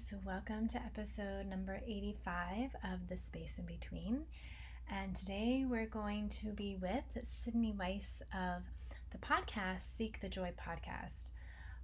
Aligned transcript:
Greetings. 0.00 0.24
Welcome 0.24 0.68
to 0.68 0.78
episode 0.78 1.46
number 1.46 1.80
85 1.86 2.70
of 2.84 3.08
The 3.08 3.16
Space 3.16 3.58
in 3.58 3.66
Between. 3.66 4.22
And 4.90 5.14
today 5.14 5.66
we're 5.68 5.86
going 5.86 6.28
to 6.30 6.52
be 6.52 6.76
with 6.80 7.04
Sydney 7.22 7.74
Weiss 7.78 8.22
of 8.32 8.62
the 9.10 9.18
podcast 9.18 9.82
Seek 9.82 10.20
the 10.20 10.28
Joy 10.28 10.52
podcast. 10.58 11.32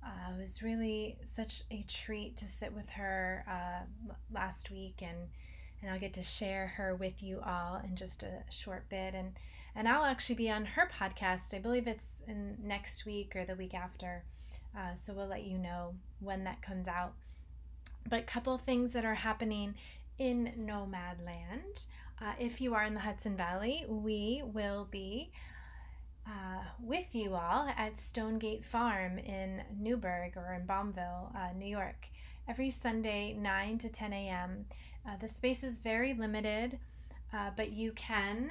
Uh, 0.05 0.33
it 0.33 0.41
was 0.41 0.63
really 0.63 1.19
such 1.25 1.63
a 1.71 1.85
treat 1.89 2.37
to 2.37 2.47
sit 2.47 2.73
with 2.73 2.89
her 2.91 3.45
uh, 3.49 4.13
last 4.33 4.71
week, 4.71 5.03
and 5.03 5.29
and 5.83 5.91
I'll 5.91 6.01
get 6.01 6.15
to 6.15 6.23
share 6.23 6.69
her 6.69 6.95
with 6.95 7.23
you 7.23 7.41
all 7.45 7.83
in 7.85 7.97
just 7.97 8.23
a 8.23 8.45
short 8.51 8.89
bit. 8.89 9.15
And 9.15 9.33
and 9.75 9.89
I'll 9.89 10.05
actually 10.05 10.37
be 10.37 10.51
on 10.51 10.65
her 10.65 10.89
podcast. 10.99 11.55
I 11.55 11.59
believe 11.59 11.87
it's 11.87 12.23
in 12.27 12.57
next 12.63 13.05
week 13.05 13.35
or 13.37 13.45
the 13.45 13.57
week 13.57 13.75
after. 13.75 14.23
Uh, 14.77 14.95
so 14.95 15.13
we'll 15.13 15.27
let 15.27 15.45
you 15.45 15.59
know 15.59 15.95
when 16.21 16.45
that 16.45 16.63
comes 16.63 16.89
out. 16.89 17.13
But 18.09 18.27
couple 18.27 18.57
things 18.59 18.93
that 18.93 19.05
are 19.05 19.15
happening 19.15 19.75
in 20.19 20.53
Nomadland. 20.59 21.87
Uh, 22.21 22.33
if 22.39 22.61
you 22.61 22.75
are 22.75 22.85
in 22.85 22.95
the 22.95 23.01
Hudson 23.01 23.37
Valley, 23.37 23.85
we 23.89 24.43
will 24.45 24.89
be 24.91 25.31
uh, 26.27 26.63
with 26.81 27.15
you 27.15 27.35
all 27.35 27.69
at 27.77 27.99
Stonegate 27.99 28.65
Farm 28.65 29.19
in 29.19 29.63
Newburgh 29.79 30.37
or 30.37 30.55
in 30.55 30.67
Balmville, 30.67 31.35
uh, 31.37 31.53
New 31.57 31.67
York, 31.67 32.09
every 32.49 32.71
Sunday, 32.71 33.35
9 33.35 33.79
to 33.79 33.89
10 33.89 34.13
a.m. 34.13 34.65
Uh, 35.07 35.17
the 35.21 35.29
space 35.29 35.63
is 35.63 35.79
very 35.79 36.15
limited, 36.15 36.79
uh, 37.33 37.51
but 37.57 37.73
you 37.73 37.93
can 37.93 38.51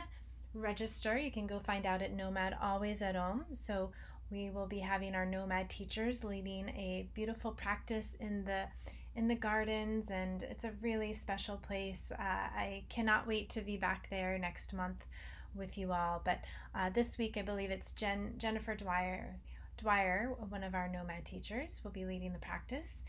register. 0.53 1.17
You 1.17 1.31
can 1.31 1.47
go 1.47 1.59
find 1.59 1.85
out 1.85 2.01
at 2.01 2.13
Nomad 2.13 2.55
Always 2.61 3.01
at 3.01 3.15
Home. 3.15 3.45
So 3.53 3.91
we 4.31 4.49
will 4.49 4.67
be 4.67 4.79
having 4.79 5.15
our 5.15 5.25
Nomad 5.25 5.69
teachers 5.69 6.23
leading 6.23 6.69
a 6.69 7.07
beautiful 7.13 7.51
practice 7.51 8.15
in 8.19 8.45
the 8.45 8.65
in 9.15 9.27
the 9.27 9.35
gardens, 9.35 10.11
and 10.11 10.43
it's 10.43 10.63
a 10.63 10.71
really 10.81 11.13
special 11.13 11.57
place. 11.57 12.11
Uh, 12.11 12.21
I 12.21 12.83
cannot 12.89 13.27
wait 13.27 13.49
to 13.51 13.61
be 13.61 13.77
back 13.77 14.09
there 14.09 14.37
next 14.37 14.73
month 14.73 15.05
with 15.55 15.77
you 15.77 15.93
all. 15.93 16.21
But 16.23 16.39
uh, 16.73 16.89
this 16.89 17.17
week, 17.17 17.37
I 17.37 17.41
believe 17.41 17.71
it's 17.71 17.91
Jen 17.93 18.33
Jennifer 18.37 18.75
Dwyer. 18.75 19.35
Dwyer, 19.77 20.33
one 20.49 20.63
of 20.63 20.73
our 20.73 20.87
Nomad 20.87 21.25
teachers, 21.25 21.81
will 21.83 21.91
be 21.91 22.05
leading 22.05 22.33
the 22.33 22.39
practice. 22.39 23.03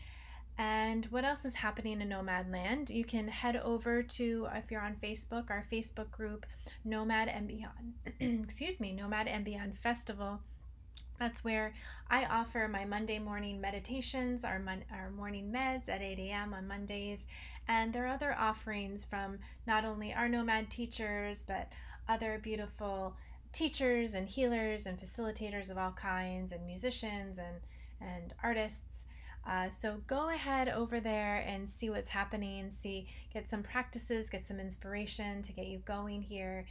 And 0.57 1.05
what 1.07 1.23
else 1.23 1.45
is 1.45 1.53
happening 1.53 2.01
in 2.01 2.09
Nomad 2.09 2.51
Land? 2.51 2.89
You 2.89 3.05
can 3.05 3.27
head 3.27 3.57
over 3.57 4.01
to, 4.01 4.47
if 4.55 4.71
you're 4.71 4.81
on 4.81 4.95
Facebook, 4.95 5.51
our 5.51 5.65
Facebook 5.71 6.09
group, 6.09 6.45
Nomad 6.83 7.27
and 7.27 7.47
Beyond. 7.47 7.93
Excuse 8.43 8.79
me, 8.79 8.91
Nomad 8.91 9.27
and 9.27 9.45
Beyond 9.45 9.77
Festival 9.77 10.39
that's 11.19 11.43
where 11.43 11.73
I 12.09 12.25
offer 12.25 12.67
my 12.67 12.85
Monday 12.85 13.19
morning 13.19 13.59
meditations, 13.59 14.43
our, 14.43 14.59
mon- 14.59 14.85
our 14.91 15.09
morning 15.09 15.51
meds 15.51 15.89
at 15.89 16.01
8 16.01 16.19
a.m. 16.19 16.53
on 16.53 16.67
Mondays. 16.67 17.25
And 17.67 17.91
there 17.91 18.05
are 18.05 18.13
other 18.13 18.35
offerings 18.37 19.03
from 19.03 19.39
not 19.65 19.83
only 19.83 20.13
our 20.13 20.29
nomad 20.29 20.69
teachers, 20.69 21.43
but 21.43 21.71
other 22.07 22.39
beautiful 22.41 23.15
teachers 23.51 24.13
and 24.13 24.29
healers 24.29 24.85
and 24.85 24.99
facilitators 24.99 25.69
of 25.69 25.77
all 25.77 25.91
kinds, 25.91 26.51
and 26.51 26.65
musicians 26.65 27.37
and, 27.37 27.57
and 27.99 28.33
artists. 28.43 29.05
Uh, 29.45 29.69
so 29.69 29.97
go 30.07 30.29
ahead 30.29 30.67
over 30.69 30.99
there 30.99 31.37
and 31.47 31.69
see 31.69 31.89
what's 31.89 32.09
happening, 32.09 32.69
see, 32.69 33.07
get 33.33 33.47
some 33.47 33.63
practices, 33.63 34.29
get 34.29 34.45
some 34.45 34.59
inspiration 34.59 35.41
to 35.41 35.53
get 35.53 35.67
you 35.67 35.79
going 35.79 36.21
here 36.21 36.65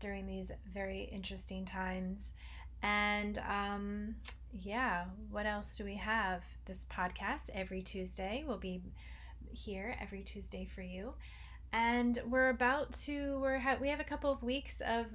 during 0.00 0.26
these 0.26 0.50
very 0.72 1.08
interesting 1.12 1.64
times. 1.64 2.34
And 2.82 3.38
um, 3.38 4.14
yeah, 4.52 5.04
what 5.30 5.46
else 5.46 5.76
do 5.76 5.84
we 5.84 5.94
have? 5.94 6.42
This 6.64 6.86
podcast 6.90 7.50
every 7.54 7.82
Tuesday 7.82 8.44
will 8.46 8.58
be 8.58 8.80
here 9.52 9.96
every 10.00 10.22
Tuesday 10.22 10.64
for 10.64 10.82
you. 10.82 11.14
And 11.72 12.18
we're 12.28 12.50
about 12.50 12.92
to 13.04 13.38
we're 13.40 13.58
ha- 13.58 13.76
we 13.80 13.88
have 13.88 14.00
a 14.00 14.04
couple 14.04 14.30
of 14.30 14.42
weeks 14.42 14.80
of 14.86 15.06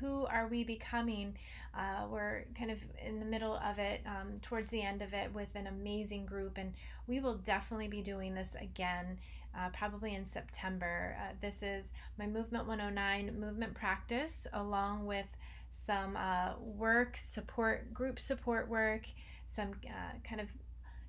who 0.00 0.24
are 0.26 0.46
we 0.46 0.64
becoming. 0.64 1.36
Uh, 1.76 2.06
we're 2.08 2.44
kind 2.56 2.70
of 2.70 2.80
in 3.04 3.18
the 3.18 3.26
middle 3.26 3.56
of 3.56 3.78
it, 3.78 4.00
um, 4.06 4.38
towards 4.40 4.70
the 4.70 4.82
end 4.82 5.02
of 5.02 5.12
it, 5.12 5.34
with 5.34 5.48
an 5.54 5.66
amazing 5.66 6.24
group, 6.24 6.56
and 6.56 6.72
we 7.06 7.20
will 7.20 7.34
definitely 7.34 7.88
be 7.88 8.00
doing 8.00 8.34
this 8.34 8.56
again 8.58 9.18
uh, 9.56 9.68
probably 9.70 10.14
in 10.14 10.24
September. 10.24 11.16
Uh, 11.20 11.32
this 11.40 11.62
is 11.62 11.92
my 12.18 12.26
Movement 12.26 12.66
109 12.66 13.38
movement 13.38 13.74
practice, 13.74 14.46
along 14.52 15.06
with 15.06 15.26
some 15.70 16.16
uh, 16.16 16.52
work, 16.58 17.16
support, 17.16 17.92
group 17.92 18.18
support 18.18 18.68
work, 18.68 19.06
some 19.46 19.72
uh, 19.86 20.18
kind 20.28 20.40
of 20.40 20.48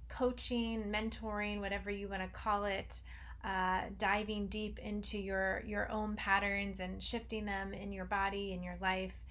coaching, 0.09 0.83
mentoring, 0.85 1.59
whatever 1.59 1.91
you 1.91 2.07
want 2.07 2.21
to 2.21 2.29
call 2.29 2.65
it. 2.65 3.01
Uh, 3.43 3.81
diving 3.97 4.47
deep 4.47 4.79
into 4.79 5.17
your 5.17 5.63
your 5.65 5.89
own 5.91 6.15
patterns 6.15 6.79
and 6.79 7.01
shifting 7.01 7.45
them 7.45 7.73
in 7.73 7.93
your 7.93 8.03
body 8.03 8.51
in 8.51 8.61
your 8.63 8.75
life 8.81 9.21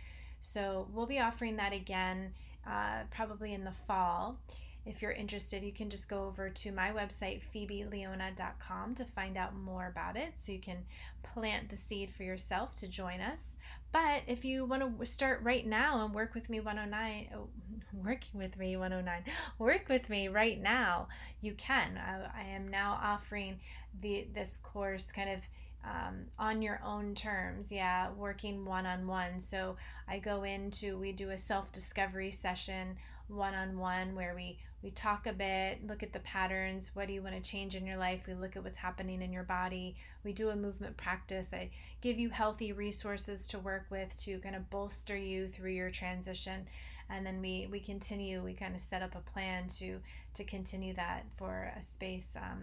so 0.40 0.86
we'll 0.92 1.06
be 1.06 1.18
offering 1.18 1.56
that 1.56 1.72
again 1.72 2.32
uh, 2.66 3.00
probably 3.10 3.52
in 3.52 3.64
the 3.64 3.72
fall 3.72 4.38
if 4.86 5.02
you're 5.02 5.10
interested, 5.10 5.64
you 5.64 5.72
can 5.72 5.90
just 5.90 6.08
go 6.08 6.24
over 6.24 6.48
to 6.48 6.70
my 6.70 6.90
website, 6.90 7.42
phoebeleona.com, 7.52 8.94
to 8.94 9.04
find 9.04 9.36
out 9.36 9.56
more 9.56 9.88
about 9.88 10.16
it. 10.16 10.34
So 10.38 10.52
you 10.52 10.60
can 10.60 10.84
plant 11.24 11.68
the 11.68 11.76
seed 11.76 12.12
for 12.12 12.22
yourself 12.22 12.74
to 12.76 12.88
join 12.88 13.20
us. 13.20 13.56
But 13.90 14.22
if 14.28 14.44
you 14.44 14.64
want 14.64 14.98
to 15.00 15.06
start 15.06 15.40
right 15.42 15.66
now 15.66 16.04
and 16.04 16.14
work 16.14 16.34
with 16.34 16.48
me 16.48 16.60
109, 16.60 17.30
oh, 17.34 17.48
working 17.92 18.38
with 18.38 18.56
me 18.56 18.76
109, 18.76 19.24
work 19.58 19.88
with 19.88 20.08
me 20.08 20.28
right 20.28 20.62
now, 20.62 21.08
you 21.40 21.54
can. 21.54 21.98
I, 21.98 22.42
I 22.42 22.44
am 22.44 22.68
now 22.68 22.98
offering 23.02 23.58
the 24.00 24.28
this 24.32 24.58
course 24.58 25.10
kind 25.10 25.30
of 25.30 25.40
um, 25.84 26.26
on 26.38 26.62
your 26.62 26.80
own 26.84 27.14
terms 27.14 27.70
yeah 27.70 28.10
working 28.16 28.64
one-on-one 28.64 29.38
so 29.38 29.76
i 30.08 30.18
go 30.18 30.42
into 30.42 30.98
we 30.98 31.12
do 31.12 31.30
a 31.30 31.38
self-discovery 31.38 32.32
session 32.32 32.96
one-on-one 33.28 34.14
where 34.14 34.34
we 34.34 34.58
we 34.82 34.90
talk 34.90 35.26
a 35.26 35.32
bit 35.32 35.84
look 35.86 36.02
at 36.02 36.12
the 36.12 36.20
patterns 36.20 36.92
what 36.94 37.08
do 37.08 37.14
you 37.14 37.22
want 37.22 37.34
to 37.34 37.40
change 37.40 37.74
in 37.74 37.86
your 37.86 37.96
life? 37.96 38.22
We 38.26 38.34
look 38.34 38.56
at 38.56 38.64
what's 38.64 38.78
happening 38.78 39.22
in 39.22 39.32
your 39.32 39.42
body. 39.42 39.96
We 40.24 40.32
do 40.32 40.50
a 40.50 40.56
movement 40.56 40.96
practice 40.96 41.52
i 41.52 41.70
give 42.00 42.18
you 42.18 42.30
healthy 42.30 42.72
resources 42.72 43.46
to 43.48 43.58
work 43.58 43.86
with 43.90 44.16
to 44.24 44.38
kind 44.38 44.54
of 44.54 44.70
bolster 44.70 45.16
you 45.16 45.48
through 45.48 45.72
your 45.72 45.90
transition. 45.90 46.66
And 47.08 47.24
then 47.24 47.40
we 47.40 47.68
we 47.70 47.80
continue 47.80 48.42
we 48.42 48.54
kind 48.54 48.74
of 48.74 48.80
set 48.80 49.02
up 49.02 49.14
a 49.14 49.30
plan 49.30 49.68
to 49.78 49.98
to 50.34 50.44
continue 50.44 50.94
that 50.94 51.24
for 51.36 51.72
a 51.76 51.82
space 51.82 52.36
um, 52.36 52.62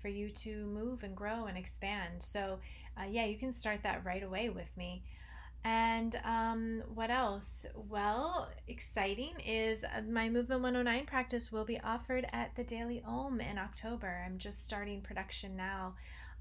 for 0.00 0.08
you 0.08 0.30
to 0.30 0.66
move 0.66 1.02
and 1.04 1.16
grow 1.16 1.46
and 1.46 1.56
expand. 1.56 2.22
So 2.22 2.58
uh, 2.98 3.06
yeah 3.08 3.26
you 3.26 3.36
can 3.36 3.52
start 3.52 3.82
that 3.82 4.04
right 4.04 4.22
away 4.22 4.48
with 4.48 4.76
me 4.76 5.02
and 5.64 6.20
um, 6.24 6.82
what 6.94 7.10
else? 7.10 7.64
Well, 7.74 8.50
exciting 8.68 9.32
is 9.44 9.82
uh, 9.82 10.02
my 10.08 10.28
Movement 10.28 10.62
109 10.62 11.06
practice 11.06 11.50
will 11.50 11.64
be 11.64 11.80
offered 11.80 12.26
at 12.32 12.54
the 12.54 12.64
Daily 12.64 13.02
Om 13.06 13.40
in 13.40 13.56
October. 13.56 14.22
I'm 14.26 14.36
just 14.36 14.64
starting 14.64 15.00
production 15.00 15.56
now 15.56 15.94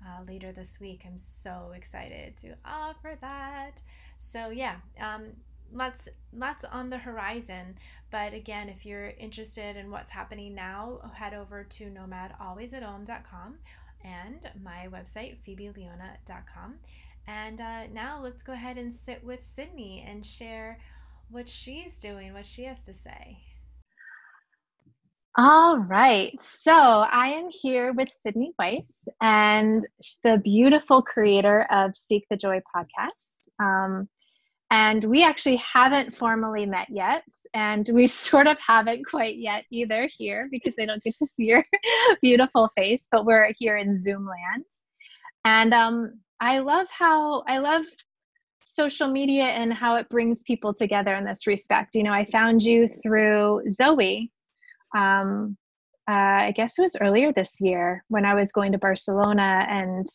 uh, 0.06 0.24
later 0.28 0.52
this 0.52 0.82
week. 0.82 1.04
I'm 1.06 1.18
so 1.18 1.72
excited 1.74 2.36
to 2.38 2.56
offer 2.66 3.18
that. 3.22 3.82
So, 4.18 4.50
yeah, 4.50 4.76
um, 5.02 5.28
lots 5.74 6.08
lots 6.32 6.64
on 6.66 6.90
the 6.90 6.98
horizon 6.98 7.76
but 8.12 8.34
again 8.34 8.70
if 8.70 8.86
you're 8.86 9.08
interested 9.18 9.76
in 9.76 9.90
what's 9.90 10.12
happening 10.12 10.54
now 10.54 11.00
head 11.16 11.34
over 11.34 11.64
to 11.64 11.86
nomadalwaysatom.com 11.86 13.56
and 14.04 14.52
my 14.62 14.88
website 14.92 15.38
phoebeleona.com 15.48 16.76
and 17.28 17.62
uh, 17.62 17.88
now 17.94 18.22
let's 18.22 18.44
go 18.44 18.54
ahead 18.54 18.78
and 18.78 18.94
sit 18.94 19.24
with 19.24 19.44
Sydney 19.44 20.06
and 20.08 20.26
share 20.26 20.80
what 21.30 21.48
she's 21.48 22.00
doing, 22.00 22.34
what 22.34 22.46
she 22.46 22.64
has 22.64 22.84
to 22.84 22.94
say. 22.94 23.38
All 25.36 25.80
right. 25.80 26.40
So 26.40 26.72
I 26.72 27.30
am 27.30 27.50
here 27.50 27.92
with 27.92 28.10
Sydney 28.22 28.54
Weiss 28.60 28.84
and 29.20 29.84
the 30.24 30.40
beautiful 30.44 31.02
creator 31.02 31.66
of 31.72 31.96
Seek 31.96 32.26
the 32.30 32.38
Joy 32.38 32.62
podcast. 32.76 33.50
Um, 33.60 34.08
and 34.70 35.04
we 35.04 35.24
actually 35.24 35.56
haven't 35.56 36.16
formally 36.16 36.68
met 36.68 36.88
yet. 36.90 37.24
And 37.56 37.90
we 37.90 38.06
sort 38.28 38.46
of 38.46 38.58
haven't 38.60 39.08
quite 39.08 39.38
yet 39.38 39.66
either 39.72 40.08
here 40.16 40.48
because 40.52 40.74
they 40.78 40.86
don't 40.86 41.04
get 41.04 41.16
to 41.18 41.26
see 41.26 41.46
your 41.46 41.66
beautiful 42.22 42.70
face, 42.76 43.08
but 43.12 43.26
we're 43.26 43.50
here 43.58 43.78
in 43.78 43.98
Zoom 43.98 44.28
land. 44.28 44.66
And 45.46 45.74
um, 45.74 46.20
I 46.44 46.60
love 46.60 46.88
how 46.90 47.44
I 47.48 47.60
love 47.60 47.84
social 48.66 49.08
media 49.08 49.46
and 49.46 49.74
how 49.74 49.96
it 49.96 50.10
brings 50.10 50.44
people 50.44 50.74
together 50.74 51.16
in 51.16 51.24
this 51.24 51.48
respect. 51.48 51.96
You 51.96 52.04
know, 52.04 52.12
I 52.12 52.26
found 52.26 52.62
you 52.62 52.90
through 53.02 53.62
Zoe. 53.70 54.30
Um, 54.94 55.56
uh, 56.10 56.12
I 56.50 56.54
guess 56.54 56.74
it 56.78 56.82
was 56.82 56.98
earlier 57.00 57.32
this 57.32 57.54
year 57.62 58.04
when 58.10 58.26
I 58.26 58.34
was 58.34 58.52
going 58.52 58.74
to 58.74 58.78
Barcelona 58.78 59.66
and 59.70 60.06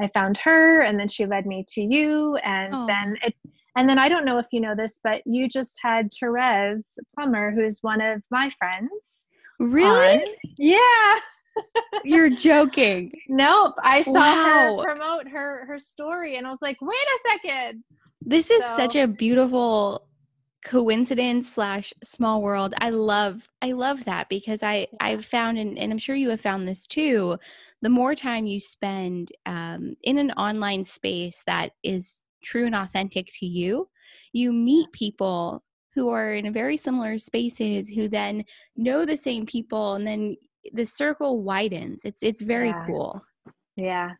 I 0.00 0.08
found 0.08 0.36
her 0.38 0.80
and 0.80 0.98
then 0.98 1.06
she 1.06 1.26
led 1.26 1.46
me 1.46 1.64
to 1.74 1.80
you 1.80 2.34
and 2.38 2.74
oh. 2.76 2.86
then 2.86 3.16
it 3.22 3.34
and 3.76 3.88
then 3.88 4.00
I 4.00 4.08
don't 4.08 4.24
know 4.24 4.38
if 4.38 4.46
you 4.50 4.60
know 4.60 4.74
this, 4.74 4.98
but 5.04 5.22
you 5.24 5.48
just 5.48 5.78
had 5.80 6.08
Therese 6.18 6.98
Plummer, 7.14 7.52
who's 7.52 7.78
one 7.82 8.00
of 8.00 8.20
my 8.32 8.50
friends. 8.58 8.90
Really? 9.60 10.16
On. 10.16 10.34
Yeah. 10.56 11.20
You're 12.04 12.30
joking. 12.30 13.12
Nope. 13.28 13.74
I 13.82 14.02
saw 14.02 14.12
wow. 14.12 14.76
her 14.78 14.84
promote 14.84 15.28
her 15.28 15.66
her 15.66 15.78
story 15.78 16.36
and 16.36 16.46
I 16.46 16.50
was 16.50 16.60
like, 16.62 16.78
wait 16.80 16.94
a 16.94 17.18
second. 17.30 17.84
This 18.20 18.50
is 18.50 18.64
so. 18.64 18.76
such 18.76 18.96
a 18.96 19.06
beautiful 19.06 20.08
coincidence 20.64 21.52
slash 21.52 21.94
small 22.02 22.42
world 22.42 22.74
i 22.80 22.90
love 22.90 23.48
i 23.62 23.70
love 23.70 24.04
that 24.04 24.28
because 24.28 24.60
i 24.62 24.86
i've 25.00 25.24
found 25.24 25.56
and, 25.56 25.78
and 25.78 25.92
i'm 25.92 25.98
sure 25.98 26.16
you 26.16 26.28
have 26.28 26.40
found 26.40 26.66
this 26.66 26.86
too 26.88 27.38
the 27.80 27.88
more 27.88 28.14
time 28.14 28.44
you 28.44 28.58
spend 28.58 29.30
um, 29.46 29.94
in 30.02 30.18
an 30.18 30.32
online 30.32 30.82
space 30.82 31.44
that 31.46 31.70
is 31.84 32.22
true 32.42 32.66
and 32.66 32.74
authentic 32.74 33.28
to 33.32 33.46
you 33.46 33.88
you 34.32 34.52
meet 34.52 34.90
people 34.90 35.62
who 35.94 36.08
are 36.08 36.34
in 36.34 36.52
very 36.52 36.76
similar 36.76 37.18
spaces 37.18 37.88
who 37.88 38.08
then 38.08 38.44
know 38.76 39.04
the 39.04 39.16
same 39.16 39.46
people 39.46 39.94
and 39.94 40.06
then 40.06 40.36
the 40.72 40.86
circle 40.86 41.42
widens 41.42 42.02
it's 42.04 42.22
it's 42.22 42.42
very 42.42 42.68
yeah. 42.68 42.86
cool 42.86 43.22
yeah 43.76 44.10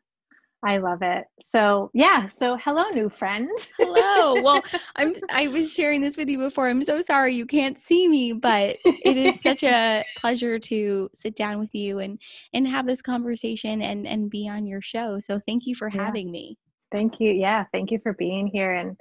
I 0.64 0.78
love 0.78 1.02
it. 1.02 1.26
So 1.44 1.90
yeah, 1.94 2.26
so 2.28 2.56
hello, 2.56 2.88
new 2.90 3.08
friend. 3.08 3.48
hello. 3.78 4.42
Well, 4.42 4.62
I'm 4.96 5.14
I 5.30 5.46
was 5.46 5.72
sharing 5.72 6.00
this 6.00 6.16
with 6.16 6.28
you 6.28 6.38
before. 6.38 6.68
I'm 6.68 6.82
so 6.82 7.00
sorry 7.00 7.34
you 7.34 7.46
can't 7.46 7.78
see 7.78 8.08
me, 8.08 8.32
but 8.32 8.76
it 8.84 9.16
is 9.16 9.40
such 9.40 9.62
a 9.62 10.04
pleasure 10.18 10.58
to 10.58 11.10
sit 11.14 11.36
down 11.36 11.60
with 11.60 11.74
you 11.74 12.00
and 12.00 12.20
and 12.52 12.66
have 12.66 12.86
this 12.86 13.00
conversation 13.00 13.82
and 13.82 14.06
and 14.06 14.30
be 14.30 14.48
on 14.48 14.66
your 14.66 14.80
show. 14.80 15.20
So 15.20 15.40
thank 15.46 15.64
you 15.66 15.76
for 15.76 15.88
yeah. 15.88 16.04
having 16.04 16.30
me. 16.30 16.58
Thank 16.90 17.20
you. 17.20 17.30
Yeah, 17.30 17.64
thank 17.72 17.92
you 17.92 18.00
for 18.02 18.14
being 18.14 18.48
here 18.48 18.74
and 18.74 18.96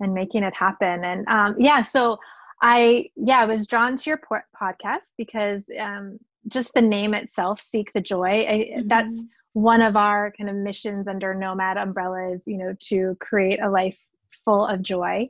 and 0.00 0.12
making 0.12 0.42
it 0.42 0.54
happen. 0.54 1.04
And 1.04 1.28
um, 1.28 1.54
yeah, 1.60 1.80
so 1.82 2.18
I 2.60 3.06
yeah 3.14 3.38
I 3.38 3.44
was 3.44 3.68
drawn 3.68 3.94
to 3.94 4.10
your 4.10 4.20
podcast 4.60 5.12
because 5.16 5.62
um, 5.78 6.18
just 6.46 6.72
the 6.74 6.82
name 6.82 7.14
itself, 7.14 7.60
"Seek 7.60 7.92
the 7.92 8.00
Joy." 8.00 8.46
I, 8.46 8.70
mm-hmm. 8.78 8.88
That's 8.88 9.24
one 9.58 9.82
of 9.82 9.96
our 9.96 10.32
kind 10.38 10.48
of 10.48 10.56
missions 10.56 11.08
under 11.08 11.34
nomad 11.34 11.76
umbrella 11.76 12.32
is 12.32 12.44
you 12.46 12.56
know 12.56 12.74
to 12.78 13.16
create 13.20 13.60
a 13.60 13.68
life 13.68 13.98
full 14.44 14.64
of 14.66 14.82
joy 14.82 15.28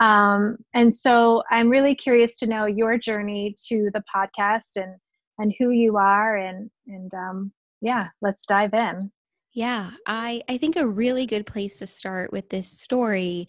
um, 0.00 0.56
and 0.74 0.94
so 0.94 1.42
i'm 1.50 1.68
really 1.68 1.94
curious 1.94 2.36
to 2.38 2.46
know 2.46 2.66
your 2.66 2.98
journey 2.98 3.54
to 3.68 3.90
the 3.94 4.02
podcast 4.14 4.76
and 4.76 4.96
and 5.38 5.54
who 5.58 5.70
you 5.70 5.96
are 5.96 6.36
and 6.36 6.70
and 6.88 7.14
um, 7.14 7.52
yeah 7.80 8.08
let's 8.20 8.44
dive 8.46 8.74
in 8.74 9.10
yeah 9.52 9.90
i 10.06 10.42
i 10.48 10.58
think 10.58 10.76
a 10.76 10.86
really 10.86 11.24
good 11.24 11.46
place 11.46 11.78
to 11.78 11.86
start 11.86 12.32
with 12.32 12.48
this 12.50 12.68
story 12.68 13.46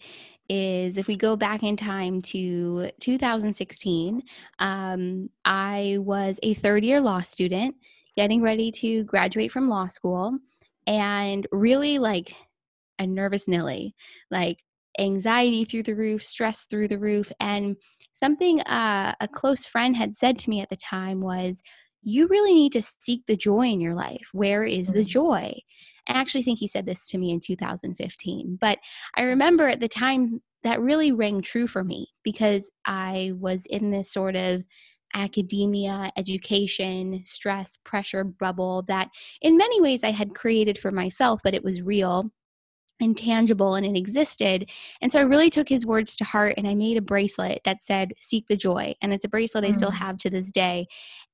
is 0.50 0.96
if 0.96 1.06
we 1.06 1.16
go 1.16 1.36
back 1.36 1.62
in 1.62 1.76
time 1.76 2.20
to 2.20 2.90
2016 3.00 4.22
um, 4.58 5.30
i 5.44 5.96
was 6.00 6.38
a 6.42 6.54
third 6.54 6.84
year 6.84 7.00
law 7.00 7.20
student 7.20 7.74
getting 8.16 8.42
ready 8.42 8.70
to 8.70 9.04
graduate 9.04 9.52
from 9.52 9.68
law 9.68 9.86
school 9.86 10.36
and 10.86 11.46
really 11.52 11.98
like 11.98 12.34
a 13.00 13.06
nervous 13.06 13.48
Nilly, 13.48 13.94
like 14.30 14.58
anxiety 14.98 15.64
through 15.64 15.84
the 15.84 15.94
roof, 15.94 16.22
stress 16.22 16.66
through 16.66 16.88
the 16.88 16.98
roof. 16.98 17.32
And 17.40 17.76
something 18.12 18.60
uh, 18.62 19.14
a 19.20 19.28
close 19.28 19.66
friend 19.66 19.96
had 19.96 20.16
said 20.16 20.38
to 20.40 20.50
me 20.50 20.60
at 20.60 20.68
the 20.68 20.76
time 20.76 21.20
was, 21.20 21.62
You 22.02 22.28
really 22.28 22.54
need 22.54 22.72
to 22.72 22.82
seek 22.82 23.26
the 23.26 23.36
joy 23.36 23.66
in 23.66 23.80
your 23.80 23.94
life. 23.94 24.28
Where 24.32 24.64
is 24.64 24.88
the 24.88 25.00
mm-hmm. 25.00 25.08
joy? 25.08 25.60
I 26.08 26.12
actually 26.12 26.42
think 26.42 26.58
he 26.58 26.68
said 26.68 26.86
this 26.86 27.08
to 27.08 27.18
me 27.18 27.30
in 27.30 27.40
2015. 27.40 28.58
But 28.60 28.78
I 29.16 29.22
remember 29.22 29.68
at 29.68 29.80
the 29.80 29.88
time 29.88 30.40
that 30.62 30.80
really 30.80 31.12
rang 31.12 31.42
true 31.42 31.66
for 31.66 31.84
me 31.84 32.08
because 32.22 32.70
I 32.84 33.32
was 33.38 33.66
in 33.66 33.90
this 33.90 34.12
sort 34.12 34.36
of 34.36 34.64
academia, 35.14 36.12
education, 36.16 37.22
stress, 37.24 37.78
pressure 37.84 38.24
bubble 38.24 38.84
that 38.88 39.08
in 39.42 39.56
many 39.56 39.80
ways 39.80 40.04
I 40.04 40.10
had 40.10 40.34
created 40.34 40.78
for 40.78 40.90
myself, 40.90 41.40
but 41.42 41.54
it 41.54 41.64
was 41.64 41.82
real 41.82 42.30
and 43.00 43.16
tangible 43.16 43.74
and 43.74 43.86
it 43.86 43.98
existed. 43.98 44.70
And 45.00 45.10
so 45.10 45.18
I 45.18 45.22
really 45.22 45.50
took 45.50 45.68
his 45.68 45.86
words 45.86 46.16
to 46.16 46.24
heart 46.24 46.54
and 46.56 46.68
I 46.68 46.74
made 46.74 46.96
a 46.96 47.02
bracelet 47.02 47.62
that 47.64 47.84
said, 47.84 48.12
Seek 48.20 48.46
the 48.48 48.56
Joy. 48.56 48.94
And 49.02 49.12
it's 49.12 49.24
a 49.24 49.28
bracelet 49.28 49.64
mm. 49.64 49.68
I 49.68 49.72
still 49.72 49.90
mm. 49.90 49.98
have 49.98 50.16
to 50.18 50.30
this 50.30 50.50
day. 50.50 50.86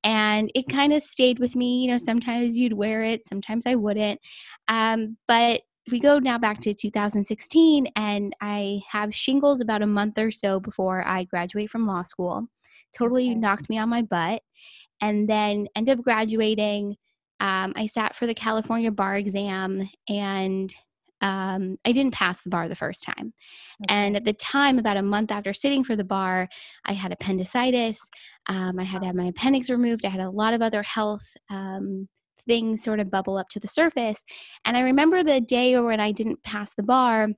And 0.04 0.50
it 0.54 0.68
kind 0.68 0.92
of 0.92 1.02
stayed 1.02 1.38
with 1.38 1.56
me. 1.56 1.82
You 1.82 1.92
know, 1.92 1.98
sometimes 1.98 2.56
you'd 2.56 2.72
wear 2.72 3.02
it, 3.02 3.26
sometimes 3.26 3.64
I 3.66 3.74
wouldn't. 3.74 4.20
Um, 4.68 5.16
but 5.28 5.62
we 5.90 6.00
go 6.00 6.18
now 6.18 6.36
back 6.36 6.60
to 6.62 6.74
2016 6.74 7.86
and 7.94 8.34
I 8.40 8.80
have 8.90 9.14
shingles 9.14 9.60
about 9.60 9.82
a 9.82 9.86
month 9.86 10.18
or 10.18 10.32
so 10.32 10.58
before 10.58 11.06
I 11.06 11.24
graduate 11.24 11.70
from 11.70 11.86
law 11.86 12.02
school 12.02 12.48
totally 12.96 13.30
okay. 13.30 13.34
knocked 13.34 13.68
me 13.68 13.78
on 13.78 13.88
my 13.88 14.02
butt. 14.02 14.42
And 15.00 15.28
then 15.28 15.68
end 15.76 15.90
up 15.90 16.02
graduating. 16.02 16.96
Um, 17.40 17.74
I 17.76 17.86
sat 17.86 18.16
for 18.16 18.26
the 18.26 18.34
California 18.34 18.90
bar 18.90 19.16
exam 19.16 19.88
and 20.08 20.74
um, 21.20 21.78
I 21.84 21.92
didn't 21.92 22.14
pass 22.14 22.42
the 22.42 22.50
bar 22.50 22.68
the 22.68 22.74
first 22.74 23.02
time. 23.02 23.32
Okay. 23.82 23.94
And 23.94 24.16
at 24.16 24.24
the 24.24 24.32
time, 24.32 24.78
about 24.78 24.96
a 24.96 25.02
month 25.02 25.30
after 25.30 25.54
sitting 25.54 25.84
for 25.84 25.96
the 25.96 26.04
bar, 26.04 26.48
I 26.84 26.92
had 26.92 27.12
appendicitis. 27.12 27.98
Um, 28.46 28.78
I 28.78 28.84
had 28.84 29.00
to 29.00 29.06
have 29.06 29.16
my 29.16 29.26
appendix 29.26 29.70
removed. 29.70 30.04
I 30.04 30.10
had 30.10 30.20
a 30.20 30.30
lot 30.30 30.54
of 30.54 30.62
other 30.62 30.82
health 30.82 31.24
um, 31.50 32.08
things 32.46 32.82
sort 32.82 33.00
of 33.00 33.10
bubble 33.10 33.38
up 33.38 33.48
to 33.50 33.60
the 33.60 33.68
surface. 33.68 34.22
And 34.64 34.76
I 34.76 34.80
remember 34.80 35.24
the 35.24 35.40
day 35.40 35.78
when 35.78 36.00
I 36.00 36.12
didn't 36.12 36.42
pass 36.42 36.74
the 36.74 36.82
bar. 36.82 37.28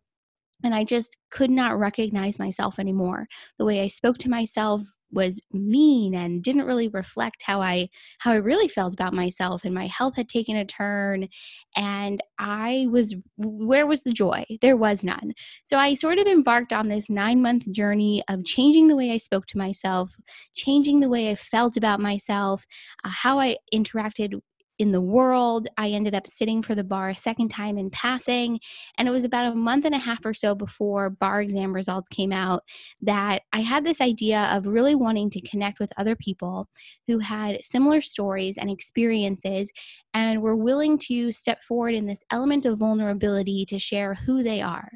And 0.64 0.74
I 0.74 0.82
just 0.82 1.16
could 1.30 1.50
not 1.50 1.78
recognize 1.78 2.40
myself 2.40 2.80
anymore. 2.80 3.28
The 3.58 3.64
way 3.64 3.80
I 3.80 3.86
spoke 3.86 4.18
to 4.18 4.28
myself 4.28 4.82
was 5.10 5.40
mean 5.52 6.14
and 6.14 6.42
didn't 6.42 6.64
really 6.64 6.88
reflect 6.88 7.42
how 7.42 7.60
I 7.62 7.88
how 8.18 8.32
I 8.32 8.36
really 8.36 8.68
felt 8.68 8.94
about 8.94 9.14
myself 9.14 9.64
and 9.64 9.74
my 9.74 9.86
health 9.86 10.16
had 10.16 10.28
taken 10.28 10.56
a 10.56 10.64
turn 10.64 11.28
and 11.76 12.22
I 12.38 12.86
was 12.90 13.14
where 13.36 13.86
was 13.86 14.02
the 14.02 14.12
joy? 14.12 14.44
There 14.60 14.76
was 14.76 15.04
none. 15.04 15.32
So 15.64 15.78
I 15.78 15.94
sort 15.94 16.18
of 16.18 16.26
embarked 16.26 16.72
on 16.72 16.88
this 16.88 17.08
9 17.10 17.40
month 17.42 17.70
journey 17.72 18.22
of 18.28 18.44
changing 18.44 18.88
the 18.88 18.96
way 18.96 19.12
I 19.12 19.18
spoke 19.18 19.46
to 19.48 19.58
myself 19.58 20.10
changing 20.54 21.00
the 21.00 21.08
way 21.08 21.30
I 21.30 21.34
felt 21.34 21.76
about 21.76 22.00
myself 22.00 22.66
uh, 23.04 23.10
how 23.10 23.38
I 23.38 23.56
interacted 23.74 24.40
in 24.78 24.92
the 24.92 25.00
world. 25.00 25.68
I 25.76 25.90
ended 25.90 26.14
up 26.14 26.26
sitting 26.26 26.62
for 26.62 26.74
the 26.74 26.84
bar 26.84 27.08
a 27.08 27.16
second 27.16 27.48
time 27.48 27.78
and 27.78 27.90
passing. 27.92 28.60
And 28.96 29.08
it 29.08 29.10
was 29.10 29.24
about 29.24 29.52
a 29.52 29.54
month 29.54 29.84
and 29.84 29.94
a 29.94 29.98
half 29.98 30.24
or 30.24 30.34
so 30.34 30.54
before 30.54 31.10
bar 31.10 31.40
exam 31.40 31.74
results 31.74 32.08
came 32.08 32.32
out 32.32 32.62
that 33.02 33.42
I 33.52 33.60
had 33.60 33.84
this 33.84 34.00
idea 34.00 34.48
of 34.52 34.66
really 34.66 34.94
wanting 34.94 35.30
to 35.30 35.40
connect 35.40 35.80
with 35.80 35.92
other 35.96 36.16
people 36.16 36.68
who 37.06 37.18
had 37.18 37.64
similar 37.64 38.00
stories 38.00 38.56
and 38.58 38.70
experiences 38.70 39.70
and 40.14 40.42
were 40.42 40.56
willing 40.56 40.98
to 40.98 41.32
step 41.32 41.62
forward 41.64 41.94
in 41.94 42.06
this 42.06 42.22
element 42.30 42.66
of 42.66 42.78
vulnerability 42.78 43.64
to 43.66 43.78
share 43.78 44.14
who 44.14 44.42
they 44.42 44.60
are 44.60 44.90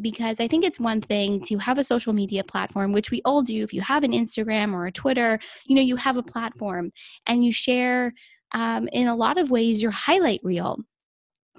because 0.00 0.40
I 0.40 0.48
think 0.48 0.64
it's 0.64 0.80
one 0.80 1.00
thing 1.00 1.42
to 1.42 1.58
have 1.58 1.78
a 1.78 1.84
social 1.84 2.12
media 2.12 2.42
platform, 2.42 2.92
which 2.92 3.10
we 3.10 3.20
all 3.24 3.42
do. 3.42 3.62
If 3.62 3.72
you 3.72 3.80
have 3.82 4.04
an 4.04 4.12
Instagram 4.12 4.72
or 4.72 4.86
a 4.86 4.92
Twitter, 4.92 5.38
you 5.66 5.76
know, 5.76 5.82
you 5.82 5.96
have 5.96 6.16
a 6.16 6.22
platform 6.22 6.92
and 7.26 7.44
you 7.44 7.52
share 7.52 8.12
um, 8.52 8.88
in 8.92 9.08
a 9.08 9.16
lot 9.16 9.38
of 9.38 9.50
ways 9.50 9.82
your 9.82 9.90
highlight 9.90 10.40
reel 10.42 10.78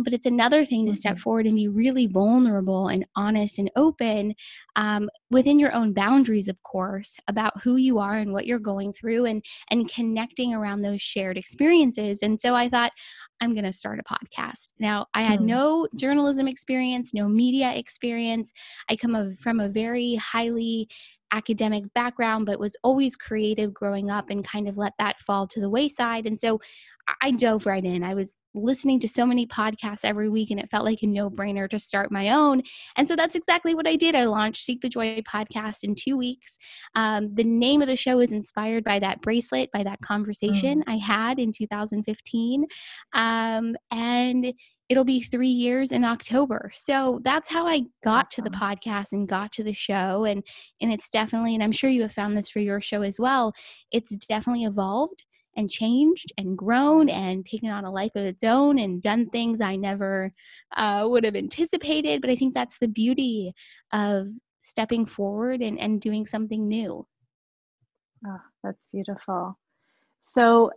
but 0.03 0.13
it's 0.13 0.25
another 0.25 0.65
thing 0.65 0.85
to 0.85 0.93
step 0.93 1.13
mm-hmm. 1.13 1.21
forward 1.21 1.45
and 1.45 1.55
be 1.55 1.67
really 1.67 2.07
vulnerable 2.07 2.87
and 2.87 3.05
honest 3.15 3.59
and 3.59 3.69
open 3.75 4.33
um, 4.75 5.09
within 5.29 5.59
your 5.59 5.73
own 5.73 5.93
boundaries 5.93 6.47
of 6.47 6.61
course 6.63 7.17
about 7.27 7.59
who 7.61 7.75
you 7.75 7.99
are 7.99 8.15
and 8.15 8.33
what 8.33 8.45
you're 8.45 8.59
going 8.59 8.93
through 8.93 9.25
and 9.25 9.43
and 9.69 9.91
connecting 9.91 10.53
around 10.53 10.81
those 10.81 11.01
shared 11.01 11.37
experiences 11.37 12.19
and 12.21 12.39
so 12.39 12.55
i 12.55 12.67
thought 12.69 12.91
i'm 13.41 13.53
going 13.53 13.65
to 13.65 13.73
start 13.73 13.99
a 13.99 14.03
podcast 14.13 14.69
now 14.79 15.05
i 15.13 15.21
had 15.21 15.39
mm. 15.39 15.45
no 15.45 15.87
journalism 15.95 16.47
experience 16.47 17.13
no 17.13 17.27
media 17.27 17.73
experience 17.73 18.51
i 18.89 18.95
come 18.95 19.35
from 19.39 19.59
a 19.59 19.69
very 19.69 20.15
highly 20.15 20.87
academic 21.31 21.85
background, 21.93 22.45
but 22.45 22.59
was 22.59 22.75
always 22.83 23.15
creative 23.15 23.73
growing 23.73 24.09
up 24.09 24.29
and 24.29 24.47
kind 24.47 24.67
of 24.67 24.77
let 24.77 24.93
that 24.99 25.19
fall 25.21 25.47
to 25.47 25.59
the 25.59 25.69
wayside. 25.69 26.25
And 26.25 26.39
so 26.39 26.59
I 27.21 27.31
dove 27.31 27.65
right 27.65 27.83
in. 27.83 28.03
I 28.03 28.13
was 28.13 28.35
listening 28.53 28.99
to 28.99 29.07
so 29.07 29.25
many 29.25 29.47
podcasts 29.47 30.03
every 30.03 30.29
week, 30.29 30.51
and 30.51 30.59
it 30.59 30.69
felt 30.69 30.85
like 30.85 31.01
a 31.01 31.07
no 31.07 31.29
brainer 31.29 31.69
to 31.69 31.79
start 31.79 32.11
my 32.11 32.29
own. 32.29 32.61
And 32.95 33.07
so 33.07 33.15
that's 33.15 33.35
exactly 33.35 33.75
what 33.75 33.87
I 33.87 33.95
did. 33.95 34.15
I 34.15 34.25
launched 34.25 34.63
Seek 34.63 34.81
the 34.81 34.89
Joy 34.89 35.21
podcast 35.21 35.83
in 35.83 35.95
two 35.95 36.17
weeks. 36.17 36.57
Um, 36.95 37.33
the 37.33 37.43
name 37.43 37.81
of 37.81 37.87
the 37.87 37.95
show 37.95 38.19
is 38.19 38.31
inspired 38.31 38.83
by 38.83 38.99
that 38.99 39.21
bracelet, 39.21 39.71
by 39.71 39.83
that 39.83 40.01
conversation 40.01 40.79
mm. 40.79 40.83
I 40.87 40.97
had 40.97 41.39
in 41.39 41.51
2015. 41.51 42.65
Um, 43.13 43.75
and 43.91 44.53
it'll 44.91 45.05
be 45.05 45.21
three 45.21 45.47
years 45.47 45.93
in 45.93 46.03
October. 46.03 46.69
So 46.75 47.21
that's 47.23 47.47
how 47.47 47.65
I 47.65 47.83
got 48.03 48.29
to 48.31 48.41
the 48.41 48.49
podcast 48.49 49.13
and 49.13 49.25
got 49.25 49.53
to 49.53 49.63
the 49.63 49.71
show. 49.71 50.25
And 50.25 50.43
and 50.81 50.91
it's 50.91 51.09
definitely, 51.09 51.55
and 51.55 51.63
I'm 51.63 51.71
sure 51.71 51.89
you 51.89 52.01
have 52.01 52.11
found 52.13 52.35
this 52.35 52.49
for 52.49 52.59
your 52.59 52.81
show 52.81 53.01
as 53.01 53.17
well, 53.17 53.53
it's 53.91 54.11
definitely 54.27 54.65
evolved 54.65 55.23
and 55.55 55.69
changed 55.69 56.33
and 56.37 56.57
grown 56.57 57.07
and 57.07 57.45
taken 57.45 57.69
on 57.69 57.85
a 57.85 57.91
life 57.91 58.11
of 58.15 58.25
its 58.25 58.43
own 58.43 58.79
and 58.79 59.01
done 59.01 59.29
things 59.29 59.61
I 59.61 59.77
never 59.77 60.33
uh, 60.75 61.05
would 61.07 61.23
have 61.23 61.37
anticipated. 61.37 62.19
But 62.19 62.29
I 62.29 62.35
think 62.35 62.53
that's 62.53 62.77
the 62.77 62.89
beauty 62.89 63.53
of 63.93 64.27
stepping 64.61 65.05
forward 65.05 65.61
and, 65.61 65.79
and 65.79 66.01
doing 66.01 66.25
something 66.25 66.67
new. 66.67 67.07
Oh, 68.27 68.41
that's 68.61 68.87
beautiful. 68.91 69.57
So 70.19 70.71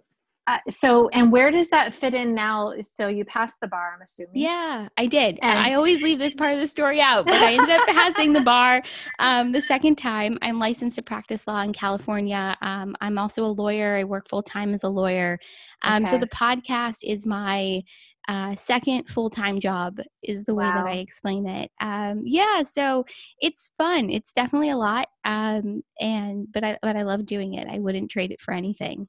uh, 0.46 0.58
so 0.70 1.08
and 1.08 1.32
where 1.32 1.50
does 1.50 1.68
that 1.70 1.94
fit 1.94 2.12
in 2.12 2.34
now? 2.34 2.74
So 2.82 3.08
you 3.08 3.24
passed 3.24 3.54
the 3.62 3.68
bar 3.68 3.94
i'm 3.94 4.02
assuming. 4.02 4.32
Yeah 4.34 4.88
i 4.96 5.06
did. 5.06 5.38
And 5.42 5.58
i 5.58 5.74
always 5.74 6.02
leave 6.02 6.18
this 6.18 6.34
part 6.34 6.52
of 6.52 6.60
the 6.60 6.66
story 6.66 7.00
out 7.00 7.24
but 7.24 7.34
i 7.34 7.52
ended 7.52 7.70
up 7.70 7.86
passing 7.88 8.32
the 8.32 8.40
bar 8.40 8.82
um, 9.18 9.52
the 9.52 9.62
second 9.62 9.96
time. 9.96 10.38
I'm 10.42 10.58
licensed 10.58 10.96
to 10.96 11.02
practice 11.02 11.46
law 11.46 11.62
in 11.62 11.72
california. 11.72 12.56
Um, 12.60 12.94
i'm 13.00 13.18
also 13.18 13.44
a 13.44 13.46
lawyer. 13.46 13.96
I 13.96 14.04
work 14.04 14.28
full-time 14.28 14.74
as 14.74 14.84
a 14.84 14.88
lawyer. 14.88 15.38
Um, 15.82 16.02
okay. 16.02 16.10
so 16.10 16.18
the 16.18 16.28
podcast 16.28 16.98
is 17.02 17.24
my 17.24 17.82
uh, 18.26 18.56
second 18.56 19.08
full-time 19.08 19.60
job 19.60 20.00
is 20.22 20.44
the 20.44 20.54
way 20.54 20.64
wow. 20.64 20.76
that 20.76 20.86
i 20.86 20.96
explain 20.96 21.46
it. 21.46 21.70
Um, 21.80 22.22
yeah 22.24 22.62
so 22.64 23.06
it's 23.40 23.70
fun. 23.78 24.10
It's 24.10 24.32
definitely 24.32 24.70
a 24.70 24.76
lot 24.76 25.08
um, 25.24 25.82
and 26.00 26.46
but 26.52 26.64
i 26.64 26.78
but 26.82 26.96
i 26.96 27.02
love 27.02 27.24
doing 27.24 27.54
it. 27.54 27.66
I 27.66 27.78
wouldn't 27.78 28.10
trade 28.10 28.30
it 28.30 28.42
for 28.42 28.52
anything 28.52 29.08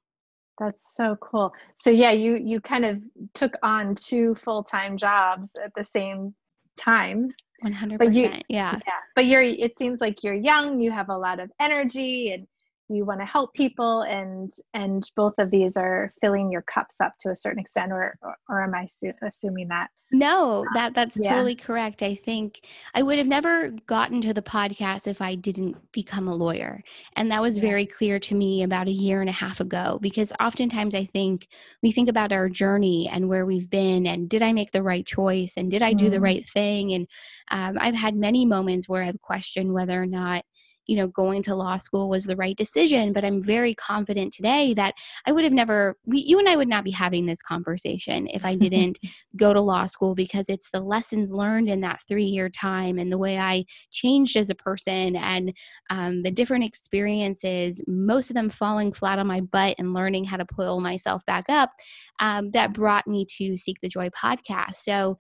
that's 0.60 0.96
so 0.96 1.18
cool. 1.22 1.54
So 1.76 1.90
yeah, 1.90 2.12
you 2.12 2.36
you 2.36 2.62
kind 2.62 2.86
of 2.86 3.00
took 3.34 3.56
on 3.64 3.96
two 3.96 4.36
full-time 4.36 4.98
jobs 4.98 5.50
at 5.64 5.72
the 5.76 5.84
same 5.84 6.34
time. 6.78 7.30
100%. 7.64 7.98
But 7.98 8.14
you, 8.14 8.24
yeah. 8.50 8.80
Yeah. 8.86 9.00
But 9.16 9.26
you're 9.26 9.42
it 9.42 9.78
seems 9.80 10.02
like 10.02 10.24
you're 10.24 10.34
young, 10.34 10.80
you 10.82 10.92
have 10.92 11.10
a 11.10 11.18
lot 11.18 11.40
of 11.40 11.52
energy 11.60 12.32
and 12.32 12.48
you 12.90 13.06
want 13.06 13.20
to 13.20 13.26
help 13.26 13.54
people 13.54 14.02
and 14.04 14.52
and 14.74 15.10
both 15.16 15.34
of 15.38 15.50
these 15.50 15.76
are 15.76 16.14
filling 16.22 16.52
your 16.52 16.62
cups 16.64 16.96
up 17.02 17.14
to 17.20 17.32
a 17.32 17.36
certain 17.36 17.60
extent 17.60 17.92
or 17.92 18.18
or, 18.22 18.36
or 18.50 18.64
am 18.64 18.76
I 18.76 18.86
su- 18.88 19.14
assuming 19.24 19.68
that? 19.70 19.90
No, 20.12 20.62
uh, 20.62 20.74
that 20.76 20.94
that's 20.94 21.18
yeah. 21.18 21.32
totally 21.32 21.56
correct. 21.56 22.04
I 22.04 22.16
think 22.16 22.62
I 22.94 23.02
would 23.02 23.18
have 23.18 23.28
never 23.28 23.72
gotten 23.88 24.22
to 24.22 24.34
the 24.34 24.42
podcast 24.42 25.08
if 25.08 25.20
I 25.20 25.34
didn't 25.34 25.78
become 25.92 26.28
a 26.28 26.36
lawyer. 26.36 26.84
And 27.16 27.32
that 27.32 27.42
was 27.42 27.58
yeah. 27.58 27.64
very 27.64 27.86
clear 27.88 28.20
to 28.20 28.36
me 28.36 28.62
about 28.62 28.88
a 28.88 28.92
year 28.92 29.22
and 29.22 29.30
a 29.30 29.34
half 29.34 29.60
ago 29.60 29.98
because 30.02 30.32
oftentimes 30.40 30.94
I 30.94 31.06
think 31.06 31.48
we 31.82 31.92
think 31.92 32.08
about 32.08 32.32
our 32.32 32.50
journey 32.50 33.10
and 33.12 33.28
where 33.28 33.48
we've 33.48 33.70
been 33.70 34.06
and 34.06 34.30
did 34.30 34.44
I 34.44 34.54
make 34.54 34.72
the 34.72 34.84
right 34.84 35.06
choice 35.06 35.54
and 35.58 35.72
did 35.72 35.82
I 35.82 35.94
do 35.94 36.06
mm-hmm. 36.06 36.14
the 36.14 36.22
right 36.22 36.50
thing? 36.50 36.94
And 36.94 37.08
um, 37.50 37.78
I've 37.82 37.96
had 37.96 38.16
many 38.16 38.46
moments 38.46 38.88
where 38.88 39.04
I've 39.04 39.22
questioned 39.22 39.74
whether 39.74 40.00
or 40.00 40.08
not 40.08 40.46
you 40.88 40.96
know 40.96 41.08
going 41.08 41.42
to 41.42 41.56
law 41.56 41.78
school 41.78 42.10
was 42.10 42.26
the 42.26 42.36
right 42.36 42.58
decision 42.58 43.14
but 43.14 43.24
i'm 43.24 43.42
very 43.42 43.74
confident 43.76 44.34
today 44.34 44.74
that 44.74 44.94
i 45.26 45.32
would 45.32 45.44
have 45.44 45.54
never 45.54 45.98
we, 46.06 46.20
you 46.20 46.40
and 46.40 46.50
i 46.50 46.56
would 46.56 46.68
not 46.68 46.84
be 46.84 46.92
having 46.92 47.26
this 47.26 47.42
conversation 47.42 48.28
if 48.28 48.46
i 48.46 48.56
didn't 48.66 49.00
go 49.36 49.54
to 49.54 49.62
law 49.62 49.86
school 49.86 50.16
because 50.16 50.50
it's 50.50 50.72
the 50.72 50.80
lessons 50.80 51.32
learned 51.32 51.70
in 51.70 51.82
that 51.82 52.02
three 52.08 52.26
year 52.26 52.50
time 52.50 52.98
and 52.98 53.12
the 53.12 53.18
way 53.18 53.38
i 53.38 53.64
changed 53.92 54.36
as 54.36 54.50
a 54.50 54.56
person 54.56 55.16
and 55.16 55.54
um, 55.90 56.24
the 56.24 56.32
different 56.32 56.64
experiences 56.64 57.82
most 57.88 58.30
of 58.30 58.36
them 58.36 58.50
falling 58.50 58.92
flat 58.92 59.20
on 59.20 59.28
my 59.28 59.42
butt 59.42 59.76
and 59.78 59.94
learning 59.94 60.26
how 60.26 60.38
to 60.38 60.46
pull 60.46 60.80
myself 60.80 61.26
back 61.26 61.46
up 61.50 61.72
um, 62.20 62.52
that 62.52 62.74
brought 62.74 63.08
me 63.08 63.26
to 63.38 63.58
seek 63.58 63.80
the 63.82 63.90
joy 63.90 64.10
podcast. 64.10 64.76
So 64.76 65.18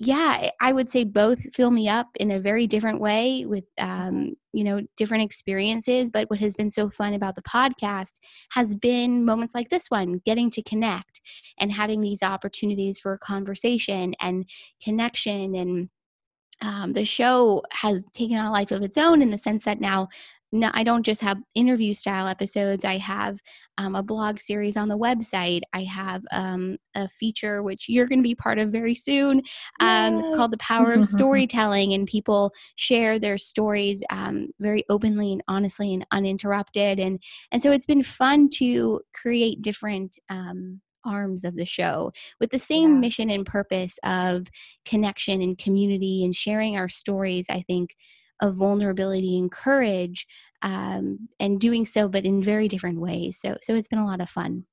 yeah, 0.00 0.50
I 0.60 0.72
would 0.72 0.92
say 0.92 1.02
both 1.02 1.40
fill 1.52 1.72
me 1.72 1.88
up 1.88 2.06
in 2.20 2.30
a 2.30 2.38
very 2.38 2.68
different 2.68 3.00
way 3.00 3.44
with, 3.46 3.64
um, 3.78 4.34
you 4.52 4.62
know, 4.62 4.80
different 4.96 5.24
experiences. 5.24 6.12
But 6.12 6.30
what 6.30 6.38
has 6.38 6.54
been 6.54 6.70
so 6.70 6.88
fun 6.88 7.14
about 7.14 7.34
the 7.34 7.42
podcast 7.42 8.12
has 8.50 8.76
been 8.76 9.24
moments 9.24 9.56
like 9.56 9.70
this 9.70 9.86
one, 9.88 10.20
getting 10.24 10.50
to 10.52 10.62
connect 10.62 11.20
and 11.58 11.72
having 11.72 12.00
these 12.00 12.22
opportunities 12.22 13.00
for 13.00 13.18
conversation 13.18 14.14
and 14.20 14.48
connection 14.80 15.56
and 15.56 15.88
um, 16.60 16.92
the 16.92 17.04
show 17.04 17.62
has 17.72 18.04
taken 18.12 18.36
on 18.36 18.46
a 18.46 18.52
life 18.52 18.70
of 18.70 18.82
its 18.82 18.98
own 18.98 19.22
in 19.22 19.30
the 19.30 19.38
sense 19.38 19.64
that 19.64 19.80
now 19.80 20.08
no, 20.50 20.70
I 20.72 20.82
don't 20.82 21.04
just 21.04 21.20
have 21.20 21.38
interview 21.54 21.92
style 21.92 22.26
episodes. 22.26 22.84
I 22.84 22.96
have 22.96 23.38
um, 23.76 23.94
a 23.94 24.02
blog 24.02 24.40
series 24.40 24.76
on 24.76 24.88
the 24.88 24.96
website. 24.96 25.60
I 25.74 25.84
have 25.84 26.22
um, 26.32 26.78
a 26.94 27.08
feature 27.08 27.62
which 27.62 27.86
you're 27.88 28.06
going 28.06 28.20
to 28.20 28.22
be 28.22 28.34
part 28.34 28.58
of 28.58 28.70
very 28.70 28.94
soon. 28.94 29.42
Um, 29.80 30.20
it's 30.20 30.34
called 30.34 30.52
The 30.52 30.58
Power 30.58 30.92
of 30.92 31.04
Storytelling, 31.16 31.92
and 31.92 32.06
people 32.06 32.52
share 32.76 33.18
their 33.18 33.36
stories 33.36 34.02
um, 34.10 34.48
very 34.58 34.84
openly 34.88 35.32
and 35.32 35.42
honestly 35.48 35.92
and 35.92 36.06
uninterrupted. 36.12 36.98
And 36.98 37.22
and 37.52 37.62
so 37.62 37.70
it's 37.70 37.86
been 37.86 38.02
fun 38.02 38.48
to 38.54 39.00
create 39.14 39.60
different 39.60 40.18
um, 40.30 40.80
arms 41.04 41.44
of 41.44 41.56
the 41.56 41.66
show 41.66 42.12
with 42.40 42.50
the 42.50 42.58
same 42.58 42.94
yeah. 42.94 43.00
mission 43.00 43.30
and 43.30 43.44
purpose 43.44 43.98
of 44.02 44.46
connection 44.84 45.40
and 45.42 45.58
community 45.58 46.24
and 46.24 46.34
sharing 46.34 46.76
our 46.76 46.88
stories. 46.88 47.46
I 47.50 47.62
think 47.62 47.96
of 48.40 48.56
vulnerability 48.56 49.38
and 49.38 49.50
courage 49.50 50.26
um, 50.62 51.28
and 51.40 51.60
doing 51.60 51.86
so 51.86 52.08
but 52.08 52.24
in 52.24 52.42
very 52.42 52.68
different 52.68 53.00
ways. 53.00 53.38
So 53.40 53.56
so 53.62 53.74
it's 53.74 53.88
been 53.88 53.98
a 53.98 54.06
lot 54.06 54.20
of 54.20 54.30
fun. 54.30 54.64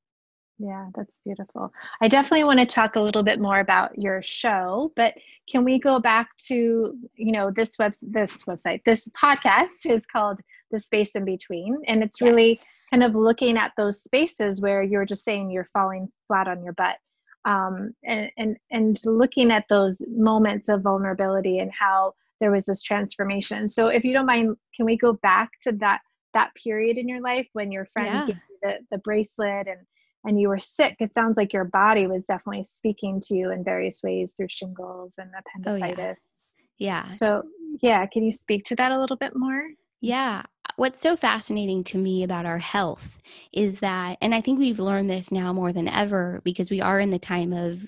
Yeah 0.58 0.88
that's 0.96 1.20
beautiful. 1.26 1.72
I 2.02 2.08
definitely 2.08 2.46
want 2.46 2.60
to 2.60 2.66
talk 2.66 2.96
a 2.96 3.02
little 3.02 3.24
bit 3.24 3.40
more 3.40 3.60
about 3.60 3.98
your 3.98 4.22
show 4.22 4.92
but 4.96 5.14
can 5.50 5.64
we 5.64 5.80
go 5.80 6.00
back 6.00 6.30
to 6.48 6.98
you 7.16 7.32
know 7.32 7.52
this 7.52 7.78
web 7.78 7.94
this 8.02 8.44
website 8.44 8.82
this 8.86 9.08
podcast 9.22 9.86
is 9.86 10.06
called 10.06 10.40
the 10.72 10.80
space 10.80 11.16
in 11.16 11.26
between 11.26 11.78
and 11.88 12.04
it's 12.04 12.22
really 12.22 12.60
kind 12.90 13.04
of 13.04 13.16
looking 13.16 13.58
at 13.58 13.72
those 13.78 14.04
spaces 14.04 14.62
where 14.62 14.82
you're 14.84 15.06
just 15.06 15.24
saying 15.24 15.50
you're 15.50 15.70
falling 15.74 16.12
flat 16.28 16.48
on 16.48 16.64
your 16.64 16.74
butt 16.74 16.98
um, 17.46 17.94
and, 18.04 18.32
and 18.38 18.58
and 18.72 19.00
looking 19.06 19.52
at 19.52 19.66
those 19.70 20.02
moments 20.10 20.68
of 20.68 20.82
vulnerability 20.82 21.60
and 21.60 21.72
how 21.72 22.14
there 22.40 22.52
was 22.52 22.66
this 22.66 22.82
transformation. 22.82 23.68
So 23.68 23.88
if 23.88 24.04
you 24.04 24.14
don't 24.14 24.26
mind, 24.26 24.56
can 24.76 24.86
we 24.86 24.98
go 24.98 25.14
back 25.14 25.52
to 25.64 25.72
that 25.74 26.02
that 26.34 26.54
period 26.56 26.98
in 26.98 27.08
your 27.08 27.22
life 27.22 27.48
when 27.54 27.72
your 27.72 27.86
friend 27.86 28.08
yeah. 28.08 28.26
gave 28.26 28.36
you 28.36 28.58
the, 28.62 28.80
the 28.92 28.98
bracelet 29.00 29.68
and 29.68 29.80
and 30.26 30.40
you 30.40 30.50
were 30.50 30.60
sick? 30.60 30.96
It 31.00 31.14
sounds 31.14 31.38
like 31.38 31.54
your 31.54 31.66
body 31.66 32.08
was 32.08 32.24
definitely 32.24 32.64
speaking 32.64 33.22
to 33.28 33.36
you 33.36 33.52
in 33.52 33.64
various 33.64 34.02
ways 34.04 34.34
through 34.34 34.50
shingles 34.50 35.14
and 35.18 35.30
appendicitis. 35.38 36.24
Oh, 36.26 36.66
yeah. 36.78 37.04
yeah. 37.04 37.06
So 37.08 37.44
yeah, 37.82 38.06
can 38.08 38.24
you 38.24 38.32
speak 38.32 38.66
to 38.66 38.76
that 38.76 38.92
a 38.92 39.00
little 39.00 39.18
bit 39.18 39.36
more? 39.36 39.64
Yeah. 40.02 40.44
What's 40.78 41.02
so 41.02 41.16
fascinating 41.16 41.86
to 41.86 41.98
me 41.98 42.24
about 42.24 42.46
our 42.46 42.58
health 42.58 43.20
is 43.54 43.80
that, 43.80 44.18
and 44.22 44.36
I 44.36 44.42
think 44.42 44.60
we've 44.60 44.80
learned 44.80 45.10
this 45.10 45.32
now 45.32 45.54
more 45.54 45.72
than 45.72 45.88
ever 45.88 46.42
because 46.44 46.70
we 46.70 46.82
are 46.82 47.00
in 47.00 47.12
the 47.12 47.20
time 47.20 47.54
of 47.54 47.80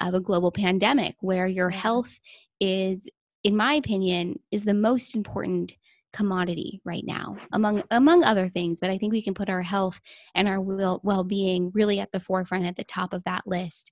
of 0.00 0.14
a 0.14 0.20
global 0.20 0.50
pandemic 0.50 1.14
where 1.20 1.46
your 1.46 1.70
health 1.70 2.18
is 2.58 3.08
in 3.44 3.56
my 3.56 3.74
opinion, 3.74 4.38
is 4.50 4.64
the 4.64 4.74
most 4.74 5.14
important 5.14 5.72
commodity 6.12 6.80
right 6.84 7.04
now 7.06 7.36
among 7.52 7.82
among 7.90 8.22
other 8.22 8.48
things 8.48 8.78
but 8.80 8.90
i 8.90 8.98
think 8.98 9.12
we 9.12 9.22
can 9.22 9.34
put 9.34 9.48
our 9.48 9.62
health 9.62 10.00
and 10.34 10.46
our 10.46 10.60
well-being 10.60 11.70
really 11.74 12.00
at 12.00 12.12
the 12.12 12.20
forefront 12.20 12.66
at 12.66 12.76
the 12.76 12.84
top 12.84 13.12
of 13.12 13.24
that 13.24 13.46
list 13.46 13.90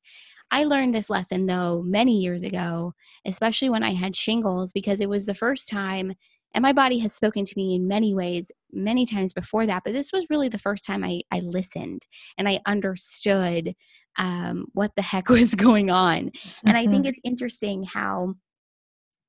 i 0.50 0.64
learned 0.64 0.94
this 0.94 1.08
lesson 1.08 1.46
though 1.46 1.82
many 1.82 2.18
years 2.18 2.42
ago 2.42 2.92
especially 3.26 3.70
when 3.70 3.82
i 3.82 3.92
had 3.92 4.14
shingles 4.14 4.72
because 4.72 5.00
it 5.00 5.08
was 5.08 5.24
the 5.24 5.34
first 5.34 5.68
time 5.68 6.12
and 6.54 6.62
my 6.62 6.72
body 6.72 6.98
has 6.98 7.14
spoken 7.14 7.44
to 7.44 7.54
me 7.56 7.74
in 7.74 7.88
many 7.88 8.14
ways 8.14 8.50
many 8.70 9.06
times 9.06 9.32
before 9.32 9.66
that 9.66 9.82
but 9.82 9.94
this 9.94 10.12
was 10.12 10.26
really 10.28 10.48
the 10.48 10.58
first 10.58 10.84
time 10.84 11.02
i, 11.02 11.22
I 11.30 11.40
listened 11.40 12.06
and 12.36 12.48
i 12.48 12.60
understood 12.66 13.74
um, 14.18 14.66
what 14.74 14.90
the 14.96 15.02
heck 15.02 15.28
was 15.30 15.54
going 15.54 15.90
on 15.90 16.26
mm-hmm. 16.26 16.68
and 16.68 16.76
i 16.76 16.82
think 16.86 17.04
mm-hmm. 17.04 17.06
it's 17.06 17.20
interesting 17.24 17.82
how 17.82 18.34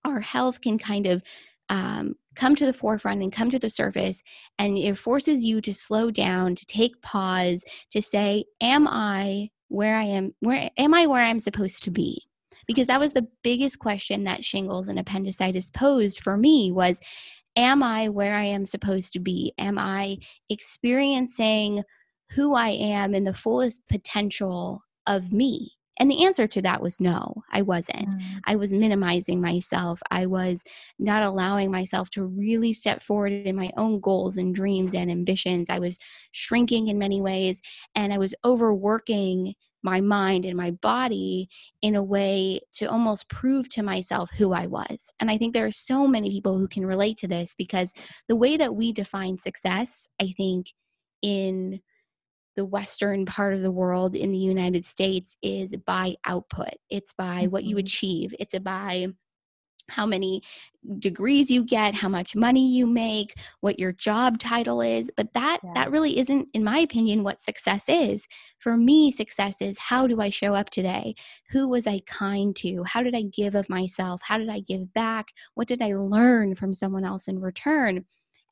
our 0.06 0.20
health 0.20 0.62
can 0.62 0.78
kind 0.78 1.08
of 1.08 1.24
um, 1.70 2.16
come 2.36 2.56
to 2.56 2.66
the 2.66 2.74
forefront 2.74 3.22
and 3.22 3.32
come 3.32 3.50
to 3.50 3.60
the 3.60 3.70
surface 3.70 4.22
and 4.60 4.78
it 4.78 4.98
forces 4.98 5.44
you 5.44 5.62
to 5.62 5.74
slow 5.74 6.12
down 6.12 6.56
to 6.56 6.66
take 6.66 7.02
pause 7.02 7.64
to 7.92 8.02
say 8.02 8.44
am 8.62 8.88
i 8.88 9.50
where 9.70 9.96
i 9.96 10.04
am 10.04 10.34
where 10.42 10.70
am 10.78 10.94
i 10.94 11.06
where 11.06 11.24
i'm 11.24 11.40
supposed 11.40 11.84
to 11.84 11.92
be? 11.92 12.24
Because 12.68 12.88
that 12.88 13.00
was 13.00 13.14
the 13.14 13.28
biggest 13.44 13.80
question 13.80 14.24
that 14.26 14.46
shingles 14.46 14.88
and 14.88 15.00
appendicitis 15.00 15.72
posed 15.72 16.22
for 16.22 16.38
me 16.38 16.72
was 16.72 17.00
am 17.56 17.82
i 17.82 18.10
where 18.10 18.36
i 18.36 18.44
am 18.44 18.66
supposed 18.66 19.14
to 19.14 19.20
be? 19.20 19.54
Am 19.58 19.78
i 19.78 20.18
experiencing 20.50 21.84
who 22.32 22.54
i 22.54 22.70
am 22.70 23.16
in 23.16 23.24
the 23.24 23.34
fullest 23.34 23.88
potential 23.88 24.84
of 25.08 25.32
me 25.32 25.74
and 26.00 26.10
the 26.10 26.26
answer 26.26 26.48
to 26.48 26.62
that 26.62 26.82
was 26.82 27.00
no, 27.00 27.44
I 27.52 27.62
wasn't. 27.62 28.10
Mm. 28.10 28.22
I 28.46 28.56
was 28.56 28.74
minimizing 28.74 29.42
myself. 29.42 30.02
I 30.10 30.26
was 30.26 30.64
not 30.98 31.24
allowing 31.24 31.70
myself 31.70 32.10
to 32.12 32.24
really 32.24 32.74
step 32.74 33.04
forward 33.04 33.34
in 33.34 33.56
my 33.56 33.72
own 33.78 34.00
goals 34.00 34.38
and 34.38 34.56
dreams 34.56 34.96
and 34.96 35.12
ambitions. 35.12 35.70
I 35.70 35.80
was 35.80 35.98
shrinking 36.32 36.88
in 36.88 36.98
many 36.98 37.22
ways 37.22 37.62
and 37.94 38.14
I 38.14 38.18
was 38.18 38.34
overworking 38.46 39.56
my 39.84 40.00
mind 40.00 40.46
and 40.46 40.56
my 40.56 40.72
body 40.72 41.50
in 41.82 41.96
a 41.96 42.04
way 42.04 42.62
to 42.74 42.86
almost 42.86 43.30
prove 43.30 43.68
to 43.70 43.84
myself 43.84 44.30
who 44.38 44.54
I 44.54 44.68
was. 44.68 45.12
And 45.20 45.30
I 45.32 45.38
think 45.38 45.54
there 45.54 45.66
are 45.66 45.72
so 45.72 46.08
many 46.08 46.30
people 46.30 46.58
who 46.58 46.68
can 46.68 46.86
relate 46.86 47.18
to 47.18 47.28
this 47.28 47.56
because 47.58 47.92
the 48.28 48.36
way 48.36 48.58
that 48.58 48.76
we 48.76 48.94
define 48.94 49.40
success, 49.40 50.08
I 50.22 50.34
think, 50.38 50.68
in 51.22 51.82
the 52.56 52.66
western 52.66 53.26
part 53.26 53.54
of 53.54 53.62
the 53.62 53.72
world 53.72 54.16
in 54.16 54.32
the 54.32 54.38
United 54.38 54.86
States 54.86 55.38
is 55.42 55.76
by 55.86 56.16
output. 56.26 56.74
It's 56.90 57.14
by 57.14 57.48
what 57.48 57.64
you 57.64 57.76
mm-hmm. 57.76 57.86
achieve. 57.86 58.36
It's 58.40 58.58
by 58.60 59.08
how 59.92 60.06
many 60.06 60.42
degrees 60.98 61.52
you 61.52 61.64
get 61.64 61.94
how 61.94 62.10
much 62.10 62.36
money 62.36 62.68
you 62.68 62.88
make 62.88 63.36
what 63.60 63.78
your 63.78 63.92
job 63.92 64.40
title 64.40 64.82
is 64.82 65.12
but 65.16 65.32
that 65.34 65.60
yeah. 65.64 65.72
that 65.76 65.92
really 65.92 66.18
isn't 66.18 66.48
in 66.54 66.64
my 66.64 66.80
opinion 66.80 67.24
what 67.24 67.42
success 67.42 67.84
is 67.88 68.28
for 68.58 68.78
me 68.78 69.12
success 69.12 69.62
is 69.62 69.78
how 69.78 70.08
do 70.08 70.20
i 70.22 70.30
show 70.30 70.56
up 70.56 70.70
today 70.70 71.14
who 71.50 71.68
was 71.68 71.86
i 71.86 72.02
kind 72.08 72.56
to 72.56 72.84
how 72.84 73.04
did 73.04 73.14
i 73.14 73.22
give 73.34 73.54
of 73.54 73.70
myself 73.70 74.22
how 74.24 74.38
did 74.38 74.50
i 74.50 74.60
give 74.62 74.92
back 74.94 75.28
what 75.54 75.68
did 75.68 75.82
i 75.82 75.94
learn 75.94 76.56
from 76.56 76.74
someone 76.74 77.06
else 77.06 77.28
in 77.28 77.40
return 77.40 78.04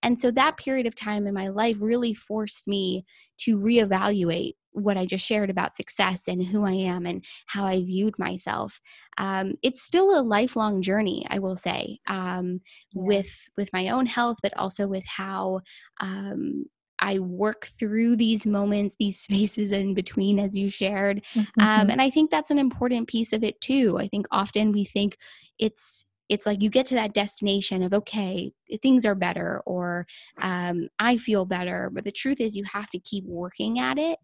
and 0.03 0.19
so 0.19 0.31
that 0.31 0.57
period 0.57 0.87
of 0.87 0.95
time 0.95 1.27
in 1.27 1.33
my 1.33 1.49
life 1.49 1.77
really 1.79 2.13
forced 2.13 2.67
me 2.67 3.05
to 3.39 3.57
reevaluate 3.57 4.53
what 4.71 4.97
I 4.97 5.05
just 5.05 5.25
shared 5.25 5.49
about 5.49 5.75
success 5.75 6.27
and 6.27 6.43
who 6.43 6.63
I 6.63 6.71
am 6.71 7.05
and 7.05 7.23
how 7.47 7.65
I 7.65 7.81
viewed 7.81 8.17
myself. 8.19 8.79
Um, 9.17 9.55
it's 9.63 9.81
still 9.81 10.17
a 10.17 10.21
lifelong 10.21 10.81
journey, 10.81 11.25
I 11.29 11.39
will 11.39 11.55
say, 11.55 11.99
um, 12.07 12.61
yeah. 12.93 13.03
with 13.05 13.49
with 13.57 13.69
my 13.73 13.89
own 13.89 14.05
health, 14.05 14.37
but 14.41 14.55
also 14.57 14.87
with 14.87 15.05
how 15.05 15.61
um, 15.99 16.65
I 16.99 17.19
work 17.19 17.67
through 17.79 18.17
these 18.17 18.45
moments, 18.45 18.95
these 18.99 19.19
spaces 19.21 19.71
in 19.71 19.93
between, 19.93 20.39
as 20.39 20.57
you 20.57 20.69
shared. 20.69 21.23
Um, 21.35 21.47
mm-hmm. 21.57 21.89
and 21.89 22.01
I 22.01 22.09
think 22.09 22.29
that's 22.29 22.51
an 22.51 22.59
important 22.59 23.07
piece 23.07 23.33
of 23.33 23.43
it 23.43 23.59
too. 23.61 23.97
I 23.99 24.07
think 24.07 24.27
often 24.31 24.71
we 24.71 24.85
think 24.85 25.17
it's 25.57 26.05
it's 26.29 26.45
like 26.45 26.61
you 26.61 26.69
get 26.69 26.85
to 26.85 26.95
that 26.95 27.13
destination 27.13 27.83
of 27.83 27.93
okay 27.93 28.51
things 28.81 29.05
are 29.05 29.15
better 29.15 29.61
or 29.65 30.05
um, 30.41 30.87
i 30.99 31.17
feel 31.17 31.45
better 31.45 31.89
but 31.93 32.03
the 32.03 32.11
truth 32.11 32.39
is 32.39 32.55
you 32.55 32.63
have 32.71 32.89
to 32.89 32.99
keep 32.99 33.25
working 33.25 33.79
at 33.79 33.97
it 33.97 34.19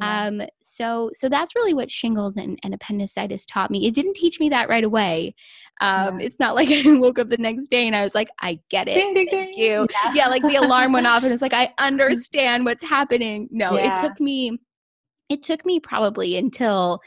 yeah. 0.00 0.26
Um, 0.26 0.42
so 0.62 1.10
so 1.12 1.28
that's 1.28 1.54
really 1.54 1.74
what 1.74 1.90
shingles 1.90 2.36
and, 2.36 2.58
and, 2.62 2.74
appendicitis 2.74 3.44
taught 3.44 3.70
me. 3.70 3.86
It 3.86 3.94
didn't 3.94 4.14
teach 4.14 4.40
me 4.40 4.48
that 4.48 4.68
right 4.68 4.84
away. 4.84 5.34
Um, 5.80 6.18
yeah. 6.18 6.26
It's 6.26 6.38
not 6.38 6.54
like 6.56 6.68
I 6.70 6.82
woke 6.94 7.18
up 7.18 7.28
the 7.28 7.36
next 7.36 7.66
day 7.66 7.86
and 7.86 7.94
I 7.94 8.02
was 8.02 8.14
like, 8.14 8.28
I 8.40 8.58
get 8.70 8.88
it. 8.88 8.94
Ding, 8.94 9.14
ding, 9.14 9.28
Thank 9.30 9.54
ding. 9.54 9.62
you. 9.62 9.86
Yeah. 9.90 10.12
yeah. 10.14 10.28
like 10.28 10.42
the 10.42 10.56
alarm 10.56 10.92
went 10.92 11.06
off 11.06 11.24
and 11.24 11.32
it's 11.32 11.42
like 11.42 11.52
I 11.52 11.72
understand 11.78 12.64
what's 12.64 12.82
happening. 12.82 13.48
No, 13.50 13.76
it 13.76 13.94
took 13.96 14.18
me 14.18 14.58
it 15.28 15.42
took 15.42 15.64
me 15.64 15.80
probably 15.80 16.36
until 16.36 17.00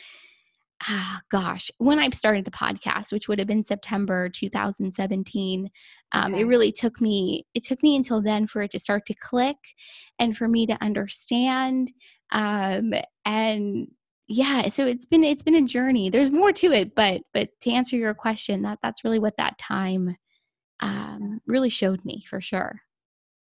ah, 0.88 1.22
gosh, 1.30 1.70
when 1.78 2.00
I 2.00 2.10
started 2.10 2.46
the 2.46 2.52
podcast, 2.52 3.12
which 3.12 3.28
would 3.28 3.40
have 3.40 3.48
been 3.48 3.64
September 3.64 4.30
2017, 4.30 5.70
um, 6.12 6.34
okay. 6.34 6.42
it 6.42 6.46
really 6.46 6.72
took 6.72 7.02
me, 7.02 7.46
it 7.54 7.64
took 7.64 7.82
me 7.84 7.96
until 7.96 8.22
then 8.22 8.48
for 8.48 8.62
it 8.62 8.72
to 8.72 8.80
start 8.80 9.06
to 9.08 9.14
click 9.16 9.58
and 10.20 10.36
for 10.36 10.48
me 10.48 10.66
to 10.68 10.82
understand. 10.82 11.92
Um, 12.32 12.94
and 13.26 13.88
yeah, 14.28 14.70
so 14.70 14.86
it's 14.86 15.06
been, 15.06 15.24
it's 15.24 15.44
been 15.44 15.56
a 15.56 15.62
journey. 15.62 16.10
There's 16.10 16.32
more 16.32 16.52
to 16.54 16.72
it, 16.72 16.96
but, 16.96 17.22
but 17.34 17.50
to 17.62 17.72
answer 17.72 17.96
your 17.96 18.14
question, 18.14 18.64
that 18.64 18.80
that's 18.82 19.04
really 19.04 19.20
what 19.20 19.38
that 19.38 19.58
time 19.58 20.16
um, 20.80 21.42
really 21.46 21.70
showed 21.70 22.04
me 22.06 22.24
for 22.30 22.42
sure. 22.42 22.82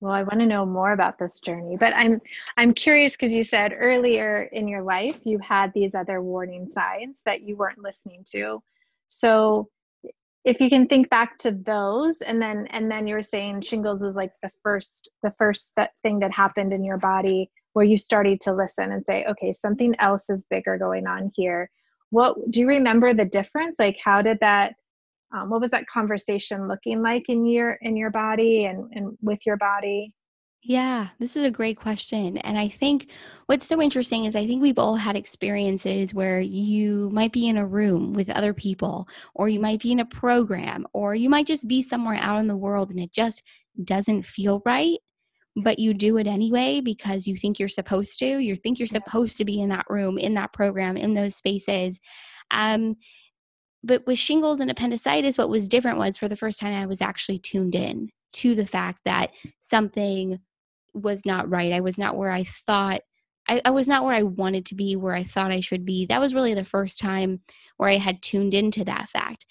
Well, 0.03 0.12
I 0.12 0.24
want 0.24 0.41
to 0.41 0.45
know 0.45 0.65
more 0.65 0.91
about 0.91 1.17
this 1.17 1.39
journey, 1.39 1.77
but 1.77 1.93
I'm 1.95 2.19
I'm 2.57 2.74
curious 2.74 3.13
because 3.13 3.31
you 3.31 3.45
said 3.45 3.74
earlier 3.74 4.50
in 4.51 4.67
your 4.67 4.83
life 4.83 5.22
you 5.24 5.39
had 5.39 5.72
these 5.74 5.95
other 5.95 6.22
warning 6.22 6.67
signs 6.67 7.22
that 7.25 7.43
you 7.43 7.55
weren't 7.55 7.77
listening 7.79 8.25
to. 8.31 8.62
So 9.07 9.69
if 10.43 10.60
you 10.60 10.69
can 10.69 10.88
think 10.88 11.10
back 11.10 11.38
to 11.38 11.51
those 11.51 12.19
and 12.19 12.41
then 12.41 12.67
and 12.72 12.91
then 12.91 13.07
you 13.07 13.15
were 13.15 13.22
saying 13.22 13.62
shingles 13.62 14.03
was 14.03 14.17
like 14.17 14.33
the 14.41 14.51
first 14.62 15.10
the 15.22 15.33
first 15.38 15.72
that 15.77 15.91
thing 16.01 16.19
that 16.19 16.33
happened 16.33 16.74
in 16.74 16.83
your 16.83 16.98
body 16.98 17.50
where 17.72 17.86
you 17.86 17.95
started 17.95 18.41
to 18.41 18.53
listen 18.53 18.91
and 18.91 19.05
say 19.05 19.24
okay 19.24 19.53
something 19.53 19.95
else 20.00 20.29
is 20.29 20.43
bigger 20.50 20.77
going 20.77 21.07
on 21.07 21.31
here 21.33 21.69
what 22.10 22.36
do 22.51 22.60
you 22.60 22.67
remember 22.67 23.13
the 23.13 23.24
difference 23.24 23.77
like 23.79 23.98
how 24.03 24.22
did 24.22 24.38
that 24.41 24.74
um, 25.33 25.49
what 25.49 25.61
was 25.61 25.71
that 25.71 25.87
conversation 25.87 26.67
looking 26.67 27.01
like 27.01 27.29
in 27.29 27.45
your 27.45 27.77
in 27.81 27.95
your 27.97 28.11
body 28.11 28.65
and, 28.65 28.91
and 28.93 29.17
with 29.21 29.45
your 29.45 29.57
body 29.57 30.13
yeah, 30.65 31.09
this 31.19 31.35
is 31.35 31.43
a 31.43 31.51
great 31.51 31.77
question. 31.77 32.37
And 32.37 32.57
I 32.57 32.69
think 32.69 33.09
what's 33.47 33.67
so 33.67 33.81
interesting 33.81 34.23
is 34.23 34.33
I 34.33 34.47
think 34.47 34.61
we've 34.61 34.79
all 34.79 34.95
had 34.95 35.17
experiences 35.17 36.13
where 36.13 36.39
you 36.39 37.09
might 37.11 37.33
be 37.33 37.49
in 37.49 37.57
a 37.57 37.67
room 37.67 38.13
with 38.13 38.29
other 38.29 38.53
people, 38.53 39.05
or 39.35 39.49
you 39.49 39.59
might 39.59 39.81
be 39.81 39.91
in 39.91 39.99
a 39.99 40.05
program, 40.05 40.88
or 40.93 41.15
you 41.15 41.29
might 41.29 41.47
just 41.47 41.67
be 41.67 41.81
somewhere 41.81 42.15
out 42.15 42.39
in 42.39 42.47
the 42.47 42.55
world 42.55 42.91
and 42.91 42.99
it 42.99 43.12
just 43.12 43.43
doesn't 43.84 44.23
feel 44.23 44.62
right, 44.65 44.99
but 45.58 45.79
you 45.79 45.93
do 45.93 46.15
it 46.15 46.27
anyway 46.27 46.79
because 46.79 47.27
you 47.27 47.36
think 47.36 47.60
you're 47.60 47.67
supposed 47.67 48.17
to. 48.19 48.39
You 48.39 48.55
think 48.55 48.79
you're 48.79 48.88
supposed 48.88 49.38
to 49.39 49.45
be 49.45 49.60
in 49.60 49.67
that 49.67 49.86
room, 49.89 50.17
in 50.17 50.34
that 50.36 50.53
program, 50.53 50.95
in 50.95 51.13
those 51.13 51.36
spaces. 51.36 51.99
Um, 52.51 52.95
but 53.84 54.06
with 54.08 54.17
shingles 54.17 54.60
and 54.60 54.72
appendicitis, 54.72 55.38
what 55.38 55.50
was 55.50 55.67
different 55.67 55.98
was 55.98 56.17
for 56.17 56.28
the 56.28 56.36
first 56.36 56.60
time 56.60 56.74
I 56.74 56.86
was 56.86 57.02
actually 57.02 57.39
tuned 57.39 57.76
in 57.76 58.10
to 58.34 58.56
the 58.56 58.65
fact 58.65 59.02
that 59.06 59.32
something 59.60 60.39
was 60.93 61.26
not 61.26 61.50
right. 61.50 61.74
I 61.74 61.82
was 61.82 61.98
not 61.98 62.15
where 62.15 62.32
I 62.32 62.43
thought 62.43 63.02
I, 63.50 63.62
I, 63.65 63.72
was 63.72 63.88
not 63.88 64.06
where 64.06 64.15
I 64.15 64.24
wanted 64.24 64.65
to 64.67 64.76
be, 64.76 64.96
where 64.96 65.15
I 65.15 65.24
thought 65.24 65.52
I 65.52 65.60
should 65.60 65.84
be. 65.84 66.06
That 66.06 66.22
was 66.22 66.34
really 66.34 66.54
the 66.54 66.63
first 66.63 66.98
time 66.98 67.41
where 67.78 67.89
I 67.89 67.98
had 67.98 68.22
tuned 68.22 68.54
into 68.54 68.86
that 68.86 69.10
fact. 69.10 69.46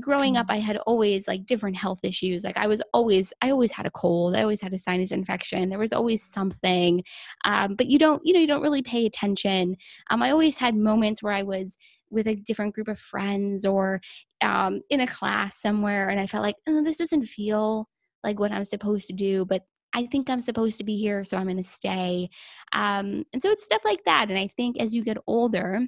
Growing 0.00 0.36
up, 0.36 0.48
mm. 0.48 0.54
I 0.54 0.58
had 0.58 0.78
always 0.78 1.28
like 1.28 1.46
different 1.46 1.76
health 1.76 2.00
issues. 2.02 2.42
Like 2.42 2.56
I 2.56 2.66
was 2.66 2.82
always, 2.92 3.32
I 3.42 3.50
always 3.50 3.70
had 3.70 3.86
a 3.86 3.90
cold. 3.90 4.36
I 4.36 4.42
always 4.42 4.60
had 4.60 4.72
a 4.72 4.78
sinus 4.78 5.12
infection. 5.12 5.68
There 5.68 5.78
was 5.78 5.92
always 5.92 6.24
something, 6.24 7.04
um, 7.44 7.76
but 7.76 7.86
you 7.86 7.98
don't, 7.98 8.20
you 8.24 8.32
know, 8.32 8.40
you 8.40 8.48
don't 8.48 8.62
really 8.62 8.82
pay 8.82 9.06
attention. 9.06 9.76
Um, 10.10 10.22
I 10.22 10.30
always 10.32 10.56
had 10.56 10.74
moments 10.74 11.22
where 11.22 11.32
I 11.32 11.44
was 11.44 11.76
with 12.10 12.26
a 12.26 12.36
different 12.36 12.74
group 12.74 12.88
of 12.88 12.98
friends 12.98 13.64
or 13.64 14.00
um, 14.42 14.80
in 14.90 15.00
a 15.00 15.06
class 15.06 15.60
somewhere 15.60 16.08
and 16.08 16.20
i 16.20 16.26
felt 16.26 16.44
like 16.44 16.56
oh, 16.68 16.82
this 16.82 16.96
doesn't 16.96 17.26
feel 17.26 17.88
like 18.24 18.38
what 18.38 18.52
i'm 18.52 18.64
supposed 18.64 19.08
to 19.08 19.14
do 19.14 19.44
but 19.44 19.62
i 19.94 20.06
think 20.06 20.28
i'm 20.28 20.40
supposed 20.40 20.78
to 20.78 20.84
be 20.84 20.96
here 20.96 21.24
so 21.24 21.36
i'm 21.36 21.44
going 21.44 21.56
to 21.56 21.62
stay. 21.62 22.28
Um, 22.72 23.24
and 23.32 23.42
so 23.42 23.50
it's 23.50 23.64
stuff 23.64 23.82
like 23.84 24.04
that 24.04 24.28
and 24.28 24.38
i 24.38 24.48
think 24.56 24.78
as 24.78 24.94
you 24.94 25.02
get 25.02 25.18
older 25.26 25.86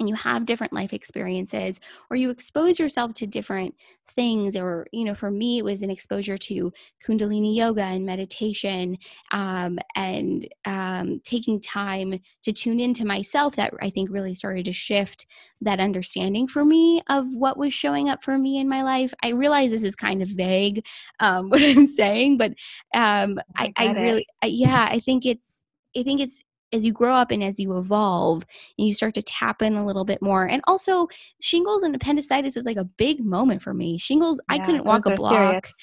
and 0.00 0.08
you 0.08 0.14
have 0.14 0.46
different 0.46 0.72
life 0.72 0.92
experiences 0.92 1.80
or 2.10 2.16
you 2.16 2.30
expose 2.30 2.78
yourself 2.78 3.12
to 3.14 3.26
different 3.26 3.74
things 4.14 4.56
or 4.56 4.86
you 4.92 5.04
know 5.04 5.14
for 5.14 5.30
me 5.30 5.58
it 5.58 5.64
was 5.64 5.82
an 5.82 5.90
exposure 5.90 6.38
to 6.38 6.72
kundalini 7.04 7.56
yoga 7.56 7.82
and 7.82 8.04
meditation 8.04 8.96
um, 9.32 9.78
and 9.96 10.48
um, 10.66 11.20
taking 11.24 11.60
time 11.60 12.18
to 12.42 12.52
tune 12.52 12.80
into 12.80 13.04
myself 13.04 13.56
that 13.56 13.72
i 13.80 13.90
think 13.90 14.10
really 14.10 14.34
started 14.34 14.64
to 14.64 14.72
shift 14.72 15.26
that 15.60 15.80
understanding 15.80 16.46
for 16.46 16.64
me 16.64 17.02
of 17.08 17.26
what 17.34 17.56
was 17.56 17.72
showing 17.72 18.08
up 18.08 18.22
for 18.22 18.36
me 18.36 18.58
in 18.58 18.68
my 18.68 18.82
life. 18.82 19.14
I 19.22 19.28
realize 19.28 19.70
this 19.70 19.84
is 19.84 19.96
kind 19.96 20.20
of 20.20 20.28
vague 20.28 20.84
um, 21.20 21.48
what 21.50 21.62
i'm 21.62 21.86
saying 21.86 22.38
but 22.38 22.52
um, 22.94 23.38
I, 23.56 23.72
I, 23.76 23.88
I 23.88 23.92
really 23.92 24.26
I, 24.42 24.46
yeah 24.46 24.88
i 24.90 25.00
think 25.00 25.26
it's 25.26 25.62
I 25.96 26.02
think 26.02 26.20
it's 26.20 26.42
as 26.72 26.84
you 26.84 26.92
grow 26.92 27.14
up 27.14 27.30
and 27.30 27.42
as 27.42 27.58
you 27.58 27.76
evolve 27.78 28.44
and 28.78 28.88
you 28.88 28.94
start 28.94 29.14
to 29.14 29.22
tap 29.22 29.62
in 29.62 29.74
a 29.74 29.86
little 29.86 30.04
bit 30.04 30.20
more. 30.20 30.46
And 30.46 30.62
also 30.66 31.08
shingles 31.40 31.82
and 31.82 31.94
appendicitis 31.94 32.56
was 32.56 32.64
like 32.64 32.76
a 32.76 32.84
big 32.84 33.24
moment 33.24 33.62
for 33.62 33.74
me. 33.74 33.98
Shingles 33.98 34.40
yeah, 34.50 34.56
i 34.56 34.58
couldn't 34.64 34.84
walk 34.84 35.06
a 35.06 35.14
block 35.14 35.66
serious. 35.66 35.74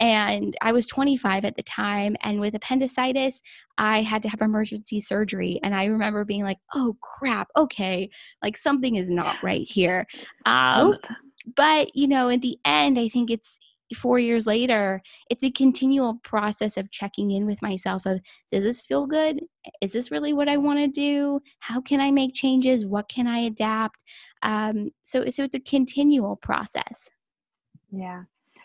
and 0.00 0.56
i 0.62 0.72
was 0.72 0.86
25 0.86 1.44
at 1.44 1.56
the 1.56 1.62
time 1.62 2.16
and 2.22 2.40
with 2.40 2.54
appendicitis 2.54 3.40
i 3.78 4.02
had 4.02 4.22
to 4.22 4.28
have 4.28 4.40
emergency 4.40 5.00
surgery 5.00 5.60
and 5.62 5.74
i 5.74 5.84
remember 5.84 6.24
being 6.24 6.42
like 6.42 6.58
oh 6.74 6.96
crap 7.00 7.48
okay 7.56 8.08
like 8.42 8.56
something 8.56 8.96
is 8.96 9.10
not 9.10 9.36
right 9.42 9.68
here. 9.68 10.06
Um, 10.46 10.96
but 11.56 11.94
you 11.96 12.06
know 12.06 12.28
in 12.28 12.40
the 12.40 12.58
end 12.64 12.98
i 12.98 13.08
think 13.08 13.30
it's 13.30 13.58
four 13.94 14.18
years 14.18 14.46
later, 14.46 15.02
it's 15.30 15.44
a 15.44 15.50
continual 15.50 16.14
process 16.22 16.76
of 16.76 16.90
checking 16.90 17.30
in 17.30 17.46
with 17.46 17.60
myself 17.62 18.06
of 18.06 18.20
does 18.50 18.64
this 18.64 18.80
feel 18.80 19.06
good? 19.06 19.40
Is 19.80 19.92
this 19.92 20.10
really 20.10 20.32
what 20.32 20.48
I 20.48 20.56
want 20.56 20.78
to 20.78 20.88
do? 20.88 21.40
How 21.58 21.80
can 21.80 22.00
I 22.00 22.10
make 22.10 22.34
changes? 22.34 22.86
What 22.86 23.08
can 23.08 23.26
I 23.26 23.38
adapt? 23.38 24.02
Um, 24.42 24.90
so, 25.04 25.24
so 25.30 25.44
it's 25.44 25.54
a 25.54 25.60
continual 25.60 26.36
process. 26.36 27.10
Yeah. 27.90 28.22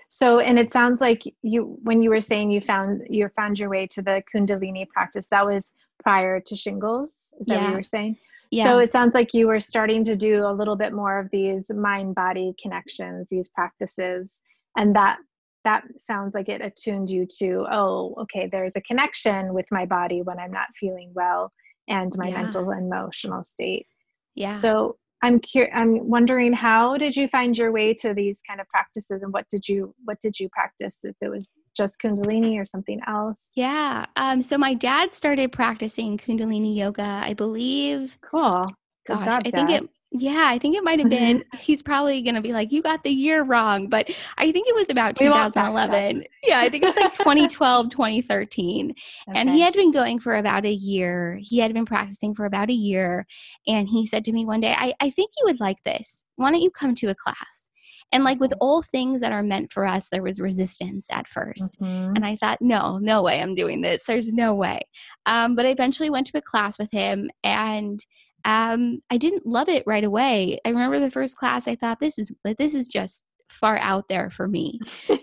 So, 0.08 0.40
and 0.40 0.60
it 0.60 0.72
sounds 0.72 1.02
like 1.02 1.24
you, 1.42 1.78
when 1.84 2.02
you 2.02 2.10
were 2.10 2.22
saying 2.22 2.52
you 2.52 2.62
found 2.62 3.02
you 3.10 3.28
found 3.36 3.60
your 3.60 3.70
way 3.70 3.88
to 3.88 4.02
the 4.02 4.24
Kundalini 4.34 4.88
practice, 4.88 5.28
that 5.30 5.46
was 5.46 5.74
prior 6.02 6.40
to 6.40 6.56
shingles. 6.56 7.34
Is 7.40 7.48
that 7.48 7.56
yeah. 7.56 7.64
what 7.64 7.70
you 7.72 7.78
were 7.78 7.84
saying? 7.84 8.18
Yeah. 8.52 8.66
So 8.66 8.80
it 8.80 8.92
sounds 8.92 9.14
like 9.14 9.34
you 9.34 9.48
were 9.48 9.60
starting 9.60 10.04
to 10.04 10.16
do 10.16 10.46
a 10.46 10.54
little 10.54 10.76
bit 10.76 10.94
more 10.94 11.20
of 11.20 11.30
these 11.32 11.72
mind 11.74 12.16
body 12.16 12.54
connections, 12.62 13.28
these 13.30 13.50
practices 13.50 14.42
and 14.76 14.96
that 14.96 15.18
that 15.64 15.84
sounds 15.98 16.36
like 16.36 16.48
it 16.48 16.62
attuned 16.62 17.10
you 17.10 17.26
to 17.40 17.66
oh 17.72 18.16
okay 18.20 18.48
there's 18.52 18.76
a 18.76 18.82
connection 18.82 19.54
with 19.54 19.66
my 19.72 19.86
body 19.86 20.22
when 20.22 20.38
i'm 20.40 20.52
not 20.52 20.68
feeling 20.80 21.12
well 21.16 21.52
and 21.88 22.12
my 22.18 22.30
yeah. 22.30 22.42
mental 22.42 22.70
and 22.72 22.88
emotional 22.88 23.44
state. 23.44 23.88
Yeah. 24.36 24.60
So 24.60 24.98
i'm 25.24 25.40
cur- 25.40 25.72
i'm 25.74 26.10
wondering 26.10 26.52
how 26.54 26.98
did 26.98 27.16
you 27.16 27.28
find 27.30 27.58
your 27.58 27.72
way 27.72 27.94
to 27.94 28.14
these 28.14 28.42
kind 28.48 28.60
of 28.60 28.68
practices 28.68 29.24
and 29.24 29.32
what 29.32 29.48
did 29.50 29.68
you 29.68 29.94
what 30.04 30.20
did 30.20 30.40
you 30.40 30.50
practice? 30.50 31.00
If 31.04 31.16
it 31.22 31.30
was 31.30 31.52
just 31.76 32.00
kundalini 32.02 32.60
or 32.60 32.66
something 32.66 33.00
else? 33.08 33.50
Yeah 33.56 34.06
um 34.16 34.42
so 34.42 34.58
my 34.58 34.74
dad 34.74 35.14
started 35.14 35.52
practicing 35.52 36.18
kundalini 36.18 36.76
yoga 36.76 37.22
i 37.24 37.34
believe 37.34 38.18
cool. 38.30 38.66
Good 39.06 39.20
gosh 39.20 39.26
job, 39.26 39.44
i 39.46 39.52
think 39.52 39.70
it 39.70 39.90
yeah, 40.22 40.48
I 40.48 40.58
think 40.58 40.76
it 40.76 40.84
might 40.84 41.00
have 41.00 41.10
been. 41.10 41.44
he's 41.60 41.82
probably 41.82 42.22
going 42.22 42.36
to 42.36 42.42
be 42.42 42.54
like, 42.54 42.72
you 42.72 42.82
got 42.82 43.04
the 43.04 43.12
year 43.12 43.44
wrong, 43.44 43.88
but 43.88 44.10
I 44.38 44.52
think 44.52 44.68
it 44.68 44.76
was 44.76 44.90
about 44.90 45.16
2011. 45.16 46.24
Yeah, 46.44 46.60
I 46.60 46.70
think 46.70 46.84
it 46.84 46.88
was 46.88 46.96
like 46.96 47.14
2012, 47.14 47.90
2013. 47.90 48.92
Okay. 48.92 48.98
And 49.40 49.50
he 49.50 49.62
had 49.62 49.74
been 49.74 49.92
going 49.92 50.20
for 50.20 50.36
about 50.36 50.66
a 50.66 50.72
year. 50.72 51.40
He 51.42 51.60
had 51.60 51.74
been 51.74 51.86
practicing 51.86 52.34
for 52.34 52.46
about 52.46 52.70
a 52.70 52.74
year. 52.74 53.26
And 53.68 53.88
he 53.88 54.06
said 54.06 54.26
to 54.26 54.32
me 54.32 54.46
one 54.46 54.62
day, 54.62 54.76
I, 54.78 54.94
I 55.00 55.10
think 55.10 55.32
you 55.38 55.46
would 55.46 55.60
like 55.60 55.84
this. 55.84 56.24
Why 56.36 56.52
don't 56.52 56.62
you 56.62 56.72
come 56.72 56.96
to 56.96 57.08
a 57.08 57.16
class? 57.16 57.70
And 58.12 58.24
like 58.24 58.40
with 58.40 58.54
all 58.62 58.82
things 58.82 59.22
that 59.22 59.32
are 59.32 59.44
meant 59.44 59.72
for 59.72 59.86
us, 59.86 60.10
there 60.10 60.24
was 60.24 60.40
resistance 60.40 61.08
at 61.12 61.28
1st 61.28 61.72
mm-hmm. 61.82 62.16
And 62.16 62.26
I 62.26 62.36
thought, 62.36 62.62
no, 62.62 62.98
no 62.98 63.22
way 63.22 63.42
I'm 63.42 63.56
doing 63.56 63.82
this. 63.82 64.04
There's 64.08 64.32
no 64.32 64.54
way. 64.54 64.82
Um, 65.26 65.56
but 65.56 65.66
I 65.66 65.70
eventually 65.70 66.10
went 66.10 66.28
to 66.28 66.38
a 66.38 66.42
class 66.42 66.78
with 66.78 66.92
him 66.92 67.30
and 67.44 68.00
um, 68.46 69.02
I 69.10 69.18
didn't 69.18 69.46
love 69.46 69.70
it 69.70 69.84
right 69.86 70.04
away. 70.04 70.60
I 70.64 70.70
remember 70.70 71.00
the 71.00 71.12
first 71.12 71.36
class, 71.36 71.68
I 71.68 71.76
thought 71.76 72.00
this 72.00 72.18
is 72.20 72.32
this 72.58 72.76
is 72.76 72.88
just 72.88 73.24
far 73.50 73.78
out 73.80 74.08
there 74.08 74.30
for 74.30 74.48
me. 74.48 74.80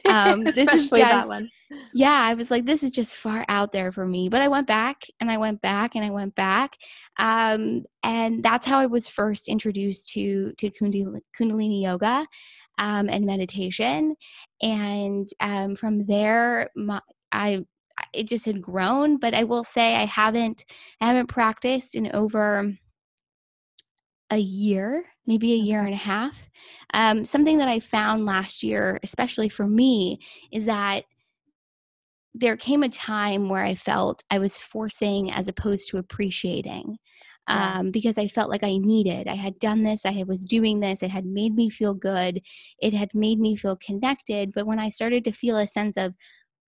Um, 0.06 0.44
this 0.54 0.72
is 0.72 0.90
just 0.90 1.44
yeah. 1.94 2.20
I 2.20 2.34
was 2.34 2.50
like, 2.50 2.66
this 2.66 2.82
is 2.82 2.90
just 2.90 3.14
far 3.14 3.44
out 3.48 3.72
there 3.72 3.92
for 3.92 4.06
me. 4.06 4.28
But 4.28 4.42
I 4.42 4.48
went 4.48 4.66
back 4.66 5.04
and 5.20 5.30
I 5.30 5.38
went 5.38 5.62
back 5.62 5.94
and 5.94 6.04
I 6.04 6.10
went 6.10 6.34
back, 6.34 6.76
um, 7.18 7.84
and 8.02 8.42
that's 8.42 8.66
how 8.66 8.80
I 8.80 8.86
was 8.86 9.06
first 9.06 9.48
introduced 9.48 10.10
to 10.12 10.52
to 10.58 10.70
Kundalini 10.70 11.82
yoga 11.82 12.26
um, 12.78 13.08
and 13.08 13.24
meditation. 13.24 14.16
And 14.60 15.28
um, 15.40 15.76
from 15.76 16.06
there, 16.06 16.70
my, 16.74 17.00
I 17.30 17.64
it 18.12 18.26
just 18.26 18.46
had 18.46 18.60
grown. 18.60 19.18
But 19.18 19.34
I 19.34 19.44
will 19.44 19.64
say 19.64 19.94
I 19.94 20.06
haven't 20.06 20.64
I 21.00 21.06
haven't 21.06 21.28
practiced 21.28 21.94
in 21.94 22.10
over 22.14 22.72
a 24.32 24.38
year, 24.38 25.04
maybe 25.26 25.52
a 25.52 25.56
year 25.56 25.84
and 25.84 25.92
a 25.92 25.96
half. 25.96 26.50
Um, 26.94 27.22
something 27.22 27.58
that 27.58 27.68
I 27.68 27.78
found 27.78 28.24
last 28.24 28.62
year, 28.62 28.98
especially 29.02 29.50
for 29.50 29.68
me, 29.68 30.18
is 30.50 30.64
that 30.64 31.04
there 32.34 32.56
came 32.56 32.82
a 32.82 32.88
time 32.88 33.50
where 33.50 33.62
I 33.62 33.74
felt 33.74 34.22
I 34.30 34.38
was 34.38 34.58
forcing 34.58 35.30
as 35.30 35.48
opposed 35.48 35.90
to 35.90 35.98
appreciating. 35.98 36.96
Um, 37.48 37.90
because 37.90 38.18
I 38.18 38.28
felt 38.28 38.50
like 38.50 38.62
I 38.62 38.76
needed. 38.76 39.26
I 39.26 39.34
had 39.34 39.58
done 39.58 39.82
this, 39.82 40.06
I 40.06 40.22
was 40.26 40.44
doing 40.44 40.78
this, 40.78 41.02
it 41.02 41.10
had 41.10 41.26
made 41.26 41.56
me 41.56 41.70
feel 41.70 41.92
good, 41.92 42.40
it 42.78 42.94
had 42.94 43.10
made 43.14 43.40
me 43.40 43.56
feel 43.56 43.76
connected. 43.76 44.52
But 44.54 44.64
when 44.64 44.78
I 44.78 44.90
started 44.90 45.24
to 45.24 45.32
feel 45.32 45.58
a 45.58 45.66
sense 45.66 45.96
of, 45.96 46.14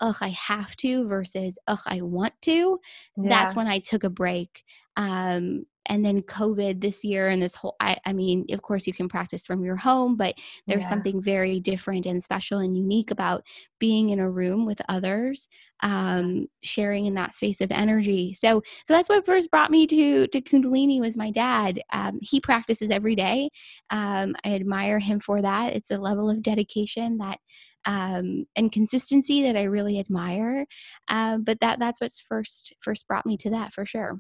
ugh, 0.01 0.17
I 0.21 0.31
have 0.31 0.75
to 0.79 1.07
versus, 1.07 1.57
ugh, 1.69 1.79
I 1.87 2.03
want 2.03 2.35
to, 2.43 2.81
yeah. 3.17 3.29
that's 3.29 3.55
when 3.55 3.69
I 3.69 3.79
took 3.79 4.03
a 4.03 4.11
break. 4.11 4.65
Um, 4.97 5.65
and 5.87 6.05
then 6.05 6.23
covid 6.23 6.81
this 6.81 7.05
year 7.05 7.29
and 7.29 7.43
this 7.43 7.55
whole 7.55 7.77
I, 7.81 7.99
I, 8.07 8.13
mean 8.13 8.47
of 8.51 8.63
course 8.63 8.87
you 8.87 8.93
can 8.93 9.09
practice 9.09 9.47
from 9.47 9.65
your 9.65 9.77
home 9.77 10.17
but 10.17 10.35
there's 10.67 10.85
yeah. 10.85 10.91
something 10.91 11.23
very 11.23 11.61
different 11.61 12.07
and 12.07 12.23
special 12.23 12.59
and 12.59 12.77
unique 12.77 13.11
about 13.11 13.43
being 13.79 14.11
in 14.11 14.19
a 14.19 14.31
room 14.31 14.67
with 14.67 14.81
others 14.89 15.47
um, 15.85 16.47
sharing 16.63 17.07
in 17.07 17.15
that 17.15 17.35
space 17.35 17.61
of 17.61 17.71
energy. 17.71 18.33
So 18.33 18.63
so 18.85 18.95
that's 18.95 19.09
what 19.09 19.27
first 19.27 19.51
brought 19.51 19.71
me 19.71 19.87
to 19.87 20.27
to 20.29 20.41
kundalini 20.41 21.01
was 21.01 21.17
my 21.17 21.31
dad. 21.31 21.81
Um, 21.93 22.19
he 22.23 22.41
practices 22.41 22.91
every 22.91 23.15
day. 23.15 23.51
Um, 23.91 24.35
i 24.45 24.55
admire 24.55 24.99
him 24.99 25.21
for 25.21 25.43
that. 25.43 25.75
It's 25.75 25.91
a 25.91 25.99
level 25.99 26.31
of 26.31 26.43
dedication 26.43 27.19
that 27.19 27.39
um, 27.87 28.47
and 28.57 28.73
consistency 28.73 29.43
that 29.43 29.57
i 29.57 29.65
really 29.65 29.99
admire. 29.99 30.67
Uh, 31.09 31.39
but 31.39 31.61
that 31.61 31.79
that's 31.79 32.01
what's 32.01 32.21
first 32.21 32.73
first 32.81 33.07
brought 33.07 33.27
me 33.27 33.37
to 33.39 33.51
that 33.51 33.73
for 33.75 33.85
sure 33.87 34.19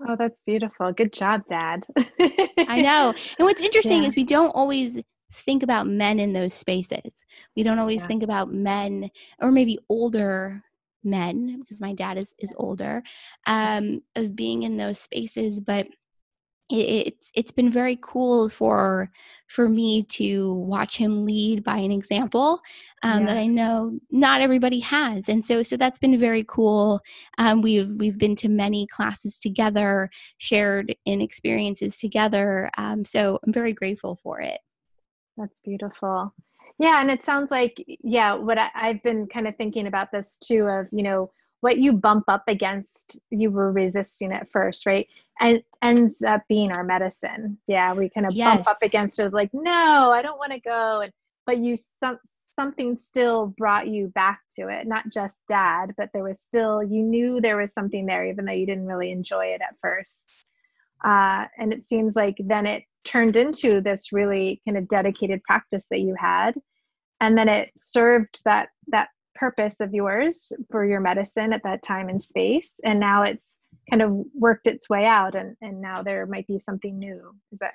Oh, 0.00 0.16
that's 0.16 0.42
beautiful. 0.44 0.92
Good 0.92 1.12
job, 1.12 1.42
Dad. 1.46 1.86
I 2.20 2.80
know. 2.80 3.14
And 3.38 3.46
what's 3.46 3.60
interesting 3.60 4.02
yeah. 4.02 4.08
is 4.08 4.16
we 4.16 4.24
don't 4.24 4.50
always 4.50 4.98
think 5.44 5.62
about 5.62 5.86
men 5.86 6.18
in 6.18 6.32
those 6.32 6.54
spaces. 6.54 7.24
We 7.56 7.62
don't 7.62 7.78
always 7.78 8.02
yeah. 8.02 8.06
think 8.06 8.22
about 8.22 8.52
men 8.52 9.10
or 9.40 9.50
maybe 9.50 9.78
older 9.88 10.62
men 11.04 11.58
because 11.60 11.80
my 11.80 11.92
dad 11.92 12.16
is 12.16 12.32
is 12.38 12.54
older 12.58 13.02
um 13.48 14.00
of 14.14 14.36
being 14.36 14.62
in 14.62 14.76
those 14.76 15.00
spaces 15.00 15.60
but 15.60 15.86
it, 16.72 17.16
it's 17.34 17.52
been 17.52 17.70
very 17.70 17.98
cool 18.00 18.48
for 18.48 19.10
for 19.48 19.68
me 19.68 20.02
to 20.02 20.54
watch 20.54 20.96
him 20.96 21.26
lead 21.26 21.62
by 21.62 21.76
an 21.76 21.92
example 21.92 22.60
um, 23.02 23.20
yeah. 23.20 23.26
that 23.26 23.36
I 23.36 23.46
know 23.46 23.98
not 24.10 24.40
everybody 24.40 24.80
has, 24.80 25.28
and 25.28 25.44
so 25.44 25.62
so 25.62 25.76
that's 25.76 25.98
been 25.98 26.18
very 26.18 26.44
cool. 26.48 27.00
Um, 27.38 27.62
we've 27.62 27.88
we've 27.96 28.18
been 28.18 28.36
to 28.36 28.48
many 28.48 28.86
classes 28.86 29.38
together, 29.38 30.10
shared 30.38 30.94
in 31.04 31.20
experiences 31.20 31.98
together. 31.98 32.70
Um, 32.78 33.04
so 33.04 33.38
I'm 33.44 33.52
very 33.52 33.72
grateful 33.72 34.18
for 34.22 34.40
it. 34.40 34.60
That's 35.36 35.60
beautiful. 35.60 36.34
Yeah, 36.78 37.00
and 37.00 37.10
it 37.10 37.24
sounds 37.24 37.50
like 37.50 37.74
yeah. 37.86 38.34
What 38.34 38.58
I, 38.58 38.70
I've 38.74 39.02
been 39.02 39.26
kind 39.26 39.46
of 39.46 39.56
thinking 39.56 39.86
about 39.86 40.10
this 40.12 40.38
too. 40.38 40.66
Of 40.66 40.86
you 40.90 41.02
know 41.02 41.30
what 41.62 41.78
you 41.78 41.92
bump 41.92 42.24
up 42.28 42.42
against 42.48 43.18
you 43.30 43.50
were 43.50 43.72
resisting 43.72 44.32
at 44.32 44.50
first 44.50 44.84
right? 44.84 45.08
And 45.40 45.62
ends 45.80 46.22
up 46.22 46.42
being 46.48 46.70
our 46.72 46.84
medicine. 46.84 47.58
Yeah 47.66 47.94
we 47.94 48.10
kind 48.10 48.26
of 48.26 48.34
yes. 48.34 48.56
bump 48.56 48.68
up 48.68 48.82
against 48.82 49.18
it 49.18 49.32
like 49.32 49.50
no 49.52 50.12
i 50.12 50.20
don't 50.20 50.38
want 50.38 50.52
to 50.52 50.60
go 50.60 51.00
and 51.00 51.12
but 51.46 51.58
you 51.58 51.76
some 51.76 52.18
something 52.24 52.96
still 52.96 53.54
brought 53.56 53.88
you 53.88 54.08
back 54.08 54.40
to 54.54 54.68
it 54.68 54.86
not 54.86 55.08
just 55.10 55.36
dad 55.48 55.94
but 55.96 56.10
there 56.12 56.22
was 56.22 56.38
still 56.40 56.82
you 56.82 57.02
knew 57.02 57.40
there 57.40 57.56
was 57.56 57.72
something 57.72 58.04
there 58.06 58.26
even 58.26 58.44
though 58.44 58.52
you 58.52 58.66
didn't 58.66 58.86
really 58.86 59.10
enjoy 59.10 59.46
it 59.46 59.60
at 59.62 59.76
first. 59.80 60.50
Uh, 61.04 61.46
and 61.58 61.72
it 61.72 61.84
seems 61.88 62.14
like 62.14 62.36
then 62.38 62.64
it 62.64 62.84
turned 63.02 63.36
into 63.36 63.80
this 63.80 64.12
really 64.12 64.62
kind 64.64 64.78
of 64.78 64.86
dedicated 64.86 65.42
practice 65.42 65.88
that 65.90 65.98
you 65.98 66.14
had 66.16 66.54
and 67.20 67.38
then 67.38 67.48
it 67.48 67.70
served 67.76 68.42
that 68.44 68.68
that 68.88 69.08
purpose 69.34 69.80
of 69.80 69.94
yours 69.94 70.52
for 70.70 70.84
your 70.84 71.00
medicine 71.00 71.52
at 71.52 71.62
that 71.62 71.82
time 71.82 72.08
and 72.08 72.20
space 72.20 72.78
and 72.84 72.98
now 72.98 73.22
it's 73.22 73.56
kind 73.90 74.02
of 74.02 74.24
worked 74.34 74.66
its 74.66 74.88
way 74.88 75.06
out 75.06 75.34
and 75.34 75.56
and 75.60 75.80
now 75.80 76.02
there 76.02 76.26
might 76.26 76.46
be 76.46 76.58
something 76.58 76.98
new 76.98 77.34
is 77.50 77.58
that 77.58 77.74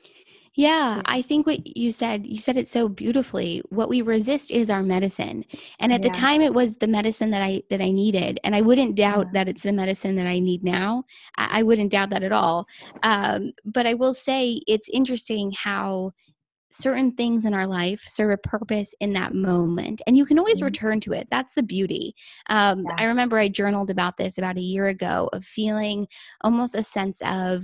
yeah, 0.57 1.03
I 1.05 1.21
think 1.21 1.45
what 1.45 1.77
you 1.77 1.91
said, 1.91 2.25
you 2.25 2.39
said 2.39 2.57
it 2.57 2.67
so 2.67 2.89
beautifully. 2.89 3.61
What 3.69 3.89
we 3.89 4.01
resist 4.01 4.49
is 4.49 4.71
our 4.71 4.81
medicine. 4.81 5.45
And 5.79 5.93
at 5.93 6.03
yeah. 6.03 6.09
the 6.09 6.17
time 6.17 6.41
it 6.41 6.51
was 6.51 6.77
the 6.77 6.87
medicine 6.87 7.29
that 7.29 7.43
I 7.43 7.61
that 7.69 7.79
I 7.79 7.91
needed. 7.91 8.39
And 8.43 8.55
I 8.55 8.61
wouldn't 8.61 8.95
doubt 8.95 9.27
yeah. 9.27 9.31
that 9.33 9.49
it's 9.49 9.61
the 9.61 9.71
medicine 9.71 10.15
that 10.15 10.25
I 10.25 10.39
need 10.39 10.63
now. 10.63 11.03
I, 11.37 11.59
I 11.59 11.63
wouldn't 11.63 11.91
doubt 11.91 12.09
that 12.09 12.23
at 12.23 12.31
all. 12.31 12.65
Um, 13.03 13.53
but 13.65 13.85
I 13.85 13.93
will 13.93 14.15
say 14.15 14.59
it's 14.65 14.89
interesting 14.89 15.51
how 15.51 16.13
certain 16.77 17.11
things 17.13 17.45
in 17.45 17.53
our 17.53 17.67
life 17.67 18.03
serve 18.07 18.31
a 18.31 18.37
purpose 18.37 18.93
in 18.99 19.13
that 19.13 19.33
moment 19.33 20.01
and 20.07 20.15
you 20.15 20.25
can 20.25 20.39
always 20.39 20.57
mm-hmm. 20.57 20.65
return 20.65 20.99
to 20.99 21.11
it 21.13 21.27
that's 21.31 21.53
the 21.55 21.63
beauty 21.63 22.13
um, 22.49 22.83
yeah. 22.83 22.95
i 22.97 23.03
remember 23.03 23.37
i 23.37 23.47
journaled 23.47 23.89
about 23.89 24.17
this 24.17 24.37
about 24.37 24.57
a 24.57 24.61
year 24.61 24.87
ago 24.87 25.29
of 25.33 25.43
feeling 25.43 26.07
almost 26.41 26.75
a 26.75 26.83
sense 26.83 27.21
of 27.25 27.63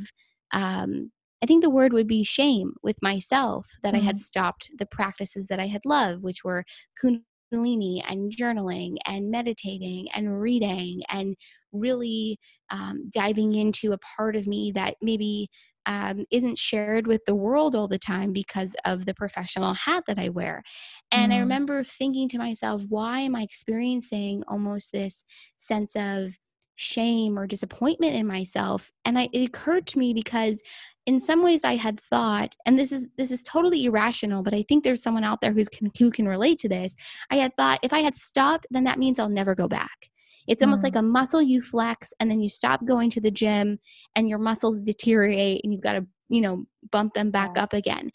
um, 0.52 1.12
i 1.42 1.46
think 1.46 1.64
the 1.64 1.70
word 1.70 1.94
would 1.94 2.08
be 2.08 2.24
shame 2.24 2.74
with 2.84 2.98
myself 3.02 3.68
that 3.84 3.94
mm-hmm. 3.94 4.02
i 4.02 4.06
had 4.06 4.16
mm-hmm. 4.16 4.22
stopped 4.22 4.70
the 4.78 4.88
practices 4.88 5.48
that 5.48 5.60
i 5.60 5.68
had 5.68 5.82
loved 5.86 6.24
which 6.24 6.44
were 6.44 6.64
kundalini 7.02 8.02
and 8.08 8.36
journaling 8.36 8.96
and 9.06 9.30
meditating 9.30 10.08
and 10.16 10.42
reading 10.42 11.02
and 11.10 11.36
really 11.72 12.40
um, 12.72 13.10
diving 13.12 13.54
into 13.54 13.94
a 13.94 14.00
part 14.18 14.36
of 14.36 14.48
me 14.48 14.72
that 14.72 14.96
maybe 15.02 15.50
um, 15.86 16.26
isn't 16.32 16.58
shared 16.58 17.08
with 17.08 17.22
the 17.26 17.36
world 17.36 17.76
all 17.76 17.88
the 17.88 18.00
time 18.00 18.32
because 18.34 18.76
of 18.86 19.06
the 19.06 19.14
professional 19.14 19.74
hat 19.74 20.04
that 20.08 20.20
I 20.20 20.30
wear. 20.30 20.64
And 21.12 21.32
mm. 21.32 21.36
I 21.36 21.40
remember 21.40 21.84
thinking 21.84 22.30
to 22.30 22.38
myself, 22.38 22.84
why 22.88 23.20
am 23.22 23.36
I 23.36 23.42
experiencing 23.42 24.44
almost 24.48 24.92
this 24.92 25.24
sense 25.58 25.96
of 25.96 26.38
shame 26.76 27.38
or 27.38 27.48
disappointment 27.48 28.16
in 28.16 28.26
myself? 28.26 28.92
And 29.06 29.20
I, 29.20 29.30
it 29.34 29.46
occurred 29.46 29.88
to 29.88 30.00
me 30.00 30.14
because 30.14 30.62
in 31.06 31.20
some 31.20 31.44
ways 31.44 31.64
I 31.66 31.76
had 31.76 32.00
thought, 32.10 32.56
and 32.66 32.80
this 32.80 32.92
is 32.92 33.10
this 33.18 33.32
is 33.32 33.44
totally 33.44 33.86
irrational, 33.86 34.42
but 34.42 34.54
I 34.54 34.64
think 34.68 34.84
there's 34.84 35.04
someone 35.04 35.24
out 35.24 35.42
there 35.42 35.52
who's 35.52 35.70
can, 35.70 35.92
who 36.00 36.12
can 36.12 36.28
relate 36.28 36.60
to 36.60 36.70
this. 36.70 36.96
I 37.30 37.36
had 37.36 37.56
thought 37.58 37.80
if 37.84 37.92
I 37.92 38.00
had 38.00 38.16
stopped, 38.16 38.68
then 38.72 38.86
that 38.86 39.00
means 39.00 39.20
I'll 39.20 39.30
never 39.30 39.54
go 39.54 39.68
back. 39.68 40.10
It's 40.48 40.64
almost 40.64 40.82
mm. 40.82 40.86
like 40.86 40.96
a 40.96 41.02
muscle 41.02 41.42
you 41.42 41.62
flex 41.62 42.14
and 42.20 42.30
then 42.30 42.42
you 42.42 42.50
stop 42.50 42.86
going 42.86 43.10
to 43.12 43.22
the 43.22 43.32
gym 43.32 43.80
and 44.16 44.30
your 44.30 44.40
muscles 44.40 44.82
deteriorate 44.82 45.62
and 45.64 45.74
you've 45.74 45.84
got 45.84 45.94
to, 45.94 46.06
you 46.30 46.42
know, 46.42 46.66
bump 46.92 47.14
them 47.14 47.32
back 47.32 47.52
yeah. 47.56 47.64
up 47.64 47.74
again. 47.74 48.12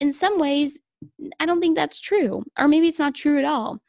In 0.00 0.12
some 0.12 0.38
ways, 0.38 0.78
I 1.40 1.46
don't 1.46 1.60
think 1.60 1.76
that's 1.76 2.00
true. 2.00 2.44
Or 2.58 2.68
maybe 2.68 2.88
it's 2.88 2.98
not 2.98 3.14
true 3.14 3.38
at 3.38 3.44
all 3.44 3.80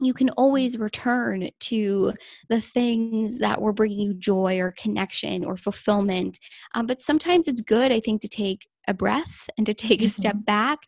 you 0.00 0.14
can 0.14 0.30
always 0.30 0.78
return 0.78 1.48
to 1.60 2.12
the 2.48 2.60
things 2.60 3.38
that 3.38 3.60
were 3.60 3.72
bringing 3.72 4.00
you 4.00 4.14
joy 4.14 4.58
or 4.58 4.72
connection 4.72 5.44
or 5.44 5.56
fulfillment. 5.56 6.38
Um, 6.74 6.86
but 6.86 7.02
sometimes 7.02 7.48
it's 7.48 7.60
good, 7.60 7.92
I 7.92 8.00
think, 8.00 8.20
to 8.22 8.28
take 8.28 8.66
a 8.88 8.94
breath 8.94 9.48
and 9.56 9.66
to 9.66 9.74
take 9.74 10.02
a 10.02 10.08
step 10.08 10.34
mm-hmm. 10.34 10.44
back 10.44 10.78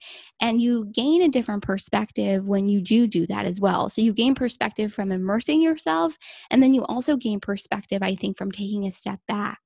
and 0.40 0.60
you 0.60 0.86
gain 0.92 1.22
a 1.22 1.28
different 1.28 1.62
perspective 1.62 2.44
when 2.44 2.68
you 2.68 2.80
do 2.80 3.06
do 3.06 3.26
that 3.26 3.44
as 3.44 3.60
well 3.60 3.88
so 3.88 4.00
you 4.00 4.12
gain 4.12 4.34
perspective 4.34 4.92
from 4.92 5.12
immersing 5.12 5.62
yourself 5.62 6.16
and 6.50 6.62
then 6.62 6.74
you 6.74 6.84
also 6.86 7.16
gain 7.16 7.40
perspective 7.40 8.02
i 8.02 8.14
think 8.14 8.36
from 8.36 8.50
taking 8.50 8.86
a 8.86 8.92
step 8.92 9.20
back 9.28 9.58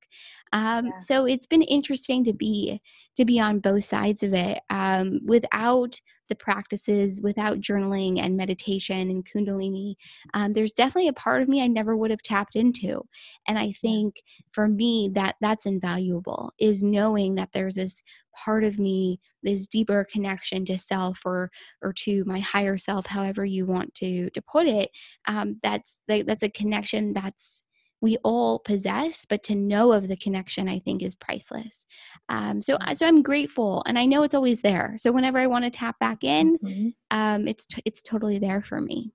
Um, 0.53 0.87
yeah. 0.87 0.99
So 0.99 1.25
it's 1.25 1.47
been 1.47 1.61
interesting 1.61 2.23
to 2.25 2.33
be 2.33 2.81
to 3.15 3.25
be 3.25 3.39
on 3.39 3.59
both 3.59 3.85
sides 3.85 4.23
of 4.23 4.33
it. 4.33 4.59
Um, 4.69 5.19
without 5.25 5.99
the 6.31 6.35
practices, 6.35 7.21
without 7.21 7.59
journaling 7.59 8.19
and 8.19 8.37
meditation 8.37 9.09
and 9.09 9.25
Kundalini, 9.25 9.95
um, 10.33 10.53
there's 10.53 10.71
definitely 10.71 11.09
a 11.09 11.13
part 11.13 11.41
of 11.41 11.49
me 11.49 11.61
I 11.61 11.67
never 11.67 11.95
would 11.95 12.09
have 12.09 12.23
tapped 12.23 12.55
into. 12.55 13.03
And 13.47 13.59
I 13.59 13.73
think 13.73 14.23
for 14.53 14.67
me 14.67 15.11
that 15.13 15.35
that's 15.41 15.65
invaluable 15.65 16.53
is 16.57 16.81
knowing 16.81 17.35
that 17.35 17.49
there's 17.53 17.75
this 17.75 18.01
part 18.33 18.63
of 18.63 18.79
me 18.79 19.19
this 19.43 19.67
deeper 19.67 20.05
connection 20.09 20.65
to 20.65 20.77
self 20.77 21.19
or 21.25 21.51
or 21.81 21.91
to 21.91 22.23
my 22.25 22.39
higher 22.39 22.77
self 22.77 23.05
however 23.05 23.43
you 23.43 23.65
want 23.65 23.93
to 23.93 24.29
to 24.29 24.41
put 24.41 24.67
it 24.67 24.89
um, 25.27 25.59
that's 25.61 26.01
that's 26.07 26.43
a 26.43 26.49
connection 26.49 27.11
that's 27.11 27.63
we 28.01 28.17
all 28.23 28.59
possess 28.59 29.25
but 29.25 29.43
to 29.43 29.55
know 29.55 29.91
of 29.91 30.07
the 30.07 30.17
connection 30.17 30.67
i 30.67 30.79
think 30.79 31.01
is 31.01 31.15
priceless. 31.15 31.85
Um, 32.29 32.61
so 32.61 32.77
so 32.93 33.07
i'm 33.07 33.21
grateful 33.21 33.83
and 33.85 33.97
i 33.97 34.05
know 34.05 34.23
it's 34.23 34.35
always 34.35 34.61
there. 34.61 34.95
So 34.97 35.11
whenever 35.11 35.39
i 35.39 35.47
want 35.47 35.65
to 35.65 35.71
tap 35.71 35.99
back 35.99 36.23
in 36.23 36.57
mm-hmm. 36.57 36.89
um, 37.17 37.47
it's 37.47 37.65
t- 37.65 37.83
it's 37.85 38.01
totally 38.01 38.39
there 38.39 38.61
for 38.61 38.81
me. 38.81 39.13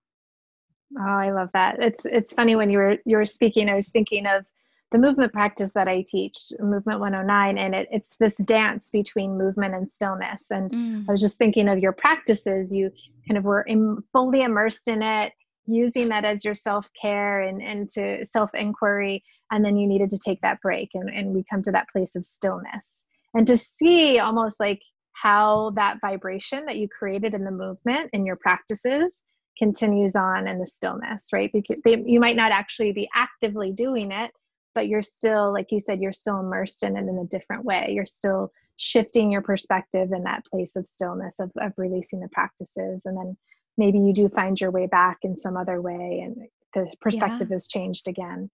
Oh 0.98 1.02
i 1.02 1.32
love 1.32 1.50
that. 1.52 1.82
It's 1.82 2.04
it's 2.06 2.32
funny 2.32 2.56
when 2.56 2.70
you 2.70 2.78
were 2.78 2.96
you 3.04 3.16
were 3.16 3.26
speaking 3.26 3.68
i 3.68 3.74
was 3.74 3.88
thinking 3.88 4.26
of 4.26 4.44
the 4.92 4.98
movement 4.98 5.32
practice 5.32 5.72
that 5.74 5.88
i 5.88 6.04
teach 6.08 6.36
movement 6.60 7.00
109 7.00 7.58
and 7.58 7.74
it, 7.74 7.88
it's 7.90 8.16
this 8.20 8.36
dance 8.44 8.90
between 8.90 9.36
movement 9.36 9.74
and 9.74 9.88
stillness. 9.92 10.44
And 10.50 10.70
mm. 10.70 11.04
i 11.08 11.10
was 11.10 11.20
just 11.20 11.38
thinking 11.38 11.68
of 11.68 11.80
your 11.80 11.92
practices. 11.92 12.72
You 12.72 12.90
kind 13.26 13.36
of 13.36 13.44
were 13.44 13.64
Im- 13.66 14.04
fully 14.12 14.42
immersed 14.42 14.86
in 14.88 15.02
it 15.02 15.32
using 15.66 16.08
that 16.08 16.24
as 16.24 16.44
your 16.44 16.54
self-care 16.54 17.40
and, 17.40 17.62
and 17.62 17.88
to 17.90 18.24
self-inquiry 18.24 19.22
and 19.50 19.64
then 19.64 19.76
you 19.76 19.86
needed 19.86 20.10
to 20.10 20.18
take 20.18 20.40
that 20.40 20.60
break 20.60 20.90
and, 20.94 21.08
and 21.08 21.34
we 21.34 21.44
come 21.50 21.62
to 21.62 21.72
that 21.72 21.88
place 21.90 22.16
of 22.16 22.24
stillness. 22.24 22.92
And 23.34 23.46
to 23.46 23.56
see 23.56 24.18
almost 24.18 24.58
like 24.60 24.80
how 25.12 25.72
that 25.76 25.98
vibration 26.00 26.64
that 26.66 26.76
you 26.76 26.88
created 26.88 27.34
in 27.34 27.44
the 27.44 27.50
movement 27.50 28.10
in 28.12 28.26
your 28.26 28.36
practices 28.36 29.20
continues 29.58 30.16
on 30.16 30.46
in 30.46 30.58
the 30.58 30.66
stillness 30.66 31.28
right? 31.32 31.50
Because 31.52 31.78
they, 31.84 32.02
you 32.06 32.20
might 32.20 32.36
not 32.36 32.52
actually 32.52 32.92
be 32.92 33.08
actively 33.14 33.72
doing 33.72 34.12
it 34.12 34.30
but 34.76 34.88
you're 34.88 35.02
still 35.02 35.52
like 35.52 35.72
you 35.72 35.80
said 35.80 36.00
you're 36.00 36.12
still 36.12 36.38
immersed 36.38 36.84
in 36.84 36.96
it 36.96 37.08
in 37.08 37.18
a 37.18 37.24
different 37.24 37.64
way. 37.64 37.88
You're 37.90 38.06
still 38.06 38.52
shifting 38.76 39.32
your 39.32 39.40
perspective 39.40 40.12
in 40.12 40.22
that 40.24 40.44
place 40.44 40.76
of 40.76 40.86
stillness 40.86 41.40
of, 41.40 41.50
of 41.58 41.72
releasing 41.78 42.20
the 42.20 42.28
practices. 42.28 43.00
And 43.06 43.16
then 43.16 43.36
maybe 43.76 43.98
you 43.98 44.12
do 44.12 44.28
find 44.28 44.60
your 44.60 44.70
way 44.70 44.86
back 44.86 45.18
in 45.22 45.36
some 45.36 45.56
other 45.56 45.80
way 45.80 46.22
and 46.24 46.48
the 46.74 46.92
perspective 47.00 47.48
yeah. 47.50 47.54
has 47.54 47.68
changed 47.68 48.08
again 48.08 48.50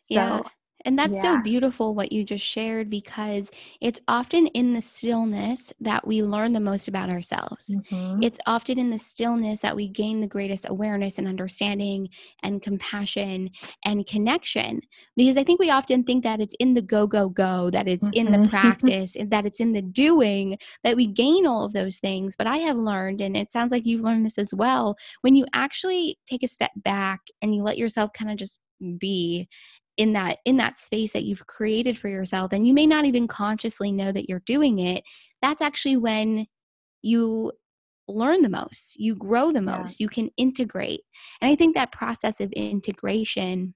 so 0.00 0.14
yeah. 0.14 0.40
And 0.84 0.98
that's 0.98 1.14
yeah. 1.14 1.22
so 1.22 1.42
beautiful 1.42 1.94
what 1.94 2.12
you 2.12 2.24
just 2.24 2.44
shared 2.44 2.90
because 2.90 3.50
it's 3.80 4.00
often 4.06 4.46
in 4.48 4.74
the 4.74 4.80
stillness 4.80 5.72
that 5.80 6.06
we 6.06 6.22
learn 6.22 6.52
the 6.52 6.60
most 6.60 6.86
about 6.86 7.10
ourselves. 7.10 7.74
Mm-hmm. 7.74 8.22
It's 8.22 8.38
often 8.46 8.78
in 8.78 8.90
the 8.90 8.98
stillness 8.98 9.60
that 9.60 9.74
we 9.74 9.88
gain 9.88 10.20
the 10.20 10.26
greatest 10.26 10.66
awareness 10.68 11.18
and 11.18 11.26
understanding 11.26 12.08
and 12.42 12.62
compassion 12.62 13.50
and 13.84 14.06
connection. 14.06 14.80
Because 15.16 15.36
I 15.36 15.44
think 15.44 15.58
we 15.58 15.70
often 15.70 16.04
think 16.04 16.22
that 16.24 16.40
it's 16.40 16.54
in 16.60 16.74
the 16.74 16.82
go, 16.82 17.06
go, 17.06 17.28
go, 17.28 17.70
that 17.70 17.88
it's 17.88 18.04
mm-hmm. 18.04 18.26
in 18.26 18.32
the 18.32 18.38
mm-hmm. 18.38 18.50
practice, 18.50 19.16
that 19.26 19.46
it's 19.46 19.60
in 19.60 19.72
the 19.72 19.82
doing 19.82 20.58
that 20.84 20.96
we 20.96 21.06
gain 21.06 21.46
all 21.46 21.64
of 21.64 21.72
those 21.72 21.98
things. 21.98 22.36
But 22.36 22.46
I 22.46 22.58
have 22.58 22.76
learned, 22.76 23.20
and 23.20 23.36
it 23.36 23.50
sounds 23.50 23.72
like 23.72 23.86
you've 23.86 24.02
learned 24.02 24.26
this 24.26 24.38
as 24.38 24.52
well, 24.54 24.96
when 25.22 25.34
you 25.34 25.46
actually 25.52 26.18
take 26.26 26.42
a 26.42 26.48
step 26.48 26.70
back 26.76 27.20
and 27.42 27.54
you 27.54 27.62
let 27.62 27.78
yourself 27.78 28.12
kind 28.12 28.30
of 28.30 28.36
just 28.36 28.60
be 28.98 29.48
in 29.96 30.12
that 30.12 30.38
in 30.44 30.56
that 30.56 30.78
space 30.78 31.12
that 31.12 31.24
you've 31.24 31.46
created 31.46 31.98
for 31.98 32.08
yourself 32.08 32.52
and 32.52 32.66
you 32.66 32.74
may 32.74 32.86
not 32.86 33.04
even 33.04 33.26
consciously 33.26 33.90
know 33.90 34.12
that 34.12 34.28
you're 34.28 34.42
doing 34.46 34.78
it 34.78 35.02
that's 35.42 35.62
actually 35.62 35.96
when 35.96 36.46
you 37.02 37.52
learn 38.08 38.42
the 38.42 38.48
most 38.48 38.96
you 38.96 39.16
grow 39.16 39.52
the 39.52 39.62
most 39.62 39.98
yeah. 39.98 40.04
you 40.04 40.08
can 40.08 40.30
integrate. 40.36 41.00
And 41.40 41.50
i 41.50 41.54
think 41.54 41.74
that 41.74 41.92
process 41.92 42.40
of 42.40 42.52
integration 42.52 43.74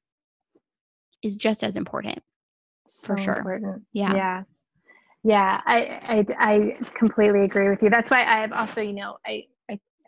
is 1.22 1.36
just 1.36 1.62
as 1.62 1.76
important 1.76 2.22
so 2.86 3.14
for 3.14 3.18
sure. 3.18 3.38
important. 3.38 3.82
yeah. 3.92 4.14
Yeah. 4.14 4.42
Yeah 5.22 5.60
I, 5.66 6.24
I 6.38 6.52
i 6.52 6.78
completely 6.94 7.44
agree 7.44 7.68
with 7.68 7.82
you. 7.82 7.90
That's 7.90 8.10
why 8.10 8.24
i've 8.24 8.52
also 8.52 8.80
you 8.80 8.94
know 8.94 9.16
i 9.26 9.44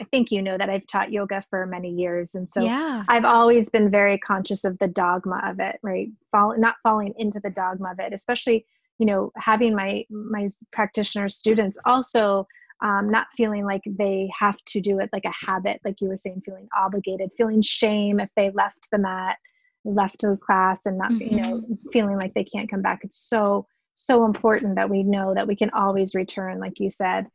I 0.01 0.05
think 0.05 0.31
you 0.31 0.43
know 0.43 0.59
that 0.59 0.71
I've 0.71 0.87
taught 0.87 1.13
yoga 1.13 1.43
for 1.51 1.67
many 1.67 1.91
years. 1.91 2.35
And 2.35 2.49
so 2.49 2.63
yeah. 2.63 3.05
I've 3.09 3.25
always 3.25 3.69
been 3.69 3.91
very 3.91 4.19
conscious 4.19 4.65
of 4.65 4.79
the 4.79 4.89
dogma 4.89 5.41
of 5.45 5.61
it, 5.61 5.79
right? 5.83 6.09
Fall, 6.31 6.57
not 6.59 6.77
falling 6.83 7.15
into 7.19 7.41
the 7.41 7.51
dogma 7.51 7.93
of 7.93 8.01
it, 8.01 8.13
especially, 8.13 8.67
you 8.99 9.07
know, 9.07 9.33
having 9.37 9.75
my, 9.75 10.05
my 10.11 10.49
practitioner 10.73 11.29
students 11.29 11.79
also 11.85 12.47
um, 12.83 13.11
not 13.11 13.29
feeling 13.37 13.65
like 13.65 13.83
they 13.87 14.29
have 14.39 14.57
to 14.67 14.81
do 14.81 14.99
it 14.99 15.11
like 15.13 15.25
a 15.25 15.47
habit, 15.47 15.81
like 15.85 16.01
you 16.01 16.09
were 16.09 16.17
saying, 16.17 16.43
feeling 16.45 16.69
obligated, 16.77 17.31
feeling 17.37 17.63
shame 17.63 18.19
if 18.19 18.29
they 18.35 18.51
left 18.51 18.89
the 18.91 18.99
mat, 18.99 19.37
left 19.85 20.23
the 20.23 20.37
class 20.45 20.81
and 20.85 20.99
not, 20.99 21.13
mm-hmm. 21.13 21.35
you 21.35 21.43
know, 21.43 21.61
mm-hmm. 21.61 21.75
feeling 21.93 22.17
like 22.17 22.35
they 22.35 22.45
can't 22.45 22.71
come 22.71 22.83
back. 22.83 23.01
It's 23.05 23.29
so, 23.29 23.67
so 23.95 24.25
important 24.25 24.77
that 24.77 24.91
we 24.91 25.03
know 25.03 25.35
that 25.35 25.47
we 25.47 25.55
can 25.55 25.71
always 25.71 26.15
return, 26.15 26.59
like 26.59 26.81
you 26.81 26.91
said. 26.91 27.27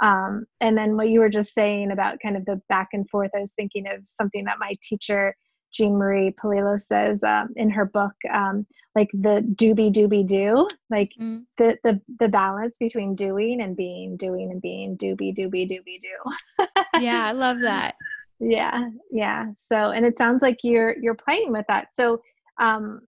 Um, 0.00 0.46
and 0.60 0.76
then 0.76 0.96
what 0.96 1.08
you 1.08 1.20
were 1.20 1.28
just 1.28 1.54
saying 1.54 1.90
about 1.90 2.18
kind 2.22 2.36
of 2.36 2.44
the 2.44 2.60
back 2.68 2.88
and 2.92 3.08
forth, 3.08 3.30
I 3.36 3.40
was 3.40 3.52
thinking 3.52 3.86
of 3.86 4.00
something 4.06 4.44
that 4.44 4.58
my 4.58 4.76
teacher, 4.82 5.36
Jean 5.72 5.96
Marie 5.96 6.34
Palillo, 6.42 6.80
says 6.80 7.22
um, 7.22 7.48
in 7.56 7.70
her 7.70 7.84
book, 7.84 8.12
um, 8.32 8.66
like 8.94 9.08
the 9.12 9.46
doobie 9.54 9.92
doobie 9.92 10.26
do, 10.26 10.68
like 10.90 11.12
mm. 11.20 11.42
the, 11.58 11.78
the 11.82 12.00
the 12.18 12.28
balance 12.28 12.76
between 12.78 13.14
doing 13.14 13.62
and 13.62 13.76
being, 13.76 14.16
doing 14.16 14.50
and 14.50 14.60
being, 14.60 14.96
doobie 14.96 15.34
doobie 15.36 15.70
doobie 15.70 16.00
do. 16.00 16.66
yeah, 17.00 17.26
I 17.26 17.32
love 17.32 17.60
that. 17.60 17.94
Yeah, 18.44 18.88
yeah. 19.12 19.46
So, 19.56 19.92
and 19.92 20.04
it 20.04 20.18
sounds 20.18 20.42
like 20.42 20.58
you're 20.64 20.96
you're 21.00 21.14
playing 21.14 21.52
with 21.52 21.64
that. 21.68 21.92
So, 21.92 22.22
um, 22.58 23.02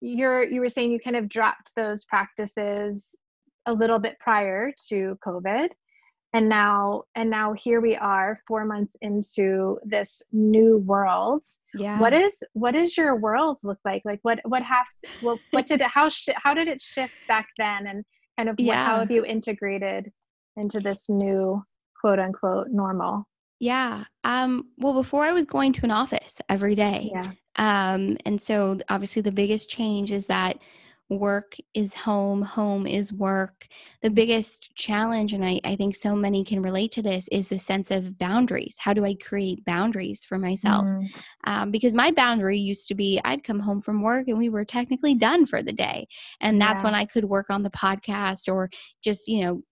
you're 0.00 0.44
you 0.44 0.60
were 0.60 0.68
saying 0.68 0.92
you 0.92 1.00
kind 1.00 1.16
of 1.16 1.28
dropped 1.28 1.74
those 1.74 2.04
practices 2.04 3.16
a 3.66 3.72
little 3.72 3.98
bit 3.98 4.16
prior 4.20 4.72
to 4.88 5.18
COVID 5.26 5.70
and 6.36 6.50
now 6.50 7.02
and 7.14 7.30
now 7.30 7.54
here 7.54 7.80
we 7.80 7.96
are 7.96 8.38
4 8.46 8.66
months 8.66 8.94
into 9.00 9.78
this 9.84 10.22
new 10.32 10.76
world. 10.78 11.42
Yeah. 11.72 11.98
What 11.98 12.12
is 12.12 12.36
what 12.52 12.74
is 12.74 12.94
your 12.94 13.16
world 13.16 13.58
look 13.64 13.78
like? 13.86 14.02
Like 14.04 14.18
what 14.20 14.40
what 14.44 14.62
have 14.62 14.86
well 15.22 15.38
what 15.52 15.66
did 15.66 15.80
it 15.80 15.86
how 15.86 16.10
sh- 16.10 16.36
how 16.36 16.52
did 16.52 16.68
it 16.68 16.82
shift 16.82 17.26
back 17.26 17.48
then? 17.56 17.86
And 17.86 18.04
kind 18.36 18.50
of 18.50 18.56
yeah. 18.58 18.66
what, 18.66 18.76
how 18.76 18.98
have 19.00 19.10
you 19.10 19.24
integrated 19.24 20.12
into 20.58 20.78
this 20.80 21.08
new 21.08 21.62
quote 21.98 22.18
unquote 22.18 22.68
normal? 22.70 23.24
Yeah. 23.58 24.04
Um 24.22 24.68
well 24.76 24.92
before 24.92 25.24
i 25.24 25.32
was 25.32 25.46
going 25.46 25.72
to 25.72 25.84
an 25.84 25.90
office 25.90 26.38
every 26.50 26.74
day. 26.74 27.12
Yeah. 27.14 27.32
Um 27.56 28.18
and 28.26 28.42
so 28.42 28.78
obviously 28.90 29.22
the 29.22 29.32
biggest 29.32 29.70
change 29.70 30.12
is 30.12 30.26
that 30.26 30.58
work 31.08 31.56
is 31.74 31.94
home, 31.94 32.42
home 32.42 32.86
is 32.86 33.12
work. 33.12 33.68
The 34.02 34.10
biggest 34.10 34.74
challenge, 34.74 35.32
and 35.32 35.44
I, 35.44 35.60
I 35.64 35.76
think 35.76 35.94
so 35.94 36.16
many 36.16 36.44
can 36.44 36.62
relate 36.62 36.90
to 36.92 37.02
this, 37.02 37.28
is 37.30 37.48
the 37.48 37.58
sense 37.58 37.90
of 37.90 38.18
boundaries. 38.18 38.76
How 38.78 38.92
do 38.92 39.04
I 39.04 39.14
create 39.14 39.64
boundaries 39.64 40.24
for 40.24 40.38
myself? 40.38 40.84
Mm. 40.84 41.08
Um, 41.44 41.70
because 41.70 41.94
my 41.94 42.10
boundary 42.10 42.58
used 42.58 42.88
to 42.88 42.94
be 42.94 43.20
I'd 43.24 43.44
come 43.44 43.60
home 43.60 43.82
from 43.82 44.02
work 44.02 44.28
and 44.28 44.38
we 44.38 44.48
were 44.48 44.64
technically 44.64 45.14
done 45.14 45.46
for 45.46 45.62
the 45.62 45.72
day. 45.72 46.08
And 46.40 46.60
that's 46.60 46.82
yeah. 46.82 46.86
when 46.86 46.94
I 46.94 47.04
could 47.04 47.24
work 47.24 47.50
on 47.50 47.62
the 47.62 47.70
podcast 47.70 48.52
or 48.52 48.68
just, 49.02 49.28
you 49.28 49.42
know, 49.42 49.62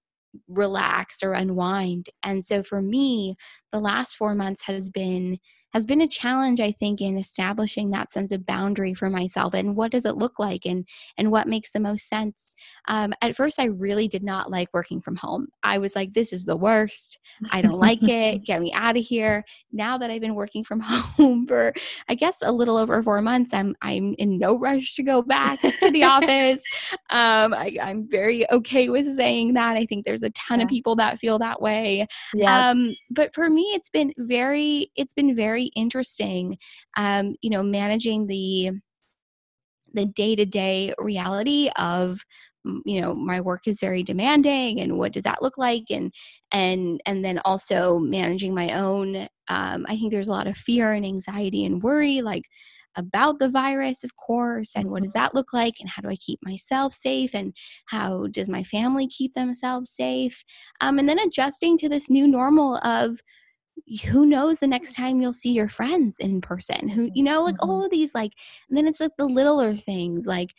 relax 0.49 1.19
or 1.23 1.33
unwind. 1.33 2.11
And 2.23 2.45
so 2.45 2.63
for 2.63 2.81
me, 2.83 3.37
the 3.73 3.81
last 3.81 4.17
four 4.17 4.35
months 4.35 4.63
has 4.63 4.91
been 4.91 5.39
has 5.75 5.85
been 5.85 6.01
a 6.01 6.09
challenge 6.09 6.61
i 6.61 6.73
think 6.73 7.01
in 7.01 7.19
establishing 7.19 7.91
that 7.91 8.13
sense 8.13 8.33
of 8.33 8.47
boundary 8.47 8.95
for 8.95 9.11
myself 9.11 9.53
and 9.53 9.77
what 9.77 9.91
does 9.91 10.07
it 10.07 10.17
look 10.17 10.39
like 10.39 10.65
and 10.65 10.87
and 11.19 11.31
what 11.31 11.49
makes 11.49 11.73
the 11.73 11.81
most 11.81 12.09
sense. 12.09 12.55
Um, 12.87 13.13
at 13.21 13.37
first 13.37 13.59
i 13.59 13.65
really 13.65 14.09
did 14.09 14.23
not 14.23 14.51
like 14.51 14.69
working 14.73 15.01
from 15.01 15.17
home. 15.17 15.49
I 15.63 15.79
was 15.79 15.97
like 15.97 16.15
this 16.15 16.33
is 16.33 16.45
the 16.45 16.57
worst. 16.57 17.19
I 17.51 17.61
don't 17.61 17.79
like 17.79 18.03
it. 18.09 18.45
Get 18.45 18.61
me 18.61 18.73
out 18.73 18.97
of 18.97 19.05
here. 19.05 19.45
Now 19.73 19.99
that 19.99 20.11
i've 20.11 20.21
been 20.21 20.37
working 20.37 20.65
from 20.65 20.81
home 20.81 21.47
for 21.47 21.73
i 22.09 22.15
guess 22.15 22.39
a 22.43 22.53
little 22.53 22.77
over 22.77 23.03
four 23.03 23.21
months 23.21 23.53
i'm 23.53 23.75
i'm 23.83 24.15
in 24.19 24.39
no 24.39 24.59
rush 24.59 24.95
to 24.95 25.03
go 25.03 25.23
back 25.23 25.61
to 25.61 25.91
the 25.91 26.05
office. 26.17 26.63
Um, 27.11 27.53
I, 27.53 27.77
am 27.81 28.09
very 28.09 28.51
okay 28.51 28.89
with 28.89 29.15
saying 29.17 29.55
that. 29.55 29.77
I 29.77 29.85
think 29.87 30.05
there's 30.05 30.23
a 30.23 30.31
ton 30.31 30.61
yeah. 30.61 30.65
of 30.65 30.71
people 30.71 30.95
that 30.97 31.19
feel 31.19 31.39
that 31.41 31.61
way. 31.61 32.07
Yeah. 32.33 32.71
Um, 32.71 32.95
but 33.11 33.35
for 33.35 33.51
me 33.51 33.63
it's 33.75 33.91
been 33.91 34.13
very 34.19 34.91
it's 34.97 35.15
been 35.15 35.35
very 35.35 35.64
interesting 35.77 36.59
um, 36.97 37.35
you 37.43 37.51
know 37.51 37.63
managing 37.63 38.27
the 38.27 38.73
the 39.93 40.07
day-to-day 40.07 40.95
reality 40.99 41.71
of 41.77 42.21
you 42.87 43.01
know 43.01 43.15
my 43.15 43.41
work 43.41 43.63
is 43.67 43.79
very 43.81 44.03
demanding 44.03 44.81
and 44.81 44.97
what 44.99 45.13
does 45.13 45.23
that 45.23 45.43
look 45.43 45.59
like? 45.59 45.85
And 45.91 46.13
and 46.51 47.01
and 47.07 47.25
then 47.25 47.39
also 47.45 47.99
managing 47.99 48.55
my 48.55 48.73
own 48.73 49.29
um, 49.49 49.85
i 49.89 49.97
think 49.97 50.11
there's 50.13 50.29
a 50.29 50.33
lot 50.33 50.47
of 50.47 50.57
fear 50.57 50.93
and 50.93 51.05
anxiety 51.05 51.65
and 51.65 51.83
worry 51.83 52.23
like 52.23 52.45
about 52.97 53.41
the 53.41 53.49
virus, 53.49 54.05
of 54.05 54.15
course, 54.17 54.71
and 54.77 54.89
what 54.89 55.03
does 55.03 55.13
Mm-hmm. 55.13 55.15
that 55.15 55.35
look 55.35 55.53
like, 55.53 55.75
and 55.81 55.89
how 55.91 56.01
do 56.01 56.09
I 56.09 56.15
keep 56.17 56.39
myself 56.45 56.95
safe, 56.95 57.35
and 57.35 57.53
how 57.87 58.29
does 58.29 58.49
my 58.49 58.63
family 58.63 59.09
keep 59.09 59.35
themselves 59.35 59.91
safe, 59.91 60.45
um, 60.81 60.99
and 61.01 61.09
then 61.09 61.19
adjusting 61.19 61.77
to 61.79 61.89
this 61.89 62.09
new 62.09 62.27
normal 62.29 62.77
of 62.85 63.21
who 64.11 64.25
knows 64.27 64.59
the 64.61 64.67
next 64.67 64.95
time 64.95 65.21
you'll 65.21 65.33
see 65.33 65.51
your 65.53 65.69
friends 65.69 66.17
in 66.21 66.41
person 66.41 66.89
who 66.89 67.11
you 67.15 67.23
know 67.23 67.43
like 67.43 67.55
Mhm. 67.55 67.59
all 67.61 67.85
of 67.85 67.91
these 67.91 68.15
like 68.15 68.33
and 68.69 68.77
then 68.79 68.87
it's 68.87 69.01
like 69.01 69.13
the 69.19 69.27
littler 69.27 69.75
things 69.75 70.27
like 70.27 70.55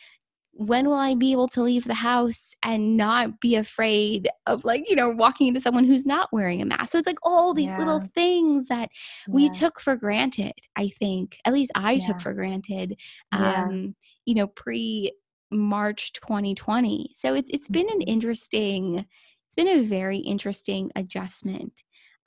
when 0.52 0.86
will 0.88 0.94
I 0.94 1.14
be 1.14 1.32
able 1.32 1.48
to 1.48 1.62
leave 1.62 1.84
the 1.84 1.94
house 1.94 2.54
and 2.62 2.96
not 2.96 3.40
be 3.40 3.56
afraid 3.56 4.28
of 4.46 4.64
like, 4.64 4.88
you 4.88 4.96
know, 4.96 5.10
walking 5.10 5.48
into 5.48 5.60
someone 5.60 5.84
who's 5.84 6.06
not 6.06 6.30
wearing 6.32 6.62
a 6.62 6.64
mask? 6.64 6.92
So 6.92 6.98
it's 6.98 7.06
like 7.06 7.18
all 7.22 7.52
these 7.52 7.76
little 7.76 8.02
things 8.14 8.68
that 8.68 8.90
we 9.32 9.50
Yeah. 9.50 9.50
took 9.50 9.78
for 9.80 9.96
granted, 9.96 10.52
I 10.74 10.88
think. 10.98 11.38
At 11.44 11.52
least 11.52 11.72
I 11.74 11.98
Yeah. 11.98 12.00
took 12.00 12.20
for 12.22 12.32
granted 12.32 12.98
Yeah. 13.30 13.68
um, 13.68 13.94
you 14.24 14.34
know, 14.34 14.46
pre 14.48 15.12
March 15.50 16.12
2020. 16.14 17.10
So 17.14 17.34
it's 17.34 17.50
it's 17.52 17.68
been 17.68 17.88
an 17.90 18.00
interesting 18.02 19.06
it's 19.48 19.56
been 19.56 19.68
a 19.68 19.82
very 19.82 20.18
interesting 20.18 20.90
adjustment. 20.96 21.72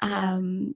Um 0.02 0.76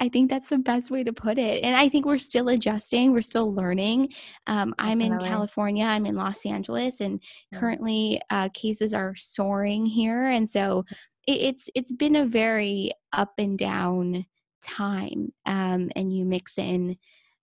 I 0.00 0.08
think 0.08 0.28
that's 0.28 0.48
the 0.48 0.58
best 0.58 0.90
way 0.90 1.04
to 1.04 1.12
put 1.12 1.38
it. 1.38 1.62
And 1.62 1.76
I 1.76 1.88
think 1.88 2.04
we're 2.04 2.18
still 2.18 2.48
adjusting, 2.48 3.12
we're 3.12 3.22
still 3.22 3.54
learning. 3.54 4.12
Um, 4.48 4.74
I'm 4.76 5.00
in 5.00 5.20
California, 5.20 5.84
I'm 5.84 6.04
in 6.04 6.16
Los 6.16 6.44
Angeles, 6.44 7.00
and 7.00 7.22
Yeah. 7.52 7.58
currently 7.60 8.20
uh, 8.30 8.48
cases 8.54 8.92
are 8.92 9.14
soaring 9.14 9.86
here. 9.86 10.26
And 10.26 10.50
so 10.50 10.84
it, 11.28 11.40
it's 11.42 11.70
it's 11.76 11.92
been 11.92 12.16
a 12.16 12.26
very 12.26 12.90
up 13.12 13.34
and 13.38 13.56
down 13.58 14.26
time. 14.62 15.32
Um, 15.46 15.90
and 15.94 16.12
you 16.12 16.24
mix 16.24 16.58
in 16.58 16.96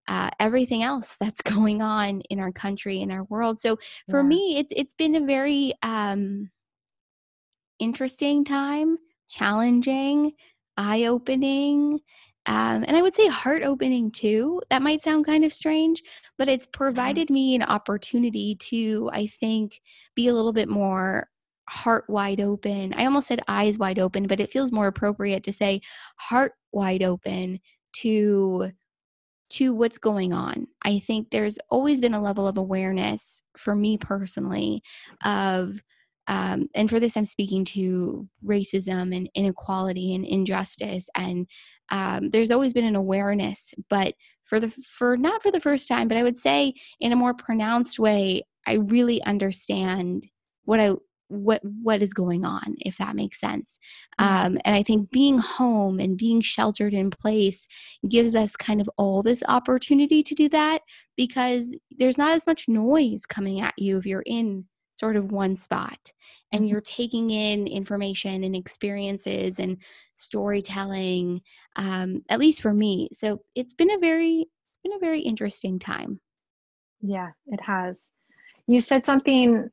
uh, 0.08 0.32
everything 0.40 0.84
else 0.84 1.16
that's 1.20 1.42
going 1.44 1.82
on 1.82 2.22
in 2.30 2.40
our 2.40 2.52
country 2.52 3.02
in 3.02 3.12
our 3.12 3.24
world. 3.26 3.60
So 3.60 3.78
for 4.10 4.24
Yeah. 4.24 4.24
me, 4.24 4.58
it's 4.58 4.74
it's 4.76 4.94
been 4.94 5.16
a 5.16 5.26
very 5.26 5.74
um, 5.84 6.50
interesting 7.80 8.44
time, 8.46 8.98
challenging, 9.28 10.34
eye 10.82 11.06
opening, 11.06 12.00
um, 12.48 12.84
and 12.88 12.98
I 12.98 13.02
would 13.02 13.16
say 13.16 13.28
heart 13.28 13.62
opening 13.64 14.10
too. 14.12 14.62
That 14.70 14.82
might 14.82 15.04
sound 15.04 15.26
kind 15.26 15.46
of 15.46 15.54
strange, 15.54 16.02
but 16.38 16.50
it's 16.50 16.68
provided 16.68 17.30
me 17.30 17.56
an 17.56 17.64
opportunity 17.64 18.56
to, 18.56 19.10
I 19.14 19.28
think, 19.28 19.80
be 20.16 20.28
a 20.28 20.34
little 20.34 20.54
bit 20.54 20.68
more 20.68 21.28
heart 21.70 22.06
wide 22.10 22.42
open. 22.42 22.94
I 22.96 23.06
almost 23.06 23.28
said 23.28 23.42
eyes 23.48 23.78
wide 23.78 24.00
open, 24.00 24.28
but 24.28 24.40
it 24.40 24.52
feels 24.52 24.72
more 24.72 24.88
appropriate 24.88 25.44
to 25.44 25.54
say 25.54 25.82
heart 26.18 26.54
wide 26.72 27.04
open 27.04 27.60
to 27.98 28.72
to 29.52 29.76
what's 29.76 29.98
going 29.98 30.32
on. 30.34 30.66
I 30.84 31.00
think 31.00 31.30
there's 31.30 31.60
always 31.70 32.00
been 32.00 32.14
a 32.14 32.22
level 32.22 32.48
of 32.48 32.58
awareness 32.58 33.42
for 33.58 33.76
me 33.76 33.98
personally 33.98 34.82
of 35.24 35.82
um, 36.28 36.68
and 36.76 36.90
for 36.90 37.00
this 37.00 37.18
i'm 37.18 37.26
speaking 37.26 37.66
to 37.66 38.28
racism 38.46 39.16
and 39.16 39.30
inequality 39.36 40.14
and 40.16 40.26
injustice 40.26 41.10
and 41.16 41.48
um, 41.90 42.30
there's 42.30 42.52
always 42.52 42.74
been 42.74 42.86
an 42.86 42.96
awareness 42.96 43.74
but 43.90 44.16
for 44.46 44.60
the 44.60 44.70
for 44.98 45.18
not 45.18 45.42
for 45.42 45.52
the 45.52 45.62
first 45.62 45.88
time 45.88 46.08
but 46.08 46.18
i 46.18 46.24
would 46.24 46.38
say 46.38 46.74
in 47.00 47.12
a 47.12 47.16
more 47.16 47.34
pronounced 47.34 48.00
way 48.00 48.44
i 48.68 48.74
really 48.74 49.22
understand 49.24 50.28
what 50.66 50.80
i 50.80 50.92
what 51.28 51.62
what 51.64 52.02
is 52.02 52.14
going 52.14 52.44
on 52.44 52.76
if 52.80 52.98
that 52.98 53.16
makes 53.16 53.40
sense 53.40 53.80
Yeah. 54.20 54.44
um, 54.46 54.58
and 54.66 54.76
i 54.76 54.84
think 54.84 55.12
being 55.12 55.38
home 55.38 56.00
and 56.00 56.18
being 56.18 56.42
sheltered 56.42 56.94
in 56.94 57.10
place 57.10 57.68
gives 58.10 58.36
us 58.36 58.58
kind 58.58 58.82
of 58.82 58.90
all 58.98 59.24
this 59.24 59.42
opportunity 59.48 60.24
to 60.24 60.36
do 60.36 60.50
that 60.50 60.82
because 61.16 61.74
there's 61.98 62.18
not 62.18 62.34
as 62.34 62.46
much 62.46 62.68
noise 62.68 63.26
coming 63.26 63.62
at 63.62 63.74
you 63.78 63.98
if 63.98 64.06
you're 64.06 64.24
in 64.26 64.66
sort 65.02 65.18
of 65.18 65.32
one 65.32 65.58
spot 65.58 66.14
and 66.54 66.64
Mhm. 66.64 66.70
you're 66.70 66.82
taking 66.82 67.32
in 67.32 67.68
information 67.68 68.44
and 68.46 68.56
experiences 68.56 69.60
and 69.60 69.78
storytelling 70.16 71.42
um, 71.76 72.22
at 72.30 72.40
least 72.40 72.62
for 72.62 72.74
me 72.74 73.10
so 73.14 73.42
it's 73.56 73.74
been 73.74 73.92
a 73.92 74.00
very 74.00 74.46
it's 74.70 74.80
been 74.84 74.94
a 74.94 75.00
very 75.00 75.22
interesting 75.22 75.80
time 75.80 76.22
Yeah, 77.02 77.32
it 77.48 77.62
has. 77.62 78.00
You 78.68 78.80
said 78.80 79.06
something, 79.06 79.70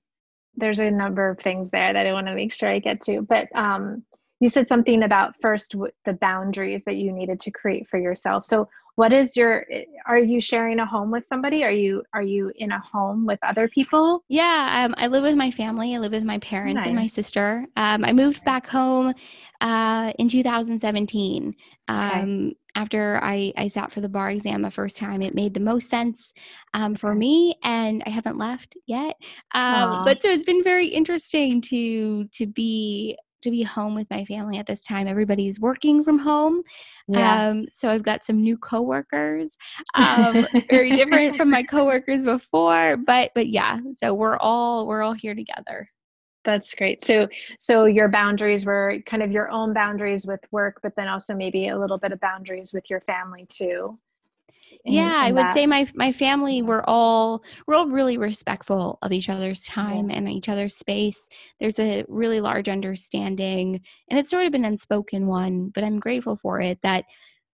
there's 0.57 0.81
a 0.81 0.91
number 0.91 1.31
of 1.31 1.39
things 1.39 1.71
there 1.73 1.93
that 1.93 2.07
I 2.07 2.13
want 2.13 2.29
to 2.29 2.35
make 2.35 2.53
sure 2.53 2.71
I 2.71 2.81
get 2.81 3.03
to, 3.03 3.23
but 3.23 3.49
um, 3.55 4.05
you 4.41 4.49
said 4.49 4.69
something 4.69 5.03
about 5.03 5.35
first 5.41 5.73
w- 5.73 5.93
the 6.05 6.13
boundaries 6.15 6.83
that 6.85 6.97
you 6.97 7.13
needed 7.13 7.41
to 7.41 7.51
create 7.51 7.89
for 7.89 7.99
yourself. 7.99 8.45
So 8.45 8.69
what 8.99 9.13
is 9.13 9.37
your 9.37 9.65
are 10.07 10.19
you 10.19 10.41
sharing 10.41 10.81
a 10.81 10.87
home 10.87 11.13
with 11.13 11.25
somebody? 11.25 11.63
Are 11.63 11.71
you 11.71 12.03
are 12.13 12.23
you 12.23 12.51
in 12.57 12.73
a 12.73 12.81
home 12.81 13.27
with 13.27 13.39
other 13.45 13.69
people? 13.69 14.25
Yeah, 14.29 14.85
um, 14.85 14.95
I 14.99 15.07
live 15.07 15.23
with 15.23 15.37
my 15.37 15.53
family. 15.53 15.95
I 15.95 15.99
live 15.99 16.11
with 16.11 16.25
my 16.25 16.39
parents 16.39 16.85
and 16.85 16.97
my 16.97 17.07
sister. 17.07 17.65
Um, 17.77 18.05
I 18.05 18.13
moved 18.13 18.45
back 18.45 18.67
home 18.67 19.15
uh, 19.61 20.13
in 20.19 20.29
2017. 20.29 21.55
Okay. 21.89 21.97
Um, 21.97 22.55
after 22.75 23.21
I, 23.23 23.53
I 23.57 23.69
sat 23.69 23.93
for 23.93 24.01
the 24.01 24.09
bar 24.09 24.31
exam 24.31 24.63
the 24.63 24.71
first 24.71 24.97
time, 24.97 25.23
it 25.23 25.35
made 25.35 25.55
the 25.55 25.61
most 25.61 25.89
sense 25.89 26.33
um, 26.75 26.95
for 26.95 27.15
me, 27.15 27.57
and 27.63 28.03
I 28.05 28.11
haven't 28.11 28.37
left 28.37 28.77
yet. 28.87 29.15
Um, 29.53 30.05
but 30.05 30.23
so 30.23 30.29
it's 30.29 30.45
been 30.45 30.65
very 30.65 30.89
interesting 30.89 31.61
to 31.63 32.25
to 32.33 32.47
be 32.47 33.17
to 33.43 33.51
be 33.51 33.63
home 33.63 33.95
with 33.95 34.09
my 34.11 34.25
family 34.25 34.59
at 34.59 34.67
this 34.67 34.81
time. 34.81 35.07
Everybody's 35.07 35.61
working 35.61 36.03
from 36.03 36.19
home, 36.19 36.63
Yeah. 37.09 37.49
um, 37.49 37.67
so 37.71 37.89
I've 37.89 38.03
got 38.03 38.25
some 38.25 38.43
new 38.43 38.57
coworkers, 38.57 39.57
um, 39.95 40.47
very 40.71 40.93
different 40.93 41.37
from 41.37 41.51
my 41.51 41.63
coworkers 41.75 42.25
before, 42.25 42.97
but 42.97 43.31
but 43.35 43.49
yeah. 43.49 43.79
So 43.97 44.15
we're 44.15 44.39
all 44.39 44.87
we're 44.87 45.03
all 45.03 45.15
here 45.15 45.35
together. 45.35 45.89
That's 46.45 46.75
great. 46.75 47.05
So 47.05 47.29
so 47.59 47.85
your 47.85 48.09
boundaries 48.09 48.65
were 48.65 48.99
kind 49.07 49.23
of 49.23 49.31
your 49.31 49.51
own 49.51 49.75
boundaries 49.75 50.27
with 50.27 50.41
work, 50.51 50.81
but 50.83 50.95
then 50.97 51.09
also 51.09 51.35
maybe 51.35 51.69
a 51.69 51.79
little 51.79 51.99
bit 51.99 52.13
of 52.13 52.21
boundaries 52.21 52.73
with 52.73 52.89
your 52.89 53.01
family 53.03 53.47
too. 53.51 53.99
In- 54.85 54.95
yeah, 54.95 55.21
I 55.23 55.33
would 55.33 55.45
that. 55.47 55.55
say 55.55 55.67
my 55.67 55.87
my 55.95 56.13
family 56.13 56.59
Yeah. 56.59 56.65
we're 56.65 56.85
all 56.85 57.43
we're 57.67 57.75
all 57.75 57.89
really 57.89 58.19
respectful 58.19 58.99
of 59.03 59.13
each 59.13 59.29
other's 59.29 59.65
time 59.65 60.11
and 60.11 60.29
each 60.29 60.49
other's 60.49 60.77
space. 60.77 61.29
There's 61.61 61.79
a 61.79 62.05
really 62.09 62.41
large 62.41 62.69
understanding, 62.69 63.81
and 64.09 64.19
it's 64.19 64.31
sort 64.31 64.47
of 64.47 64.55
an 64.55 64.65
unspoken 64.65 65.27
one, 65.27 65.69
but 65.75 65.85
I'm 65.85 65.99
grateful 66.01 66.37
for 66.37 66.61
it 66.61 66.79
that 66.83 67.05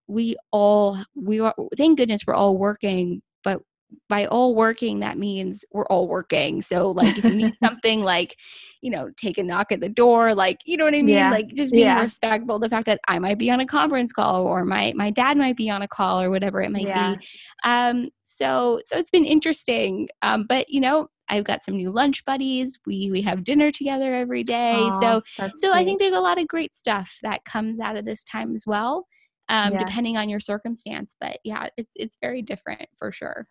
we 0.07 0.35
all 0.51 0.97
we 1.15 1.39
are 1.39 1.55
thank 1.77 1.97
goodness 1.97 2.23
we're 2.27 2.33
all 2.35 2.57
working 2.57 3.21
but 3.43 3.61
by 4.09 4.25
all 4.25 4.55
working 4.55 4.99
that 4.99 5.17
means 5.17 5.65
we're 5.71 5.85
all 5.87 6.07
working 6.07 6.61
so 6.61 6.91
like 6.91 7.17
if 7.17 7.27
you 7.27 7.35
need 7.35 7.53
something 7.63 8.01
like 8.03 8.37
you 8.81 8.89
know 8.91 9.09
take 9.17 9.37
a 9.37 9.43
knock 9.43 9.71
at 9.71 9.79
the 9.81 9.89
door 9.89 10.33
like 10.35 10.59
you 10.65 10.77
know 10.77 10.85
what 10.85 10.95
i 10.95 11.01
mean 11.01 11.07
Yeah. 11.07 11.29
like 11.29 11.47
just 11.55 11.71
being 11.73 11.85
Yeah. 11.87 12.01
respectful 12.01 12.59
the 12.59 12.69
fact 12.69 12.85
that 12.85 12.99
i 13.07 13.19
might 13.19 13.37
be 13.37 13.49
on 13.51 13.59
a 13.59 13.65
conference 13.65 14.11
call 14.11 14.45
or 14.45 14.63
my 14.65 14.93
my 14.95 15.09
dad 15.09 15.37
might 15.37 15.57
be 15.57 15.69
on 15.69 15.81
a 15.81 15.87
call 15.87 16.21
or 16.21 16.29
whatever 16.29 16.61
it 16.61 16.71
might 16.71 16.85
Yeah. 16.87 17.15
be 17.15 17.25
um 17.63 18.09
so 18.25 18.79
so 18.85 18.97
it's 18.97 19.11
been 19.11 19.25
interesting 19.25 20.07
um 20.21 20.45
but 20.47 20.67
you 20.69 20.79
know 20.79 21.07
i've 21.29 21.43
got 21.45 21.63
some 21.63 21.75
new 21.75 21.91
lunch 21.91 22.23
buddies 22.25 22.77
we 22.85 23.09
we 23.11 23.21
have 23.21 23.43
dinner 23.43 23.71
together 23.71 24.13
every 24.13 24.43
day 24.43 24.89
Aw, 24.91 24.99
so 24.99 25.21
so 25.57 25.73
I 25.73 25.83
think 25.83 25.99
there's 25.99 26.13
a 26.13 26.19
lot 26.19 26.39
of 26.39 26.47
great 26.47 26.75
stuff 26.75 27.17
that 27.23 27.45
comes 27.45 27.79
out 27.79 27.95
of 27.95 28.05
this 28.05 28.23
time 28.23 28.53
as 28.55 28.65
well, 28.67 29.05
um, 29.49 29.73
Yeah. 29.73 29.79
depending 29.79 30.17
on 30.17 30.29
your 30.29 30.39
circumstance. 30.39 31.15
But 31.19 31.39
yeah, 31.43 31.67
it's 31.77 31.91
it's 31.95 32.17
very 32.21 32.41
different 32.41 32.87
for 32.97 33.11
sure. 33.11 33.47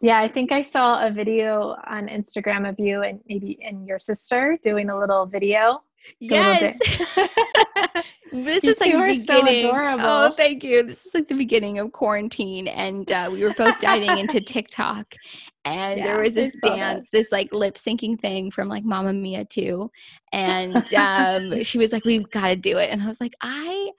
Yeah, 0.00 0.20
I 0.20 0.28
think 0.28 0.52
I 0.52 0.60
saw 0.60 1.04
a 1.04 1.10
video 1.10 1.76
on 1.86 2.06
Instagram 2.06 2.68
of 2.68 2.78
you 2.78 3.02
and 3.02 3.20
maybe 3.28 3.58
and 3.62 3.86
your 3.86 3.98
sister 3.98 4.58
doing 4.62 4.90
a 4.90 4.98
little 4.98 5.26
video. 5.26 5.82
little 6.20 6.38
Yes, 6.38 6.78
this 8.32 8.64
You 8.64 8.70
was 8.70 8.80
like 8.80 8.92
the 8.92 8.98
are 8.98 9.12
so 9.12 9.20
beginning. 9.20 9.70
Oh, 9.74 10.32
thank 10.36 10.62
you. 10.64 10.84
This 10.84 11.04
is 11.04 11.14
like 11.14 11.28
the 11.28 11.34
beginning 11.34 11.78
of 11.78 11.92
quarantine, 11.92 12.68
and 12.68 13.10
uh, 13.10 13.28
we 13.30 13.42
were 13.42 13.52
both 13.54 13.78
diving 13.80 14.18
into 14.18 14.40
TikTok, 14.40 15.14
and 15.64 16.04
there 16.04 16.22
was 16.22 16.34
this 16.34 16.56
dance, 16.62 17.08
this 17.12 17.28
like 17.32 17.52
lip 17.52 17.74
syncing 17.74 18.18
thing 18.20 18.50
from 18.50 18.68
like 18.68 18.84
Mamma 18.84 19.12
Mia 19.12 19.44
too, 19.44 19.90
and 20.32 20.76
um, 20.94 21.62
she 21.64 21.76
was 21.78 21.92
like, 21.92 22.04
"We've 22.04 22.30
got 22.30 22.48
to 22.48 22.56
do 22.56 22.78
it," 22.78 22.90
and 22.90 23.02
I 23.02 23.06
was 23.06 23.20
like, 23.20 23.34
"I." 23.40 23.90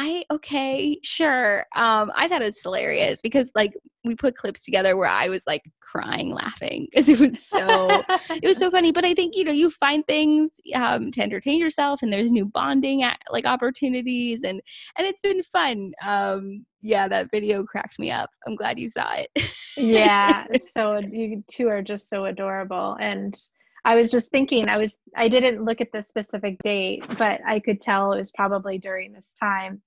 I 0.00 0.22
okay, 0.30 1.00
sure. 1.02 1.66
Um, 1.74 2.12
I 2.14 2.28
thought 2.28 2.40
it 2.40 2.44
was 2.44 2.62
hilarious 2.62 3.20
because 3.20 3.50
like 3.56 3.74
we 4.04 4.14
put 4.14 4.36
clips 4.36 4.64
together 4.64 4.96
where 4.96 5.08
I 5.08 5.28
was 5.28 5.42
like 5.46 5.62
crying 5.80 6.32
laughing 6.32 6.86
because 6.90 7.08
it 7.08 7.18
was 7.18 7.42
so 7.42 8.02
it 8.30 8.46
was 8.46 8.58
so 8.58 8.70
funny. 8.70 8.92
But 8.92 9.04
i 9.04 9.14
think 9.14 9.34
you 9.36 9.44
know 9.44 9.52
you 9.52 9.70
find 9.70 10.06
things 10.06 10.50
um, 10.74 11.10
to 11.12 11.22
entertain 11.22 11.58
yourself 11.58 12.02
and 12.02 12.12
there's 12.12 12.30
new 12.30 12.44
bonding 12.44 13.02
at, 13.02 13.18
like 13.30 13.46
opportunities 13.46 14.42
and 14.44 14.60
and 14.96 15.06
it's 15.06 15.20
been 15.20 15.42
fun. 15.42 15.92
Um 16.04 16.64
yeah 16.80 17.08
that 17.08 17.30
video 17.30 17.64
cracked 17.64 17.98
me 17.98 18.10
up. 18.10 18.30
I'm 18.46 18.56
glad 18.56 18.78
you 18.78 18.88
saw 18.88 19.14
it. 19.14 19.30
Yeah, 19.76 20.46
so 20.74 20.98
you 20.98 21.42
two 21.50 21.68
are 21.68 21.82
just 21.82 22.08
so 22.08 22.26
adorable. 22.26 22.96
And 23.00 23.38
I 23.84 23.94
was 23.94 24.10
just 24.10 24.30
thinking 24.30 24.68
I 24.68 24.78
was 24.78 24.96
I 25.16 25.28
didn't 25.28 25.64
look 25.64 25.80
at 25.80 25.92
the 25.92 26.02
specific 26.02 26.58
date, 26.62 27.04
but 27.16 27.40
I 27.46 27.60
could 27.60 27.80
tell 27.80 28.12
it 28.12 28.18
was 28.18 28.32
probably 28.32 28.78
during 28.78 29.12
this 29.12 29.28
time. 29.40 29.80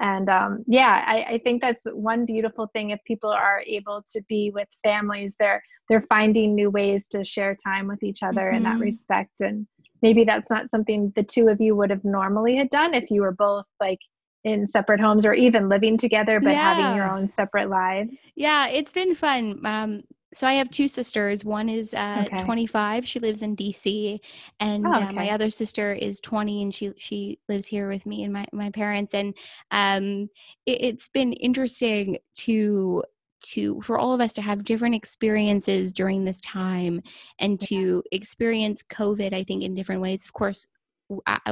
And 0.00 0.28
um, 0.28 0.64
yeah 0.66 1.04
I, 1.06 1.34
I 1.34 1.38
think 1.38 1.62
that's 1.62 1.84
one 1.92 2.26
beautiful 2.26 2.68
thing 2.72 2.90
if 2.90 3.00
people 3.04 3.30
are 3.30 3.62
able 3.66 4.04
to 4.12 4.22
be 4.28 4.50
with 4.54 4.68
families 4.82 5.34
they're 5.38 5.62
they're 5.88 6.06
finding 6.08 6.54
new 6.54 6.70
ways 6.70 7.08
to 7.08 7.24
share 7.24 7.54
time 7.54 7.86
with 7.86 8.02
each 8.02 8.22
other 8.22 8.42
mm-hmm. 8.42 8.56
in 8.56 8.62
that 8.64 8.74
mm-hmm. 8.74 8.82
respect 8.82 9.40
and 9.40 9.66
maybe 10.02 10.24
that's 10.24 10.50
not 10.50 10.70
something 10.70 11.12
the 11.16 11.22
two 11.22 11.48
of 11.48 11.60
you 11.60 11.76
would 11.76 11.90
have 11.90 12.04
normally 12.04 12.56
had 12.56 12.70
done 12.70 12.94
if 12.94 13.10
you 13.10 13.22
were 13.22 13.32
both 13.32 13.66
like 13.80 14.00
in 14.44 14.66
separate 14.66 15.00
homes 15.00 15.24
or 15.24 15.32
even 15.32 15.68
living 15.68 15.96
together 15.96 16.40
but 16.40 16.50
yeah. 16.50 16.74
having 16.74 16.96
your 16.96 17.10
own 17.10 17.28
separate 17.28 17.70
lives 17.70 18.10
yeah 18.34 18.68
it's 18.68 18.92
been 18.92 19.14
fun 19.14 19.60
um, 19.64 20.02
so 20.34 20.46
I 20.46 20.54
have 20.54 20.70
two 20.70 20.88
sisters. 20.88 21.44
One 21.44 21.68
is 21.68 21.94
uh, 21.94 22.24
okay. 22.26 22.44
25. 22.44 23.06
She 23.06 23.20
lives 23.20 23.42
in 23.42 23.56
DC, 23.56 24.18
and 24.60 24.86
oh, 24.86 24.94
okay. 24.94 25.04
uh, 25.06 25.12
my 25.12 25.30
other 25.30 25.48
sister 25.48 25.92
is 25.92 26.20
20, 26.20 26.62
and 26.62 26.74
she 26.74 26.92
she 26.96 27.38
lives 27.48 27.66
here 27.66 27.88
with 27.88 28.04
me 28.04 28.24
and 28.24 28.32
my 28.32 28.46
my 28.52 28.70
parents. 28.70 29.14
And 29.14 29.34
um, 29.70 30.28
it, 30.66 30.96
has 30.96 31.08
been 31.08 31.32
interesting 31.32 32.18
to 32.36 33.04
to 33.42 33.80
for 33.82 33.98
all 33.98 34.12
of 34.12 34.20
us 34.20 34.32
to 34.34 34.42
have 34.42 34.64
different 34.64 34.94
experiences 34.94 35.92
during 35.92 36.24
this 36.24 36.40
time, 36.40 37.00
and 37.38 37.58
yeah. 37.62 37.68
to 37.68 38.02
experience 38.10 38.82
COVID. 38.82 39.32
I 39.32 39.44
think 39.44 39.62
in 39.62 39.74
different 39.74 40.02
ways. 40.02 40.24
Of 40.24 40.32
course, 40.32 40.66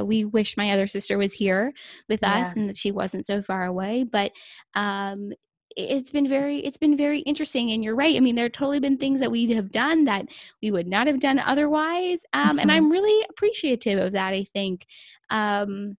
we 0.03 0.25
wish 0.25 0.57
my 0.57 0.71
other 0.71 0.87
sister 0.87 1.17
was 1.17 1.33
here 1.33 1.73
with 2.09 2.19
yeah. 2.21 2.41
us 2.41 2.55
and 2.55 2.67
that 2.67 2.77
she 2.77 2.91
wasn't 2.91 3.25
so 3.27 3.39
far 3.39 3.65
away 3.65 4.03
but 4.03 4.31
um, 4.73 5.31
it's 5.75 6.11
been 6.11 6.27
very 6.27 6.59
it's 6.59 6.77
been 6.77 6.97
very 6.97 7.19
interesting 7.21 7.71
and 7.71 7.83
you're 7.83 7.95
right 7.95 8.15
i 8.15 8.19
mean 8.19 8.35
there 8.35 8.45
have 8.45 8.51
totally 8.51 8.79
been 8.79 8.97
things 8.97 9.19
that 9.19 9.31
we 9.31 9.51
have 9.53 9.71
done 9.71 10.05
that 10.05 10.25
we 10.61 10.71
would 10.71 10.87
not 10.87 11.07
have 11.07 11.19
done 11.19 11.39
otherwise 11.39 12.21
um, 12.33 12.49
mm-hmm. 12.49 12.59
and 12.59 12.71
i'm 12.71 12.91
really 12.91 13.25
appreciative 13.29 13.99
of 13.99 14.11
that 14.13 14.33
i 14.33 14.45
think 14.53 14.85
um, 15.29 15.97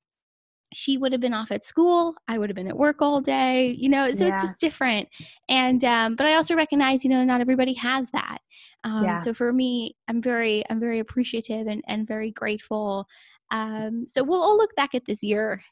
she 0.73 0.99
would 0.99 1.13
have 1.13 1.21
been 1.21 1.35
off 1.35 1.51
at 1.51 1.65
school 1.65 2.15
i 2.29 2.39
would 2.39 2.49
have 2.49 2.57
been 2.57 2.69
at 2.69 2.77
work 2.77 3.01
all 3.01 3.21
day 3.21 3.75
you 3.79 3.89
know 3.89 4.13
so 4.15 4.27
yeah. 4.27 4.35
it's 4.35 4.43
just 4.43 4.61
different 4.61 5.09
and 5.49 5.85
um, 5.85 6.17
but 6.17 6.27
i 6.27 6.35
also 6.35 6.55
recognize 6.55 7.05
you 7.05 7.11
know 7.11 7.25
not 7.25 7.41
everybody 7.41 7.75
has 7.75 8.11
that 8.11 8.39
um, 8.85 9.05
yeah. 9.05 9.17
so 9.17 9.33
for 9.33 9.53
me 9.53 9.95
i'm 10.09 10.21
very 10.21 10.65
i'm 10.71 10.81
very 10.81 10.99
appreciative 11.01 11.67
and, 11.67 11.83
and 11.87 12.07
very 12.07 12.31
grateful 12.31 13.07
um, 13.51 14.05
so 14.09 14.25
we'll 14.25 14.43
all 14.43 14.57
look 14.57 14.75
back 14.75 14.95
at 14.95 15.05
this 15.07 15.23
year 15.23 15.63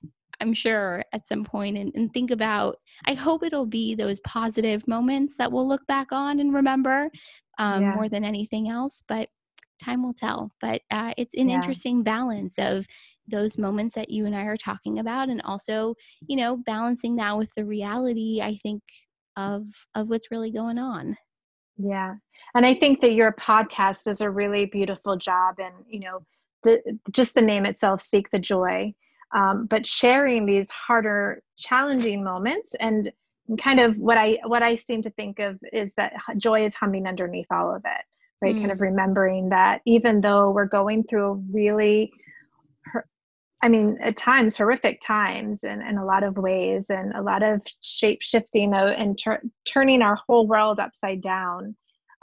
I'm 0.43 0.53
sure, 0.53 1.05
at 1.13 1.27
some 1.27 1.45
point 1.45 1.79
and, 1.79 1.93
and 1.95 2.13
think 2.13 2.31
about. 2.31 2.77
I 3.07 3.15
hope 3.15 3.43
it'll 3.43 3.67
be 3.67 3.95
those 3.95 4.21
positive 4.21 4.87
moments 4.87 5.37
that 5.37 5.51
we'll 5.51 5.69
look 5.69 5.87
back 5.87 6.09
on 6.13 6.41
and 6.41 6.53
remember 6.53 7.11
um, 7.59 7.83
yeah. 7.83 7.95
more 7.95 8.09
than 8.09 8.25
anything 8.25 8.69
else. 8.69 9.03
But 9.09 9.29
time 9.83 10.03
will 10.03 10.15
tell. 10.15 10.51
But 10.61 10.83
uh, 10.91 11.13
it's 11.17 11.35
an 11.35 11.49
yeah. 11.49 11.57
interesting 11.57 12.03
balance 12.03 12.59
of 12.59 12.87
those 13.29 13.59
moments 13.59 13.95
that 13.95 14.11
you 14.11 14.27
and 14.27 14.35
I 14.35 14.43
are 14.43 14.57
talking 14.57 14.99
about, 14.99 15.29
and 15.29 15.41
also, 15.43 15.95
you 16.27 16.37
know, 16.37 16.57
balancing 16.57 17.17
that 17.17 17.37
with 17.37 17.51
the 17.57 17.65
reality. 17.65 18.41
I 18.43 18.59
think 18.63 18.83
of 19.37 19.65
of 19.95 20.09
what's 20.09 20.31
really 20.31 20.53
going 20.53 20.79
on. 20.79 21.17
Yeah, 21.79 22.15
and 22.55 22.67
I 22.67 22.75
think 22.75 23.01
that 23.01 23.13
your 23.13 23.33
podcast 23.33 24.05
does 24.05 24.21
a 24.21 24.31
really 24.31 24.67
beautiful 24.67 25.17
job, 25.17 25.57
and 25.59 25.75
you 25.89 26.01
know, 26.01 26.21
the 26.65 26.81
just 27.11 27.35
the 27.35 27.43
name 27.43 27.65
itself, 27.65 28.01
"Seek 28.01 28.31
the 28.31 28.39
Joy." 28.39 28.93
Um, 29.33 29.67
but 29.67 29.87
sharing 29.87 30.47
these 30.47 30.69
harder 30.71 31.43
challenging 31.57 32.23
moments 32.23 32.75
and 32.81 33.11
kind 33.61 33.81
of 33.81 33.97
what 33.97 34.17
i 34.17 34.39
what 34.47 34.63
i 34.63 34.77
seem 34.77 35.03
to 35.03 35.11
think 35.11 35.39
of 35.39 35.59
is 35.73 35.95
that 35.97 36.13
joy 36.37 36.65
is 36.65 36.75
humming 36.75 37.07
underneath 37.07 37.47
all 37.51 37.75
of 37.75 37.83
it 37.85 38.05
right 38.41 38.55
mm. 38.55 38.61
kind 38.61 38.71
of 38.71 38.79
mm. 38.79 38.83
remembering 38.83 39.49
that 39.49 39.81
even 39.85 40.21
though 40.21 40.51
we're 40.51 40.65
going 40.65 41.03
through 41.05 41.43
really 41.53 42.11
i 43.63 43.69
mean 43.69 43.99
at 44.03 44.17
times 44.17 44.57
horrific 44.57 45.01
times 45.01 45.65
in, 45.65 45.83
in 45.83 45.99
a 45.99 46.05
lot 46.05 46.23
of 46.23 46.37
ways 46.37 46.87
and 46.89 47.13
a 47.15 47.23
lot 47.23 47.43
of 47.43 47.61
shape 47.81 48.23
shifting 48.23 48.73
and 48.75 49.19
tur- 49.19 49.43
turning 49.67 50.03
our 50.03 50.17
whole 50.27 50.47
world 50.47 50.79
upside 50.79 51.21
down 51.21 51.75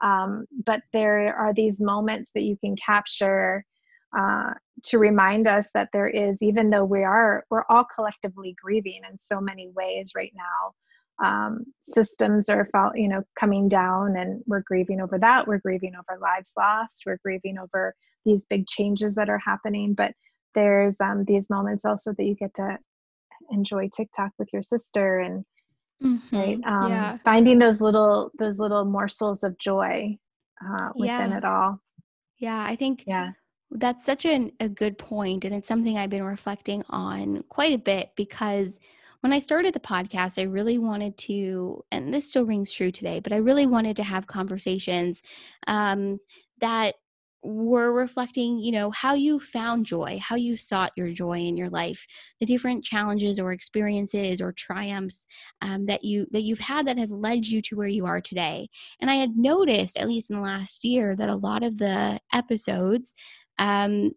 um, 0.02 0.46
but 0.66 0.82
there 0.94 1.36
are 1.36 1.54
these 1.54 1.82
moments 1.82 2.32
that 2.34 2.44
you 2.44 2.58
can 2.58 2.76
capture 2.78 3.66
uh, 4.18 4.54
to 4.84 4.98
remind 4.98 5.48
us 5.48 5.70
that 5.74 5.90
there 5.94 6.08
is 6.08 6.42
even 6.42 6.70
though 6.70 6.86
we 6.86 7.04
are 7.04 7.44
we're 7.50 7.66
all 7.70 7.84
collectively 7.84 8.56
grieving 8.62 9.02
in 9.10 9.18
so 9.18 9.40
many 9.40 9.70
ways 9.76 10.12
right 10.16 10.34
now 10.36 10.74
um, 11.24 11.66
systems 11.82 12.50
are 12.50 12.68
you 12.96 13.08
know 13.08 13.22
coming 13.38 13.68
down 13.68 14.16
and 14.16 14.42
we're 14.48 14.64
grieving 14.66 15.02
over 15.02 15.20
that 15.20 15.48
we're 15.48 15.60
grieving 15.60 15.94
over 15.96 16.20
lives 16.20 16.52
lost 16.58 17.04
we're 17.06 17.20
grieving 17.24 17.58
over 17.58 17.94
these 18.26 18.46
big 18.50 18.66
changes 18.68 19.16
that 19.16 19.30
are 19.30 19.40
happening 19.40 19.94
but 19.94 20.14
there's 20.56 20.98
um, 21.02 21.26
these 21.26 21.50
moments 21.50 21.86
also 21.86 22.14
that 22.18 22.24
you 22.24 22.36
get 22.36 22.54
to 22.54 22.78
enjoy 23.52 23.90
tiktok 23.96 24.32
with 24.40 24.50
your 24.54 24.62
sister 24.62 25.20
and 25.20 25.44
mm-hmm. 26.02 26.36
right 26.36 26.60
um, 26.66 26.90
yeah. 26.90 27.18
finding 27.24 27.60
those 27.60 27.82
little 27.82 28.32
those 28.40 28.60
little 28.60 28.86
morsels 28.86 29.44
of 29.44 29.58
joy 29.60 30.18
uh, 30.66 30.90
within 30.96 31.32
yeah. 31.32 31.38
it 31.38 31.44
all 31.44 31.80
yeah 32.40 32.64
i 32.64 32.76
think 32.76 33.04
yeah 33.06 33.32
that's 33.72 34.06
such 34.06 34.26
an, 34.26 34.52
a 34.60 34.70
good 34.70 34.98
point, 34.98 35.46
and 35.46 35.54
it's 35.54 35.68
something 35.68 35.98
I've 35.98 36.10
been 36.10 36.24
reflecting 36.24 36.84
on 36.90 37.44
quite 37.50 37.74
a 37.74 37.78
bit 37.78 38.12
because 38.16 38.80
when 39.22 39.34
I 39.34 39.40
started 39.40 39.74
the 39.74 39.80
podcast, 39.80 40.40
I 40.40 40.44
really 40.44 40.78
wanted 40.78 41.18
to, 41.20 41.84
and 41.92 42.14
this 42.14 42.30
still 42.30 42.46
rings 42.46 42.72
true 42.72 42.92
today, 42.92 43.20
but 43.20 43.34
I 43.34 43.38
really 43.38 43.68
wanted 43.68 43.96
to 43.98 44.04
have 44.04 44.28
conversations 44.28 45.22
um, 45.68 46.20
that 46.62 46.96
were 47.42 47.94
reflecting 47.94 48.60
you 48.60 48.72
know 48.72 48.92
how 48.92 49.14
you 49.14 49.40
found 49.40 49.86
joy 49.86 50.20
how 50.22 50.36
you 50.36 50.58
sought 50.58 50.92
your 50.98 51.10
joy 51.10 51.40
in 51.40 51.56
your 51.56 51.70
life 51.70 52.06
the 52.42 52.46
different 52.46 52.84
challenges 52.84 53.40
or 53.40 53.54
experiences 53.54 54.42
or 54.42 54.52
triumphs 54.52 55.26
um, 55.62 55.86
that 55.86 56.04
you 56.04 56.28
that 56.32 56.42
you've 56.42 56.60
had 56.60 56.86
that 56.86 56.98
have 56.98 57.12
led 57.12 57.46
you 57.46 57.62
to 57.62 57.76
where 57.76 57.88
you 57.88 58.06
are 58.06 58.20
today. 58.20 58.68
And 59.00 59.10
i 59.10 59.16
had 59.16 59.38
noticed 59.38 59.98
at 59.98 60.08
least 60.08 60.30
in 60.30 60.36
the 60.36 60.42
last 60.42 60.84
year 60.84 61.16
that 61.16 61.30
a 61.30 61.36
lot 61.36 61.64
of 61.64 61.78
the 61.78 62.20
episodes 62.34 63.16
um, 63.60 64.12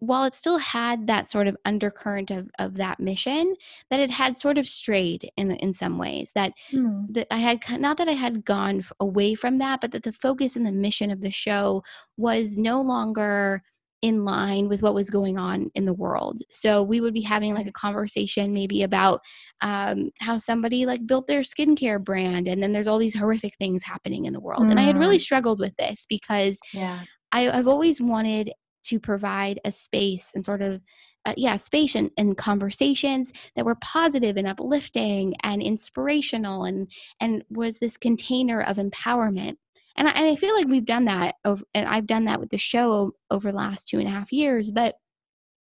while 0.00 0.24
it 0.24 0.34
still 0.34 0.56
had 0.56 1.06
that 1.06 1.30
sort 1.30 1.46
of 1.46 1.56
undercurrent 1.66 2.30
of, 2.30 2.48
of 2.58 2.76
that 2.76 2.98
mission, 3.00 3.54
that 3.90 4.00
it 4.00 4.10
had 4.10 4.38
sort 4.38 4.56
of 4.56 4.66
strayed 4.66 5.30
in 5.36 5.50
in 5.52 5.74
some 5.74 5.98
ways. 5.98 6.32
That, 6.34 6.52
mm. 6.72 7.06
that 7.12 7.26
I 7.30 7.38
had 7.38 7.60
not 7.78 7.98
that 7.98 8.08
I 8.08 8.14
had 8.14 8.44
gone 8.44 8.82
away 8.98 9.34
from 9.34 9.58
that, 9.58 9.80
but 9.82 9.92
that 9.92 10.02
the 10.02 10.12
focus 10.12 10.56
and 10.56 10.64
the 10.64 10.72
mission 10.72 11.10
of 11.10 11.20
the 11.20 11.30
show 11.30 11.82
was 12.16 12.56
no 12.56 12.80
longer 12.80 13.62
in 14.02 14.24
line 14.24 14.68
with 14.68 14.80
what 14.80 14.94
was 14.94 15.10
going 15.10 15.36
on 15.36 15.70
in 15.74 15.84
the 15.84 15.92
world. 15.92 16.40
So 16.48 16.82
we 16.82 17.02
would 17.02 17.12
be 17.12 17.20
having 17.20 17.54
like 17.54 17.66
a 17.66 17.72
conversation 17.72 18.54
maybe 18.54 18.82
about 18.82 19.20
um, 19.60 20.10
how 20.20 20.38
somebody 20.38 20.86
like 20.86 21.06
built 21.06 21.26
their 21.26 21.42
skincare 21.42 22.02
brand, 22.02 22.48
and 22.48 22.62
then 22.62 22.72
there's 22.72 22.88
all 22.88 22.98
these 22.98 23.14
horrific 23.14 23.54
things 23.58 23.82
happening 23.82 24.24
in 24.24 24.32
the 24.32 24.40
world. 24.40 24.62
Mm. 24.62 24.70
And 24.70 24.80
I 24.80 24.84
had 24.84 24.96
really 24.96 25.18
hmm. 25.18 25.22
struggled 25.22 25.60
with 25.60 25.76
this 25.76 26.06
because 26.08 26.58
yeah. 26.72 27.00
I, 27.32 27.50
I've 27.50 27.68
always 27.68 28.00
wanted 28.00 28.52
to 28.84 28.98
provide 28.98 29.60
a 29.64 29.72
space 29.72 30.30
and 30.34 30.44
sort 30.44 30.62
of 30.62 30.80
uh, 31.26 31.34
yeah 31.36 31.56
space 31.56 31.94
and, 31.94 32.10
and, 32.16 32.38
conversations 32.38 33.30
that 33.54 33.64
were 33.64 33.74
positive 33.76 34.38
and 34.38 34.48
uplifting 34.48 35.34
and 35.42 35.62
inspirational 35.62 36.64
and 36.64 36.90
and 37.20 37.44
was 37.50 37.78
this 37.78 37.98
container 37.98 38.62
of 38.62 38.78
empowerment 38.78 39.56
and 39.96 40.08
I, 40.08 40.12
and 40.12 40.26
I 40.26 40.36
feel 40.36 40.54
like 40.54 40.68
we've 40.68 40.84
done 40.84 41.04
that 41.06 41.34
over, 41.44 41.62
and 41.74 41.86
I've 41.86 42.06
done 42.06 42.24
that 42.24 42.40
with 42.40 42.48
the 42.48 42.56
show 42.56 43.12
over 43.30 43.50
the 43.50 43.58
last 43.58 43.88
two 43.88 43.98
and 43.98 44.08
a 44.08 44.10
half 44.10 44.32
years 44.32 44.70
but 44.70 44.94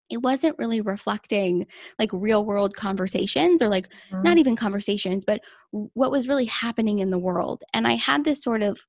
it 0.09 0.21
wasn't 0.21 0.57
really 0.59 0.81
reflecting 0.81 1.65
like 1.97 2.09
real 2.13 2.45
world 2.45 2.75
conversations 2.75 3.61
or 3.61 3.69
like 3.69 3.87
mm-hmm. 4.11 4.23
not 4.23 4.37
even 4.37 4.55
conversations 4.55 5.25
but 5.25 5.41
what 5.71 6.11
was 6.11 6.27
really 6.27 6.45
happening 6.45 6.99
in 6.99 7.09
the 7.09 7.19
world 7.19 7.63
and 7.73 7.87
i 7.87 7.95
had 7.95 8.23
this 8.23 8.41
sort 8.41 8.61
of 8.61 8.79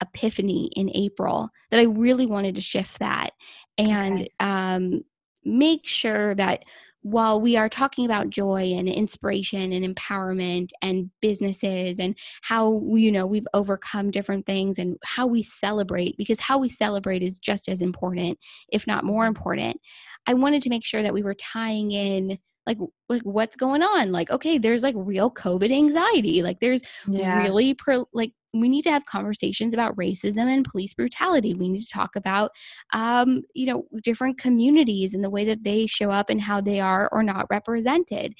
epiphany 0.00 0.70
in 0.74 0.90
April 0.94 1.50
that 1.70 1.80
I 1.80 1.84
really 1.84 2.26
wanted 2.26 2.54
to 2.54 2.60
shift 2.60 2.98
that 2.98 3.30
and 3.76 4.22
okay. 4.22 4.30
um, 4.40 5.02
make 5.44 5.86
sure 5.86 6.34
that 6.34 6.64
while 7.02 7.40
we 7.40 7.56
are 7.56 7.68
talking 7.68 8.04
about 8.04 8.28
joy 8.28 8.72
and 8.74 8.88
inspiration 8.88 9.72
and 9.72 9.96
empowerment 9.96 10.70
and 10.82 11.10
businesses 11.20 12.00
and 12.00 12.16
how 12.42 12.82
you 12.88 13.10
know 13.12 13.26
we've 13.26 13.46
overcome 13.54 14.10
different 14.10 14.44
things 14.46 14.78
and 14.78 14.96
how 15.04 15.26
we 15.26 15.42
celebrate 15.42 16.16
because 16.18 16.40
how 16.40 16.58
we 16.58 16.68
celebrate 16.68 17.22
is 17.22 17.38
just 17.38 17.68
as 17.68 17.80
important 17.80 18.36
if 18.72 18.86
not 18.86 19.04
more 19.04 19.26
important 19.26 19.80
i 20.26 20.34
wanted 20.34 20.60
to 20.60 20.70
make 20.70 20.84
sure 20.84 21.02
that 21.02 21.14
we 21.14 21.22
were 21.22 21.34
tying 21.34 21.92
in 21.92 22.36
like 22.68 22.78
like 23.08 23.22
what's 23.22 23.56
going 23.56 23.82
on 23.82 24.12
like 24.12 24.30
okay 24.30 24.58
there's 24.58 24.82
like 24.82 24.94
real 24.96 25.30
covid 25.30 25.72
anxiety 25.72 26.42
like 26.42 26.60
there's 26.60 26.82
yeah. 27.08 27.38
really 27.38 27.72
pro, 27.74 28.06
like 28.12 28.32
we 28.52 28.68
need 28.68 28.82
to 28.82 28.90
have 28.90 29.04
conversations 29.06 29.72
about 29.72 29.96
racism 29.96 30.52
and 30.52 30.66
police 30.66 30.92
brutality 30.92 31.54
we 31.54 31.68
need 31.68 31.80
to 31.80 31.90
talk 31.90 32.14
about 32.14 32.50
um, 32.92 33.42
you 33.54 33.66
know 33.66 33.84
different 34.04 34.38
communities 34.38 35.14
and 35.14 35.24
the 35.24 35.30
way 35.30 35.44
that 35.46 35.64
they 35.64 35.86
show 35.86 36.10
up 36.10 36.28
and 36.28 36.42
how 36.42 36.60
they 36.60 36.78
are 36.78 37.08
or 37.10 37.22
not 37.22 37.46
represented 37.50 38.34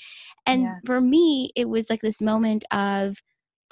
and 0.46 0.62
yeah. 0.62 0.74
for 0.84 1.00
me 1.00 1.50
it 1.56 1.68
was 1.68 1.88
like 1.88 2.02
this 2.02 2.20
moment 2.20 2.64
of 2.70 3.16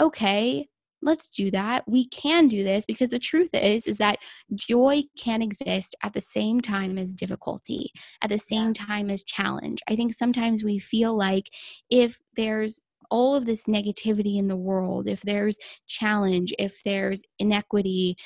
okay 0.01 0.67
let's 1.03 1.29
do 1.29 1.51
that. 1.51 1.85
We 1.87 2.09
can 2.09 2.49
do 2.49 2.65
this 2.65 2.85
because 2.85 3.11
the 3.11 3.19
truth 3.19 3.51
is 3.53 3.87
is 3.87 3.99
that 3.99 4.19
joy 4.55 5.03
can 5.17 5.43
exist 5.43 5.95
at 6.03 6.15
the 6.15 6.21
same 6.21 6.61
time 6.61 6.99
as 6.99 7.15
difficulty 7.15 7.93
at 8.23 8.31
the 8.31 8.39
same 8.39 8.75
time 8.75 9.11
as 9.11 9.23
challenge. 9.23 9.83
I 9.89 9.97
think 9.97 10.15
sometimes 10.15 10.65
we 10.65 10.79
feel 10.79 11.17
like 11.17 11.51
if 11.91 12.17
there's 12.37 12.81
all 13.11 13.37
of 13.37 13.47
this 13.47 13.67
negativity 13.67 14.37
in 14.37 14.49
the 14.49 14.57
world 14.57 15.09
if 15.09 15.23
there's 15.23 15.57
challenge 15.87 16.53
if 16.59 16.83
there's 16.85 17.23
inequity 17.39 18.17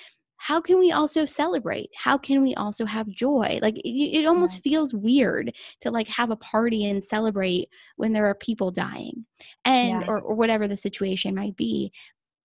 how 0.42 0.58
can 0.58 0.78
we 0.78 0.90
also 0.90 1.26
celebrate? 1.26 1.90
How 1.94 2.16
can 2.16 2.42
we 2.42 2.54
also 2.54 2.86
have 2.86 3.06
joy? 3.08 3.58
Like 3.60 3.76
it, 3.76 4.20
it 4.20 4.24
almost 4.24 4.62
feels 4.62 4.94
weird 4.94 5.54
to 5.82 5.90
like 5.90 6.08
have 6.08 6.30
a 6.30 6.36
party 6.36 6.86
and 6.86 7.04
celebrate 7.04 7.68
when 7.96 8.14
there 8.14 8.24
are 8.24 8.34
people 8.34 8.70
dying 8.70 9.26
and 9.66 10.00
yeah. 10.00 10.06
or, 10.08 10.18
or 10.18 10.34
whatever 10.34 10.66
the 10.66 10.78
situation 10.78 11.34
might 11.34 11.56
be 11.56 11.92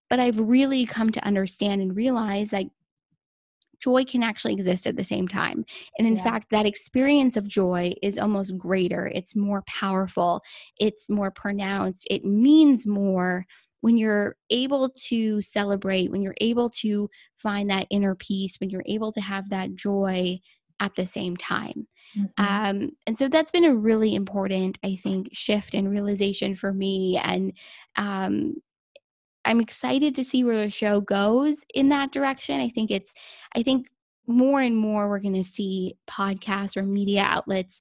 but 0.08 0.20
i've 0.20 0.38
really 0.38 0.86
come 0.86 1.10
to 1.10 1.24
understand 1.24 1.80
and 1.80 1.96
realize 1.96 2.50
that 2.50 2.66
joy 3.80 4.04
can 4.04 4.22
actually 4.22 4.54
exist 4.54 4.86
at 4.86 4.96
the 4.96 5.04
same 5.04 5.28
time. 5.28 5.64
And 5.98 6.06
in 6.06 6.16
yeah. 6.16 6.24
fact, 6.24 6.50
that 6.50 6.66
experience 6.66 7.36
of 7.36 7.46
joy 7.46 7.94
is 8.02 8.18
almost 8.18 8.56
greater, 8.56 9.10
it's 9.14 9.36
more 9.36 9.62
powerful, 9.66 10.42
it's 10.78 11.10
more 11.10 11.30
pronounced, 11.30 12.06
it 12.10 12.24
means 12.24 12.86
more 12.86 13.44
when 13.82 13.96
you're 13.96 14.36
able 14.50 14.90
to 15.08 15.40
celebrate, 15.40 16.10
when 16.10 16.22
you're 16.22 16.34
able 16.40 16.70
to 16.70 17.08
find 17.36 17.70
that 17.70 17.86
inner 17.90 18.14
peace, 18.14 18.56
when 18.58 18.70
you're 18.70 18.82
able 18.86 19.12
to 19.12 19.20
have 19.20 19.48
that 19.50 19.74
joy 19.74 20.38
at 20.80 20.94
the 20.96 21.06
same 21.06 21.36
time. 21.36 21.86
Mm-hmm. 22.18 22.44
Um, 22.44 22.90
and 23.06 23.18
so 23.18 23.28
that's 23.28 23.50
been 23.50 23.64
a 23.64 23.74
really 23.74 24.14
important, 24.14 24.78
I 24.82 24.98
think, 25.02 25.28
shift 25.32 25.74
and 25.74 25.90
realization 25.90 26.54
for 26.54 26.72
me. 26.72 27.20
And 27.22 27.52
um, 27.96 28.54
I'm 29.46 29.60
excited 29.60 30.14
to 30.16 30.24
see 30.24 30.44
where 30.44 30.62
the 30.62 30.70
show 30.70 31.00
goes 31.00 31.64
in 31.74 31.88
that 31.90 32.12
direction. 32.12 32.60
I 32.60 32.68
think 32.68 32.90
it's, 32.90 33.14
I 33.54 33.62
think 33.62 33.88
more 34.26 34.60
and 34.60 34.76
more 34.76 35.08
we're 35.08 35.20
going 35.20 35.42
to 35.42 35.48
see 35.48 35.96
podcasts 36.10 36.76
or 36.76 36.82
media 36.82 37.22
outlets 37.22 37.80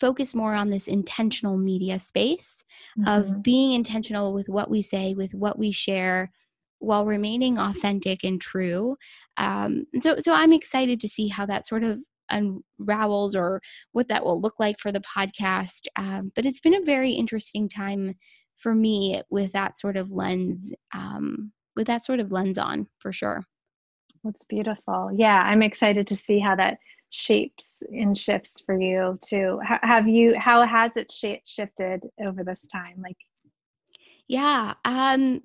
focus 0.00 0.34
more 0.34 0.54
on 0.54 0.70
this 0.70 0.88
intentional 0.88 1.58
media 1.58 1.98
space 1.98 2.64
mm-hmm. 2.98 3.08
of 3.08 3.42
being 3.42 3.72
intentional 3.72 4.32
with 4.32 4.48
what 4.48 4.70
we 4.70 4.80
say, 4.80 5.14
with 5.14 5.34
what 5.34 5.58
we 5.58 5.72
share, 5.72 6.30
while 6.78 7.04
remaining 7.04 7.58
authentic 7.58 8.24
and 8.24 8.40
true. 8.40 8.96
Um, 9.36 9.84
so, 10.00 10.16
so 10.18 10.32
I'm 10.32 10.52
excited 10.52 11.00
to 11.00 11.08
see 11.08 11.28
how 11.28 11.44
that 11.46 11.68
sort 11.68 11.84
of 11.84 11.98
unravels 12.30 13.36
or 13.36 13.60
what 13.92 14.08
that 14.08 14.24
will 14.24 14.40
look 14.40 14.54
like 14.58 14.78
for 14.78 14.90
the 14.90 15.00
podcast. 15.00 15.86
Um, 15.96 16.32
but 16.34 16.46
it's 16.46 16.60
been 16.60 16.74
a 16.74 16.84
very 16.84 17.12
interesting 17.12 17.68
time 17.68 18.14
for 18.60 18.74
me 18.74 19.22
with 19.30 19.52
that 19.52 19.78
sort 19.78 19.96
of 19.96 20.10
lens, 20.10 20.72
um, 20.94 21.52
with 21.76 21.86
that 21.86 22.04
sort 22.04 22.20
of 22.20 22.30
lens 22.30 22.58
on 22.58 22.86
for 22.98 23.12
sure. 23.12 23.42
That's 24.22 24.44
beautiful. 24.44 25.10
Yeah, 25.12 25.42
I'm 25.42 25.62
excited 25.62 26.06
to 26.08 26.16
see 26.16 26.38
how 26.38 26.54
that 26.56 26.78
shapes 27.10 27.82
and 27.90 28.16
shifts 28.16 28.62
for 28.64 28.80
you 28.80 29.18
too 29.20 29.58
have 29.64 30.08
you 30.08 30.38
how 30.38 30.64
has 30.64 30.96
it 30.96 31.10
sh- 31.10 31.42
shifted 31.44 32.06
over 32.24 32.44
this 32.44 32.68
time 32.68 32.94
like 33.02 33.16
yeah 34.28 34.74
um 34.84 35.42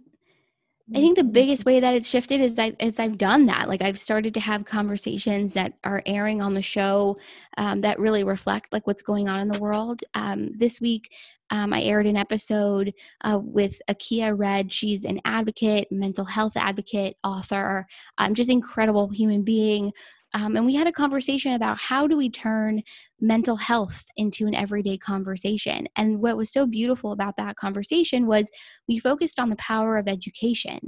I 0.94 1.00
think 1.00 1.18
the 1.18 1.24
biggest 1.24 1.66
way 1.66 1.80
that 1.80 1.96
it's 1.96 2.08
shifted 2.08 2.42
is 2.42 2.60
I 2.60 2.76
is 2.80 3.00
I've 3.00 3.18
done 3.18 3.48
that. 3.48 3.68
Like 3.68 3.82
I've 3.82 3.98
started 3.98 4.36
to 4.36 4.40
have 4.40 4.66
conversations 4.66 5.54
that 5.54 5.74
are 5.84 6.04
airing 6.06 6.44
on 6.44 6.54
the 6.54 6.62
show 6.62 7.18
um, 7.58 7.82
that 7.82 7.98
really 7.98 8.24
reflect 8.24 8.72
like 8.72 8.86
what's 8.86 9.02
going 9.02 9.28
on 9.28 9.40
in 9.40 9.48
the 9.48 9.60
world. 9.60 10.04
Um, 10.14 10.52
this 10.56 10.80
week, 10.80 11.12
um, 11.52 11.74
I 11.74 11.82
aired 11.84 12.08
an 12.08 12.18
episode 12.18 12.94
uh, 13.24 13.40
with 13.42 13.80
Akia 13.90 14.38
Red. 14.38 14.74
She's 14.74 15.06
an 15.06 15.20
advocate, 15.26 15.88
mental 15.92 16.26
health 16.26 16.54
advocate, 16.56 17.16
author, 17.24 17.86
um, 18.18 18.34
just 18.34 18.50
incredible 18.50 19.10
human 19.10 19.44
being 19.44 19.92
um, 20.36 20.58
and 20.58 20.66
we 20.66 20.76
had 20.76 20.86
a 20.86 20.92
conversation 20.92 21.54
about 21.54 21.80
how 21.80 22.08
do 22.08 22.18
we 22.18 22.30
turn 22.30 22.84
mental 23.22 23.56
health 23.56 24.04
into 24.18 24.46
an 24.48 24.54
everyday 24.54 24.98
conversation. 24.98 25.88
And 25.96 26.20
what 26.20 26.36
was 26.36 26.52
so 26.52 26.66
beautiful 26.66 27.14
about 27.14 27.38
that 27.38 27.56
conversation 27.56 28.28
was 28.28 28.50
we 28.90 29.00
focused 29.00 29.40
on 29.40 29.50
the 29.50 29.56
power 29.56 29.96
of 29.96 30.10
education 30.10 30.80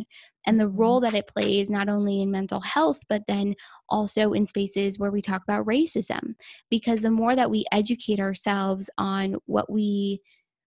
and 0.46 0.60
the 0.60 0.66
mm-hmm. 0.66 0.78
role 0.78 1.00
that 1.00 1.14
it 1.14 1.28
plays 1.28 1.70
not 1.70 1.88
only 1.88 2.22
in 2.22 2.30
mental 2.30 2.60
health, 2.60 3.00
but 3.08 3.22
then 3.30 3.56
also 3.88 4.34
in 4.34 4.46
spaces 4.46 5.00
where 5.00 5.12
we 5.12 5.22
talk 5.22 5.44
about 5.44 5.66
racism. 5.66 6.36
Because 6.70 7.02
the 7.02 7.10
more 7.10 7.34
that 7.34 7.50
we 7.50 7.64
educate 7.72 8.20
ourselves 8.20 8.90
on 8.98 9.38
what 9.46 9.72
we 9.72 10.20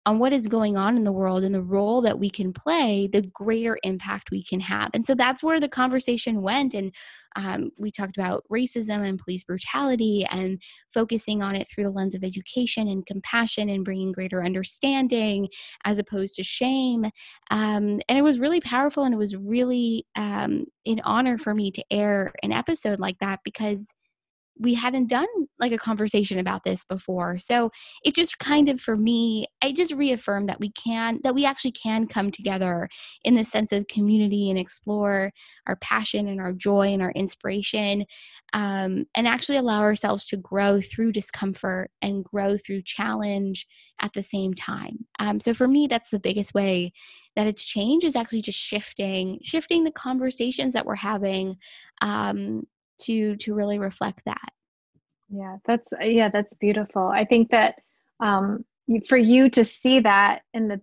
on 0.10 0.18
what 0.18 0.34
is 0.34 0.48
going 0.48 0.76
on 0.76 0.98
in 0.98 1.04
the 1.04 1.12
world 1.12 1.44
and 1.44 1.54
the 1.54 1.62
role 1.62 2.02
that 2.02 2.18
we 2.18 2.32
can 2.32 2.52
play, 2.52 3.08
the 3.12 3.22
greater 3.22 3.78
impact 3.84 4.32
we 4.32 4.44
can 4.44 4.60
have. 4.60 4.90
And 4.96 5.06
so 5.06 5.14
that's 5.14 5.44
where 5.44 5.60
the 5.60 5.70
conversation 5.70 6.42
went. 6.42 6.74
And 6.74 6.92
um, 7.36 7.70
we 7.78 7.92
talked 7.92 8.18
about 8.18 8.44
racism 8.52 9.08
and 9.08 9.20
police 9.20 9.44
brutality 9.44 10.26
and 10.32 10.60
focusing 10.92 11.44
on 11.44 11.56
it 11.56 11.68
through 11.70 11.84
the 11.84 11.92
lens 11.92 12.16
of 12.16 12.24
education 12.24 12.88
and 12.88 13.06
compassion 13.06 13.70
and 13.70 13.86
bringing 13.86 14.12
greater 14.12 14.44
understanding 14.44 15.48
as 15.86 16.00
opposed 16.00 16.36
to 16.38 16.44
shame. 16.44 17.06
Um, 17.52 18.02
and 18.10 18.18
it 18.18 18.24
was 18.24 18.40
really 18.40 18.62
powerful 18.62 19.04
and 19.04 19.14
it 19.14 19.18
was 19.18 19.36
really 19.36 20.08
um, 20.16 20.66
an 20.88 21.02
honor 21.04 21.38
for 21.38 21.54
me 21.54 21.70
to 21.70 21.84
air 21.92 22.34
an 22.42 22.52
episode 22.52 23.00
like 23.00 23.20
that 23.20 23.42
because 23.44 23.94
we 24.60 24.74
hadn't 24.74 25.08
done 25.08 25.28
like 25.58 25.72
a 25.72 25.78
conversation 25.78 26.38
about 26.38 26.64
this 26.64 26.84
before. 26.86 27.40
So 27.40 27.72
it 28.04 28.14
just 28.14 28.40
kind 28.40 28.70
of 28.70 28.80
for 28.80 28.98
me, 28.98 29.46
I 29.62 29.72
just 29.72 29.94
reaffirmed 29.94 30.50
that 30.50 30.60
we 30.60 30.72
can 30.72 31.20
that 31.24 31.34
we 31.34 31.46
actually 31.46 31.72
can 31.72 32.08
come 32.08 32.30
together 32.30 32.90
in 33.24 33.36
the 33.36 33.46
sense 33.46 33.72
of 33.72 33.88
community 33.88 34.50
and 34.50 34.60
explore 34.60 35.32
our 35.68 35.78
passion 35.78 36.28
and 36.28 36.40
our 36.42 36.54
joy 36.54 36.88
and 36.88 37.02
our 37.02 37.12
inspiration 37.12 38.06
um, 38.54 39.06
and 39.16 39.28
actually 39.28 39.58
allow 39.58 39.80
ourselves 39.80 40.28
to 40.28 40.38
grow 40.38 40.82
through 40.82 41.14
discomfort 41.14 41.92
and 42.02 42.24
grow 42.24 42.58
through 42.58 42.82
challenge 42.82 43.66
at 44.02 44.12
the 44.14 44.24
same 44.24 44.54
time. 44.54 45.06
Um, 45.20 45.40
so 45.40 45.54
for 45.54 45.68
me, 45.68 45.88
that's 45.88 46.10
the 46.10 46.20
biggest 46.20 46.54
way 46.54 46.92
that 47.36 47.48
it's 47.48 47.66
changed 47.66 48.06
is 48.06 48.16
actually 48.16 48.42
just 48.42 48.60
shifting 48.60 49.40
shifting 49.42 49.86
the 49.86 49.92
conversations 49.92 50.74
that 50.74 50.86
we're 50.86 50.96
having 50.96 51.58
um, 52.02 52.64
to 53.00 53.36
to 53.38 53.54
really 53.54 53.80
reflect 53.80 54.22
that 54.26 54.50
yeah 55.30 55.58
that's 55.66 55.94
yeah 56.02 56.30
that's 56.30 56.54
beautiful 56.56 57.08
i 57.14 57.24
think 57.26 57.50
that 57.52 57.76
um, 58.22 58.66
for 59.08 59.18
you 59.18 59.50
to 59.50 59.64
see 59.64 60.00
that 60.02 60.42
in 60.54 60.68
the 60.68 60.82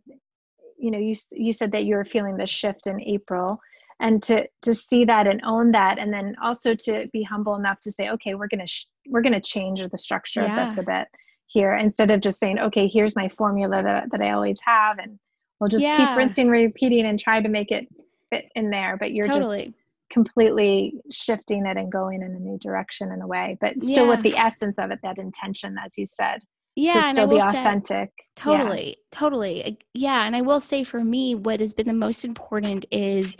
you 0.78 0.90
know 0.90 0.98
you 0.98 1.14
you 1.32 1.52
said 1.52 1.72
that 1.72 1.84
you 1.84 1.94
were 1.94 2.04
feeling 2.04 2.36
the 2.36 2.46
shift 2.46 2.86
in 2.86 3.00
april 3.02 3.58
and 4.00 4.22
to 4.22 4.46
to 4.62 4.74
see 4.74 5.04
that 5.04 5.26
and 5.26 5.40
own 5.44 5.72
that 5.72 5.98
and 5.98 6.12
then 6.12 6.34
also 6.42 6.74
to 6.74 7.08
be 7.12 7.22
humble 7.22 7.56
enough 7.56 7.80
to 7.80 7.90
say 7.90 8.10
okay 8.10 8.34
we're 8.34 8.48
gonna 8.48 8.66
sh- 8.66 8.86
we're 9.08 9.22
gonna 9.22 9.40
change 9.40 9.82
the 9.86 9.98
structure 9.98 10.42
yeah. 10.42 10.62
of 10.62 10.68
this 10.68 10.78
a 10.78 10.82
bit 10.82 11.08
here 11.46 11.74
instead 11.74 12.10
of 12.10 12.20
just 12.20 12.38
saying 12.38 12.58
okay 12.58 12.88
here's 12.88 13.16
my 13.16 13.28
formula 13.28 13.82
that, 13.82 14.10
that 14.10 14.20
i 14.20 14.30
always 14.30 14.58
have 14.64 14.98
and 14.98 15.18
we'll 15.60 15.68
just 15.68 15.82
yeah. 15.82 15.96
keep 15.96 16.16
rinsing 16.16 16.48
repeating 16.48 17.06
and 17.06 17.18
try 17.18 17.40
to 17.40 17.48
make 17.48 17.70
it 17.70 17.86
fit 18.30 18.46
in 18.54 18.70
there 18.70 18.96
but 18.98 19.12
you're 19.12 19.26
totally. 19.26 19.64
just 19.64 19.72
completely 20.10 20.94
shifting 21.10 21.66
it 21.66 21.76
and 21.76 21.90
going 21.90 22.22
in 22.22 22.30
a 22.30 22.38
new 22.38 22.58
direction 22.58 23.12
in 23.12 23.22
a 23.22 23.26
way, 23.26 23.56
but 23.60 23.74
still 23.82 24.04
yeah. 24.04 24.10
with 24.10 24.22
the 24.22 24.36
essence 24.36 24.78
of 24.78 24.90
it, 24.90 25.00
that 25.02 25.18
intention, 25.18 25.76
as 25.84 25.96
you 25.96 26.06
said. 26.10 26.40
Yeah, 26.74 27.00
to 27.00 27.12
still 27.12 27.28
be 27.28 27.38
authentic. 27.38 28.10
Say, 28.18 28.24
totally, 28.36 28.88
yeah. 28.88 29.18
totally. 29.18 29.78
Yeah, 29.94 30.26
and 30.26 30.36
I 30.36 30.42
will 30.42 30.60
say 30.60 30.84
for 30.84 31.02
me, 31.02 31.34
what 31.34 31.60
has 31.60 31.72
been 31.72 31.86
the 31.86 31.94
most 31.94 32.24
important 32.24 32.84
is 32.90 33.34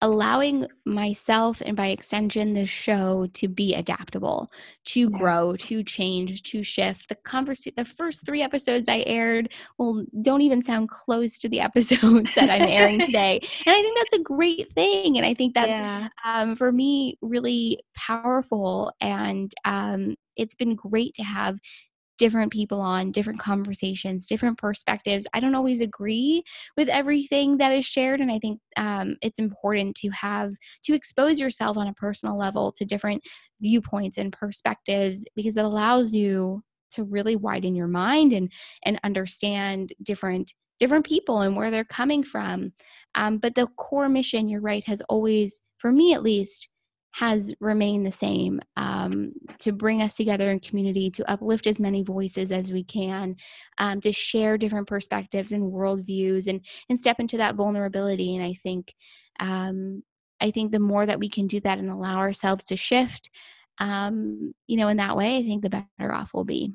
allowing 0.00 0.66
myself 0.84 1.62
and 1.64 1.76
by 1.76 1.86
extension 1.86 2.52
the 2.52 2.66
show 2.66 3.26
to 3.32 3.48
be 3.48 3.74
adaptable 3.74 4.50
to 4.84 5.00
yeah. 5.00 5.18
grow 5.18 5.56
to 5.56 5.82
change 5.82 6.42
to 6.42 6.62
shift 6.62 7.08
the 7.08 7.14
conversation 7.14 7.72
the 7.76 7.84
first 7.84 8.26
three 8.26 8.42
episodes 8.42 8.88
i 8.88 9.02
aired 9.06 9.52
well 9.78 10.04
don't 10.20 10.42
even 10.42 10.62
sound 10.62 10.88
close 10.88 11.38
to 11.38 11.48
the 11.48 11.60
episodes 11.68 12.34
that 12.34 12.50
i'm 12.50 12.68
airing 12.68 13.00
today 13.00 13.40
and 13.66 13.74
i 13.74 13.80
think 13.80 13.96
that's 13.96 14.14
a 14.14 14.22
great 14.22 14.70
thing 14.74 15.16
and 15.16 15.24
i 15.24 15.32
think 15.32 15.54
that's 15.54 15.70
yeah. 15.70 16.08
um, 16.24 16.54
for 16.54 16.70
me 16.70 17.16
really 17.22 17.80
powerful 17.96 18.92
and 19.00 19.52
um, 19.64 20.14
it's 20.36 20.54
been 20.54 20.74
great 20.74 21.14
to 21.14 21.22
have 21.22 21.58
different 22.18 22.52
people 22.52 22.80
on, 22.80 23.10
different 23.10 23.40
conversations, 23.40 24.26
different 24.26 24.58
perspectives. 24.58 25.26
I 25.34 25.40
don't 25.40 25.54
always 25.54 25.80
agree 25.80 26.42
with 26.76 26.88
everything 26.88 27.58
that 27.58 27.72
is 27.72 27.84
shared. 27.84 28.20
And 28.20 28.30
I 28.30 28.38
think 28.38 28.60
um, 28.76 29.16
it's 29.20 29.38
important 29.38 29.96
to 29.96 30.08
have 30.10 30.52
to 30.84 30.94
expose 30.94 31.40
yourself 31.40 31.76
on 31.76 31.88
a 31.88 31.94
personal 31.94 32.38
level 32.38 32.72
to 32.72 32.84
different 32.84 33.22
viewpoints 33.60 34.18
and 34.18 34.32
perspectives 34.32 35.24
because 35.34 35.56
it 35.56 35.64
allows 35.64 36.12
you 36.12 36.62
to 36.92 37.04
really 37.04 37.34
widen 37.34 37.74
your 37.74 37.88
mind 37.88 38.32
and 38.32 38.50
and 38.84 39.00
understand 39.02 39.92
different 40.02 40.52
different 40.78 41.06
people 41.06 41.40
and 41.40 41.56
where 41.56 41.70
they're 41.70 41.84
coming 41.84 42.22
from. 42.22 42.72
Um, 43.14 43.38
but 43.38 43.54
the 43.54 43.68
core 43.76 44.08
mission, 44.08 44.48
you're 44.48 44.60
right, 44.60 44.84
has 44.86 45.00
always, 45.08 45.60
for 45.78 45.92
me 45.92 46.14
at 46.14 46.22
least, 46.22 46.68
has 47.14 47.54
remained 47.60 48.04
the 48.04 48.10
same 48.10 48.60
um, 48.76 49.32
to 49.56 49.70
bring 49.70 50.02
us 50.02 50.16
together 50.16 50.50
in 50.50 50.58
community, 50.58 51.08
to 51.12 51.30
uplift 51.30 51.68
as 51.68 51.78
many 51.78 52.02
voices 52.02 52.50
as 52.50 52.72
we 52.72 52.82
can, 52.82 53.36
um, 53.78 54.00
to 54.00 54.10
share 54.10 54.58
different 54.58 54.88
perspectives 54.88 55.52
and 55.52 55.72
worldviews 55.72 56.48
and, 56.48 56.60
and 56.88 56.98
step 56.98 57.20
into 57.20 57.36
that 57.36 57.54
vulnerability. 57.54 58.34
And 58.34 58.44
I 58.44 58.54
think 58.64 58.92
um, 59.38 60.02
I 60.40 60.50
think 60.50 60.72
the 60.72 60.80
more 60.80 61.06
that 61.06 61.20
we 61.20 61.28
can 61.28 61.46
do 61.46 61.60
that 61.60 61.78
and 61.78 61.88
allow 61.88 62.18
ourselves 62.18 62.64
to 62.64 62.76
shift, 62.76 63.30
um, 63.78 64.52
you 64.66 64.76
know, 64.76 64.88
in 64.88 64.96
that 64.96 65.16
way, 65.16 65.36
I 65.36 65.44
think 65.44 65.62
the 65.62 65.70
better 65.70 66.12
off 66.12 66.32
we'll 66.34 66.42
be. 66.42 66.74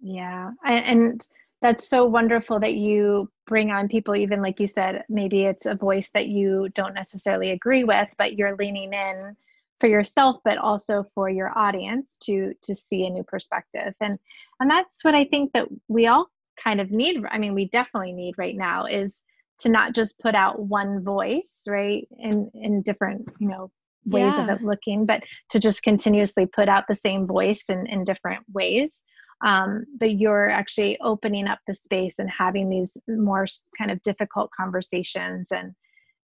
Yeah. 0.00 0.52
And 0.64 1.26
that's 1.60 1.88
so 1.88 2.04
wonderful 2.04 2.60
that 2.60 2.74
you 2.74 3.28
bring 3.48 3.72
on 3.72 3.88
people, 3.88 4.14
even 4.14 4.42
like 4.42 4.60
you 4.60 4.68
said, 4.68 5.02
maybe 5.08 5.42
it's 5.42 5.66
a 5.66 5.74
voice 5.74 6.10
that 6.14 6.28
you 6.28 6.68
don't 6.74 6.94
necessarily 6.94 7.50
agree 7.50 7.82
with, 7.82 8.08
but 8.16 8.34
you're 8.34 8.56
leaning 8.56 8.92
in 8.92 9.36
for 9.80 9.88
yourself 9.88 10.36
but 10.44 10.58
also 10.58 11.04
for 11.14 11.28
your 11.28 11.56
audience 11.56 12.16
to 12.22 12.52
to 12.62 12.74
see 12.74 13.06
a 13.06 13.10
new 13.10 13.24
perspective 13.24 13.94
and 14.00 14.18
and 14.60 14.70
that's 14.70 15.04
what 15.04 15.14
i 15.14 15.24
think 15.24 15.52
that 15.52 15.66
we 15.88 16.06
all 16.06 16.26
kind 16.62 16.80
of 16.80 16.90
need 16.90 17.22
i 17.30 17.38
mean 17.38 17.54
we 17.54 17.68
definitely 17.68 18.12
need 18.12 18.34
right 18.38 18.56
now 18.56 18.86
is 18.86 19.22
to 19.58 19.70
not 19.70 19.94
just 19.94 20.18
put 20.20 20.34
out 20.34 20.58
one 20.58 21.02
voice 21.02 21.62
right 21.68 22.06
in 22.18 22.50
in 22.54 22.82
different 22.82 23.26
you 23.38 23.48
know 23.48 23.70
ways 24.06 24.32
yeah. 24.34 24.44
of 24.44 24.48
it 24.48 24.64
looking 24.64 25.04
but 25.04 25.22
to 25.50 25.58
just 25.58 25.82
continuously 25.82 26.46
put 26.46 26.68
out 26.68 26.84
the 26.88 26.94
same 26.94 27.26
voice 27.26 27.64
in 27.68 27.86
in 27.86 28.04
different 28.04 28.44
ways 28.52 29.02
um, 29.44 29.84
but 30.00 30.12
you're 30.12 30.48
actually 30.48 30.98
opening 31.00 31.46
up 31.46 31.58
the 31.66 31.74
space 31.74 32.14
and 32.18 32.30
having 32.30 32.70
these 32.70 32.96
more 33.06 33.46
kind 33.76 33.90
of 33.90 34.00
difficult 34.02 34.50
conversations 34.56 35.48
and 35.50 35.74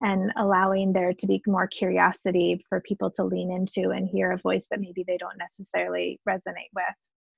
and 0.03 0.33
allowing 0.37 0.93
there 0.93 1.13
to 1.13 1.27
be 1.27 1.43
more 1.47 1.67
curiosity 1.67 2.65
for 2.69 2.81
people 2.81 3.11
to 3.13 3.25
lean 3.25 3.51
into 3.51 3.91
and 3.91 4.09
hear 4.09 4.33
a 4.33 4.39
voice 4.39 4.67
that 4.71 4.81
maybe 4.81 5.05
they 5.07 5.17
don't 5.17 5.39
necessarily 5.39 6.21
resonate 6.29 6.71
with. 6.75 6.85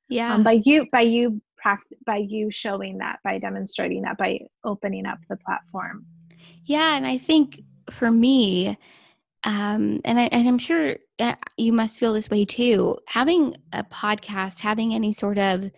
Yeah. 0.08 0.34
Um, 0.34 0.42
by 0.42 0.60
you 0.64 0.86
by 0.92 1.02
you 1.02 1.40
by 2.06 2.16
you 2.16 2.50
showing 2.50 2.98
that 2.98 3.20
by 3.24 3.38
demonstrating 3.38 4.02
that 4.02 4.18
by 4.18 4.40
opening 4.64 5.06
up 5.06 5.18
the 5.28 5.36
platform. 5.36 6.04
Yeah 6.64 6.96
and 6.96 7.06
i 7.06 7.18
think 7.18 7.62
for 7.90 8.10
me 8.10 8.78
um, 9.46 10.00
and, 10.04 10.18
I, 10.18 10.24
and 10.24 10.48
i'm 10.48 10.58
sure 10.58 10.96
you 11.56 11.72
must 11.72 12.00
feel 12.00 12.14
this 12.14 12.30
way 12.30 12.44
too 12.44 12.98
having 13.06 13.56
a 13.72 13.84
podcast 13.84 14.60
having 14.60 14.94
any 14.94 15.12
sort 15.12 15.38
of 15.38 15.70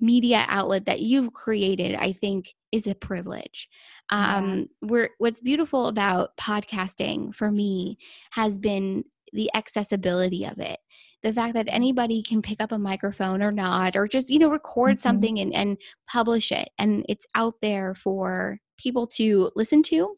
media 0.00 0.44
outlet 0.48 0.86
that 0.86 1.00
you've 1.00 1.32
created 1.32 1.94
i 1.94 2.12
think 2.12 2.54
is 2.72 2.86
a 2.86 2.94
privilege 2.94 3.68
um 4.10 4.58
yeah. 4.58 4.64
we're 4.82 5.10
what's 5.18 5.40
beautiful 5.40 5.88
about 5.88 6.36
podcasting 6.36 7.34
for 7.34 7.50
me 7.50 7.96
has 8.30 8.58
been 8.58 9.04
the 9.32 9.50
accessibility 9.54 10.44
of 10.44 10.58
it 10.58 10.78
the 11.24 11.32
fact 11.32 11.54
that 11.54 11.66
anybody 11.68 12.22
can 12.22 12.42
pick 12.42 12.60
up 12.60 12.70
a 12.70 12.78
microphone 12.78 13.42
or 13.42 13.50
not 13.50 13.96
or 13.96 14.06
just 14.06 14.30
you 14.30 14.38
know 14.38 14.50
record 14.50 14.92
mm-hmm. 14.92 15.02
something 15.02 15.40
and, 15.40 15.52
and 15.54 15.78
publish 16.06 16.52
it 16.52 16.68
and 16.78 17.04
it's 17.08 17.26
out 17.34 17.54
there 17.62 17.94
for 17.94 18.58
people 18.78 19.06
to 19.06 19.50
listen 19.56 19.82
to 19.82 20.16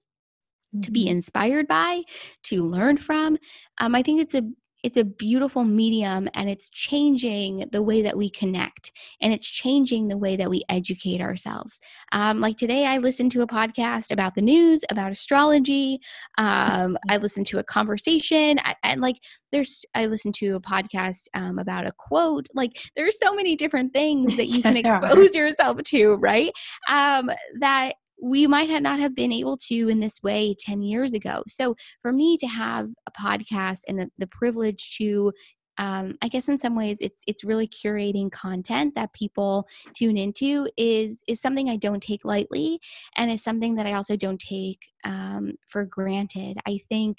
to 0.82 0.90
be 0.90 1.04
mm-hmm. 1.04 1.16
inspired 1.16 1.68
by 1.68 2.02
to 2.42 2.64
learn 2.64 2.96
from 2.96 3.38
um, 3.78 3.94
i 3.94 4.02
think 4.02 4.20
it's 4.20 4.34
a 4.34 4.42
it's 4.86 4.96
a 4.96 5.02
beautiful 5.02 5.64
medium 5.64 6.28
and 6.34 6.48
it's 6.48 6.70
changing 6.70 7.64
the 7.72 7.82
way 7.82 8.02
that 8.02 8.16
we 8.16 8.30
connect 8.30 8.92
and 9.20 9.32
it's 9.32 9.48
changing 9.48 10.06
the 10.06 10.16
way 10.16 10.36
that 10.36 10.48
we 10.48 10.62
educate 10.68 11.20
ourselves. 11.20 11.80
Um, 12.12 12.40
like 12.40 12.56
today 12.56 12.86
i 12.86 12.98
listened 12.98 13.32
to 13.32 13.42
a 13.42 13.48
podcast 13.48 14.12
about 14.12 14.36
the 14.36 14.42
news 14.42 14.82
about 14.88 15.10
astrology. 15.10 15.98
Um, 16.38 16.96
i 17.08 17.16
listened 17.16 17.48
to 17.48 17.58
a 17.58 17.64
conversation. 17.64 18.60
And 18.84 19.00
like 19.00 19.16
there's 19.50 19.84
i 19.96 20.06
listened 20.06 20.34
to 20.36 20.54
a 20.54 20.60
podcast 20.60 21.22
um, 21.34 21.58
about 21.58 21.84
a 21.84 21.92
quote. 21.98 22.46
Like 22.54 22.76
there's 22.94 23.18
so 23.18 23.34
many 23.34 23.56
different 23.56 23.92
things 23.92 24.36
that 24.36 24.46
you 24.46 24.62
can 24.62 24.76
expose 24.84 25.34
yourself 25.34 25.82
to 25.82 26.14
right? 26.14 26.52
Um, 26.88 27.28
that 27.58 27.94
we 28.20 28.46
might 28.46 28.70
not 28.82 28.98
have 28.98 29.14
been 29.14 29.32
able 29.32 29.56
to 29.56 29.88
in 29.88 30.00
this 30.00 30.22
way 30.22 30.54
10 30.58 30.82
years 30.82 31.12
ago. 31.12 31.42
So 31.48 31.76
for 32.02 32.12
me 32.12 32.36
to 32.38 32.46
have 32.46 32.88
a 33.06 33.10
podcast 33.10 33.80
and 33.88 33.98
the, 33.98 34.10
the 34.18 34.26
privilege 34.26 34.96
to 34.98 35.32
um, 35.78 36.16
I 36.22 36.28
guess 36.28 36.48
in 36.48 36.56
some 36.56 36.74
ways 36.74 36.98
it's 37.00 37.22
it's 37.26 37.44
really 37.44 37.68
curating 37.68 38.32
content 38.32 38.94
that 38.94 39.12
people 39.12 39.68
tune 39.94 40.16
into 40.16 40.68
is 40.78 41.22
is 41.28 41.40
something 41.40 41.68
I 41.68 41.76
don't 41.76 42.02
take 42.02 42.24
lightly 42.24 42.80
and 43.16 43.30
is 43.30 43.42
something 43.42 43.74
that 43.74 43.86
I 43.86 43.92
also 43.92 44.16
don't 44.16 44.40
take 44.40 44.78
um, 45.04 45.52
for 45.68 45.84
granted. 45.84 46.56
I 46.66 46.80
think 46.88 47.18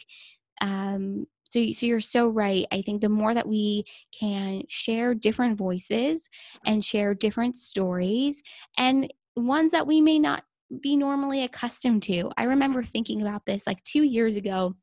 um, 0.59 1.27
so, 1.49 1.71
so 1.71 1.85
you're 1.85 2.01
so 2.01 2.27
right. 2.27 2.65
I 2.71 2.81
think 2.81 3.01
the 3.01 3.09
more 3.09 3.33
that 3.33 3.47
we 3.47 3.85
can 4.17 4.63
share 4.67 5.13
different 5.13 5.57
voices 5.57 6.27
and 6.65 6.83
share 6.83 7.13
different 7.13 7.57
stories 7.57 8.41
and 8.77 9.13
ones 9.35 9.71
that 9.71 9.87
we 9.87 10.01
may 10.01 10.19
not 10.19 10.43
be 10.81 10.97
normally 10.97 11.43
accustomed 11.43 12.03
to. 12.03 12.31
I 12.37 12.43
remember 12.43 12.83
thinking 12.83 13.21
about 13.21 13.45
this 13.45 13.65
like 13.65 13.83
two 13.83 14.03
years 14.03 14.35
ago 14.35 14.75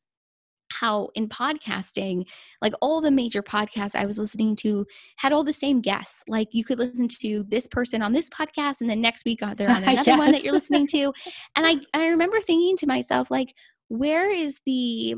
how 0.70 1.08
in 1.14 1.28
podcasting, 1.28 2.24
like 2.60 2.72
all 2.80 3.00
the 3.00 3.10
major 3.10 3.42
podcasts 3.42 3.94
I 3.94 4.06
was 4.06 4.18
listening 4.18 4.56
to 4.56 4.86
had 5.16 5.32
all 5.32 5.44
the 5.44 5.52
same 5.52 5.80
guests. 5.80 6.22
Like 6.28 6.48
you 6.52 6.64
could 6.64 6.78
listen 6.78 7.08
to 7.08 7.44
this 7.48 7.66
person 7.66 8.02
on 8.02 8.12
this 8.12 8.28
podcast, 8.30 8.80
and 8.80 8.90
then 8.90 9.00
next 9.00 9.24
week 9.24 9.42
uh, 9.42 9.54
they're 9.54 9.70
on 9.70 9.82
another 9.84 10.10
yes. 10.10 10.18
one 10.18 10.32
that 10.32 10.42
you're 10.42 10.52
listening 10.52 10.86
to. 10.88 11.12
And 11.56 11.66
I, 11.66 11.76
I 11.94 12.06
remember 12.06 12.40
thinking 12.40 12.76
to 12.78 12.86
myself, 12.86 13.30
like, 13.30 13.54
where 13.88 14.30
is 14.30 14.58
the 14.66 15.16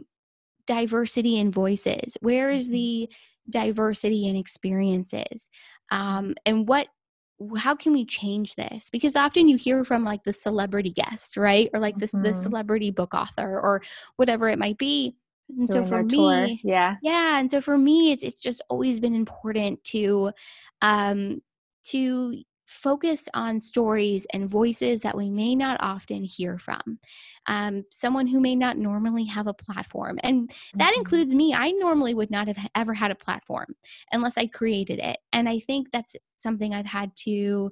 diversity 0.67 1.39
in 1.39 1.51
voices? 1.51 2.17
Where 2.21 2.51
is 2.51 2.65
mm-hmm. 2.65 2.73
the 2.75 3.11
diversity 3.49 4.29
in 4.29 4.37
experiences? 4.37 5.49
Um, 5.91 6.35
and 6.45 6.69
what 6.69 6.89
how 7.59 7.75
can 7.75 7.93
we 7.93 8.05
change 8.05 8.55
this 8.55 8.89
because 8.91 9.15
often 9.15 9.49
you 9.49 9.57
hear 9.57 9.85
from 9.85 10.05
like 10.05 10.25
the 10.25 10.33
celebrity 10.33 10.91
guest 10.91 11.37
right 11.37 11.69
or 11.75 11.81
like 11.81 11.97
the, 11.99 12.07
mm-hmm. 12.07 12.23
the 12.23 12.33
celebrity 12.33 12.91
book 12.91 13.13
author 13.15 13.61
or 13.61 13.83
whatever 14.17 14.49
it 14.49 14.59
might 14.59 14.79
be 14.79 15.15
and 15.51 15.69
Doing 15.69 15.85
so 15.85 15.89
for 15.89 16.03
me 16.03 16.09
tour. 16.09 16.49
yeah 16.65 16.97
yeah 17.03 17.39
and 17.39 17.51
so 17.51 17.61
for 17.61 17.77
me 17.77 18.13
it's 18.13 18.25
it's 18.25 18.41
just 18.41 18.63
always 18.69 19.01
been 19.01 19.15
important 19.15 19.83
to 19.85 20.33
um 20.83 21.43
to 21.85 22.43
focus 22.67 23.29
on 23.33 23.61
stories 23.61 24.27
and 24.33 24.49
voices 24.49 25.01
that 25.01 25.17
we 25.17 25.31
may 25.31 25.55
not 25.55 25.79
often 25.81 26.25
hear 26.25 26.59
from. 26.59 26.99
Um, 27.47 27.85
someone 27.91 28.27
who 28.27 28.41
may 28.41 28.57
not 28.57 28.77
normally 28.77 29.25
have 29.25 29.47
a 29.47 29.55
platform. 29.55 30.19
And 30.23 30.51
that 30.75 30.91
mm-hmm. 30.91 31.01
includes 31.01 31.35
me. 31.35 31.55
I 31.55 31.71
normally 31.71 32.15
would 32.15 32.31
not 32.31 32.49
have 32.49 32.59
ever 32.75 32.93
had 32.93 33.11
a 33.11 33.17
platform 33.17 33.75
unless 34.13 34.37
I 34.37 34.47
created 34.47 34.99
it. 34.99 35.19
And 35.33 35.49
I 35.49 35.61
think 35.61 35.91
that's 35.93 36.17
something 36.37 36.75
I've 36.75 36.87
had 36.87 37.15
to 37.25 37.71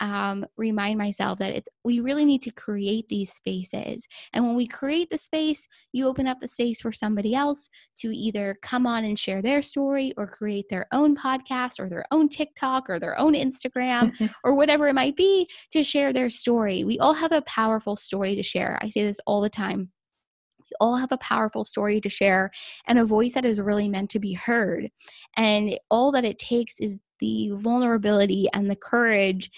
um, 0.00 0.44
remind 0.56 0.98
myself 0.98 1.38
that 1.38 1.54
it's 1.54 1.68
we 1.84 2.00
really 2.00 2.24
need 2.24 2.42
to 2.42 2.50
create 2.50 3.08
these 3.08 3.32
spaces. 3.32 4.06
And 4.32 4.44
when 4.44 4.56
we 4.56 4.66
create 4.66 5.10
the 5.10 5.18
space 5.18 5.68
you 5.92 6.06
open 6.06 6.26
up 6.26 6.40
the 6.40 6.48
space 6.48 6.80
for 6.80 6.92
somebody 6.92 7.34
else 7.34 7.70
to 7.98 8.14
either 8.14 8.56
come 8.62 8.86
on 8.86 9.04
and 9.04 9.18
share 9.18 9.42
their 9.42 9.62
story 9.62 10.12
or 10.16 10.26
create 10.26 10.66
their 10.68 10.86
own 10.92 11.16
podcast 11.16 11.78
or 11.78 11.88
their 11.88 12.04
own 12.10 12.28
tiktok 12.28 12.88
or 12.88 12.98
their 12.98 13.18
own 13.18 13.34
instagram 13.34 14.12
or 14.44 14.54
whatever 14.54 14.88
it 14.88 14.94
might 14.94 15.16
be 15.16 15.48
to 15.72 15.84
share 15.84 16.12
their 16.12 16.30
story. 16.30 16.84
We 16.84 16.98
all 16.98 17.14
have 17.14 17.32
a 17.32 17.42
powerful 17.42 17.96
story 17.96 18.34
to 18.36 18.42
share. 18.42 18.78
I 18.82 18.88
say 18.88 19.04
this 19.04 19.20
all 19.26 19.40
the 19.40 19.50
time. 19.50 19.90
We 20.60 20.76
all 20.80 20.96
have 20.96 21.12
a 21.12 21.18
powerful 21.18 21.64
story 21.64 22.00
to 22.00 22.08
share 22.08 22.50
and 22.86 22.98
a 22.98 23.04
voice 23.04 23.34
that 23.34 23.44
is 23.44 23.60
really 23.60 23.88
meant 23.88 24.10
to 24.10 24.18
be 24.18 24.32
heard. 24.32 24.88
And 25.36 25.78
all 25.90 26.10
that 26.12 26.24
it 26.24 26.38
takes 26.38 26.74
is 26.80 26.96
the 27.20 27.50
vulnerability 27.54 28.48
and 28.52 28.70
the 28.70 28.76
courage 28.76 29.50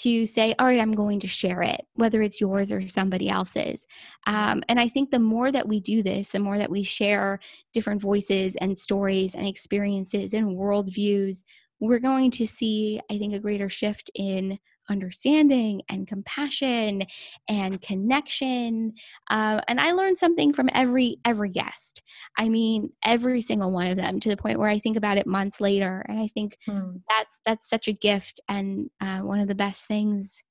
to 0.00 0.26
say, 0.26 0.54
all 0.58 0.66
right, 0.66 0.80
I'm 0.80 0.92
going 0.92 1.20
to 1.20 1.28
share 1.28 1.62
it, 1.62 1.80
whether 1.94 2.22
it's 2.22 2.40
yours 2.40 2.70
or 2.70 2.86
somebody 2.88 3.28
else's. 3.28 3.86
Um, 4.26 4.62
and 4.68 4.78
I 4.78 4.88
think 4.88 5.10
the 5.10 5.18
more 5.18 5.50
that 5.52 5.68
we 5.68 5.80
do 5.80 6.02
this, 6.02 6.28
the 6.30 6.38
more 6.38 6.58
that 6.58 6.70
we 6.70 6.82
share 6.82 7.40
different 7.72 8.00
voices 8.00 8.56
and 8.56 8.76
stories 8.76 9.34
and 9.34 9.46
experiences 9.46 10.34
and 10.34 10.56
worldviews, 10.56 11.42
we're 11.80 12.00
going 12.00 12.30
to 12.32 12.46
see, 12.46 13.00
I 13.10 13.18
think, 13.18 13.34
a 13.34 13.40
greater 13.40 13.68
shift 13.68 14.10
in 14.14 14.58
understanding 14.88 15.82
and 15.88 16.06
compassion 16.06 17.02
and 17.48 17.80
connection 17.82 18.92
uh, 19.30 19.60
and 19.68 19.80
i 19.80 19.92
learned 19.92 20.18
something 20.18 20.52
from 20.52 20.68
every 20.72 21.18
every 21.24 21.50
guest. 21.50 22.02
I 22.36 22.48
mean 22.48 22.90
every 23.04 23.40
single 23.40 23.70
one 23.70 23.86
of 23.86 23.96
them 23.96 24.20
to 24.20 24.28
the 24.28 24.36
point 24.36 24.58
where 24.58 24.68
i 24.68 24.78
think 24.78 24.96
about 24.96 25.18
it 25.18 25.26
months 25.26 25.60
later 25.60 26.04
and 26.08 26.18
i 26.18 26.28
think 26.28 26.58
hmm. 26.66 26.96
that's 27.08 27.38
that's 27.44 27.68
such 27.68 27.88
a 27.88 27.92
gift 27.92 28.40
and 28.48 28.90
uh, 29.00 29.20
one 29.20 29.40
of 29.40 29.48
the 29.48 29.54
best 29.54 29.86
things 29.86 30.42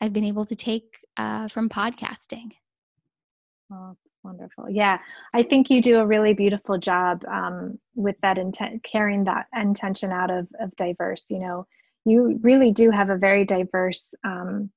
i've 0.00 0.12
been 0.12 0.24
able 0.24 0.46
to 0.46 0.54
take 0.54 0.98
uh, 1.16 1.48
from 1.48 1.68
podcasting. 1.68 2.50
Oh 3.72 3.96
wonderful. 4.22 4.68
Yeah 4.68 4.98
i 5.32 5.42
think 5.42 5.70
you 5.70 5.80
do 5.80 6.00
a 6.00 6.06
really 6.06 6.34
beautiful 6.34 6.78
job 6.78 7.24
um, 7.26 7.78
with 7.94 8.16
that 8.22 8.38
intent 8.38 8.82
carrying 8.82 9.24
that 9.24 9.46
intention 9.56 10.10
out 10.10 10.30
of 10.30 10.48
of 10.60 10.74
diverse 10.76 11.30
you 11.30 11.38
know 11.38 11.66
you 12.06 12.38
really 12.42 12.72
do 12.72 12.90
have 12.90 13.10
a 13.10 13.16
very 13.16 13.44
diverse 13.44 14.14
um, 14.24 14.70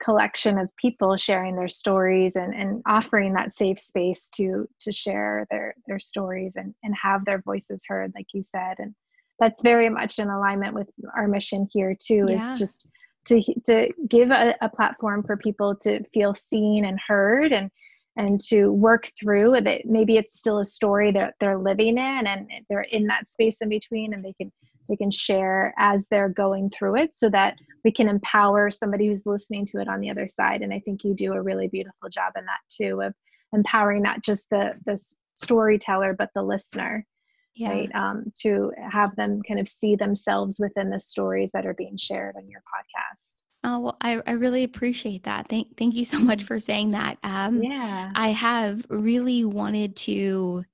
collection 0.00 0.58
of 0.58 0.74
people 0.76 1.16
sharing 1.16 1.54
their 1.56 1.68
stories 1.68 2.36
and, 2.36 2.54
and 2.54 2.82
offering 2.86 3.34
that 3.34 3.54
safe 3.54 3.78
space 3.78 4.28
to 4.34 4.66
to 4.80 4.90
share 4.90 5.46
their 5.50 5.74
their 5.86 5.98
stories 5.98 6.52
and, 6.56 6.74
and 6.82 6.94
have 7.00 7.24
their 7.24 7.42
voices 7.42 7.82
heard 7.86 8.12
like 8.14 8.26
you 8.32 8.42
said 8.42 8.76
and 8.78 8.94
that's 9.38 9.62
very 9.62 9.88
much 9.88 10.18
in 10.18 10.30
alignment 10.30 10.74
with 10.74 10.88
our 11.14 11.28
mission 11.28 11.66
here 11.70 11.94
too 12.00 12.26
yeah. 12.28 12.52
is 12.52 12.58
just 12.58 12.88
to 13.26 13.42
to 13.66 13.88
give 14.08 14.30
a, 14.30 14.54
a 14.62 14.68
platform 14.68 15.22
for 15.22 15.36
people 15.36 15.76
to 15.76 16.02
feel 16.14 16.32
seen 16.32 16.84
and 16.84 16.98
heard 17.06 17.52
and 17.52 17.70
and 18.16 18.40
to 18.40 18.70
work 18.70 19.10
through 19.18 19.52
that 19.60 19.84
maybe 19.84 20.16
it's 20.16 20.38
still 20.38 20.58
a 20.58 20.64
story 20.64 21.12
that 21.12 21.34
they're 21.38 21.58
living 21.58 21.98
in 21.98 22.26
and 22.26 22.48
they're 22.68 22.82
in 22.82 23.06
that 23.06 23.30
space 23.30 23.56
in 23.60 23.68
between 23.68 24.14
and 24.14 24.24
they 24.24 24.34
can 24.34 24.50
they 24.88 24.96
can 24.96 25.10
share 25.10 25.74
as 25.78 26.08
they're 26.08 26.28
going 26.28 26.70
through 26.70 26.96
it 26.96 27.14
so 27.14 27.28
that 27.30 27.56
we 27.84 27.92
can 27.92 28.08
empower 28.08 28.70
somebody 28.70 29.06
who's 29.06 29.26
listening 29.26 29.64
to 29.66 29.78
it 29.80 29.88
on 29.88 30.00
the 30.00 30.10
other 30.10 30.28
side 30.28 30.62
and 30.62 30.72
i 30.72 30.80
think 30.80 31.04
you 31.04 31.14
do 31.14 31.32
a 31.32 31.42
really 31.42 31.68
beautiful 31.68 32.08
job 32.08 32.32
in 32.36 32.44
that 32.44 32.60
too 32.68 33.00
of 33.00 33.14
empowering 33.52 34.02
not 34.02 34.22
just 34.22 34.48
the 34.50 34.72
the 34.86 35.00
storyteller 35.34 36.14
but 36.14 36.30
the 36.34 36.42
listener 36.42 37.06
yeah. 37.54 37.70
right 37.70 37.94
um, 37.94 38.24
to 38.38 38.72
have 38.90 39.14
them 39.16 39.40
kind 39.46 39.60
of 39.60 39.68
see 39.68 39.94
themselves 39.94 40.58
within 40.58 40.90
the 40.90 41.00
stories 41.00 41.50
that 41.52 41.66
are 41.66 41.74
being 41.74 41.96
shared 41.96 42.34
on 42.36 42.48
your 42.48 42.60
podcast 42.60 43.42
Oh 43.64 43.78
well, 43.78 43.96
I, 44.00 44.20
I 44.26 44.32
really 44.32 44.64
appreciate 44.64 45.24
that. 45.24 45.46
Thank 45.48 45.76
thank 45.76 45.94
you 45.94 46.04
so 46.04 46.18
much 46.18 46.40
mm-hmm. 46.40 46.46
for 46.46 46.60
saying 46.60 46.90
that. 46.92 47.18
Um, 47.22 47.62
yeah, 47.62 48.10
I 48.14 48.30
have 48.30 48.84
really 48.88 49.44
wanted 49.44 49.94
to 49.98 50.64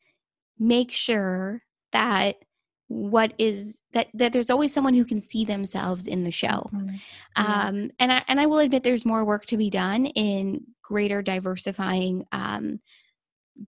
make 0.58 0.90
sure 0.90 1.62
that 1.92 2.36
what 2.88 3.34
is 3.38 3.80
that 3.92 4.08
that 4.14 4.32
there's 4.32 4.50
always 4.50 4.72
someone 4.72 4.94
who 4.94 5.04
can 5.04 5.20
see 5.20 5.44
themselves 5.44 6.06
in 6.06 6.24
the 6.24 6.30
show 6.30 6.68
mm-hmm. 6.74 6.96
um 7.36 7.90
and 7.98 8.12
i 8.12 8.22
and 8.28 8.40
i 8.40 8.46
will 8.46 8.58
admit 8.58 8.82
there's 8.82 9.04
more 9.04 9.24
work 9.24 9.44
to 9.44 9.58
be 9.58 9.68
done 9.68 10.06
in 10.06 10.60
greater 10.82 11.20
diversifying 11.22 12.24
um 12.32 12.80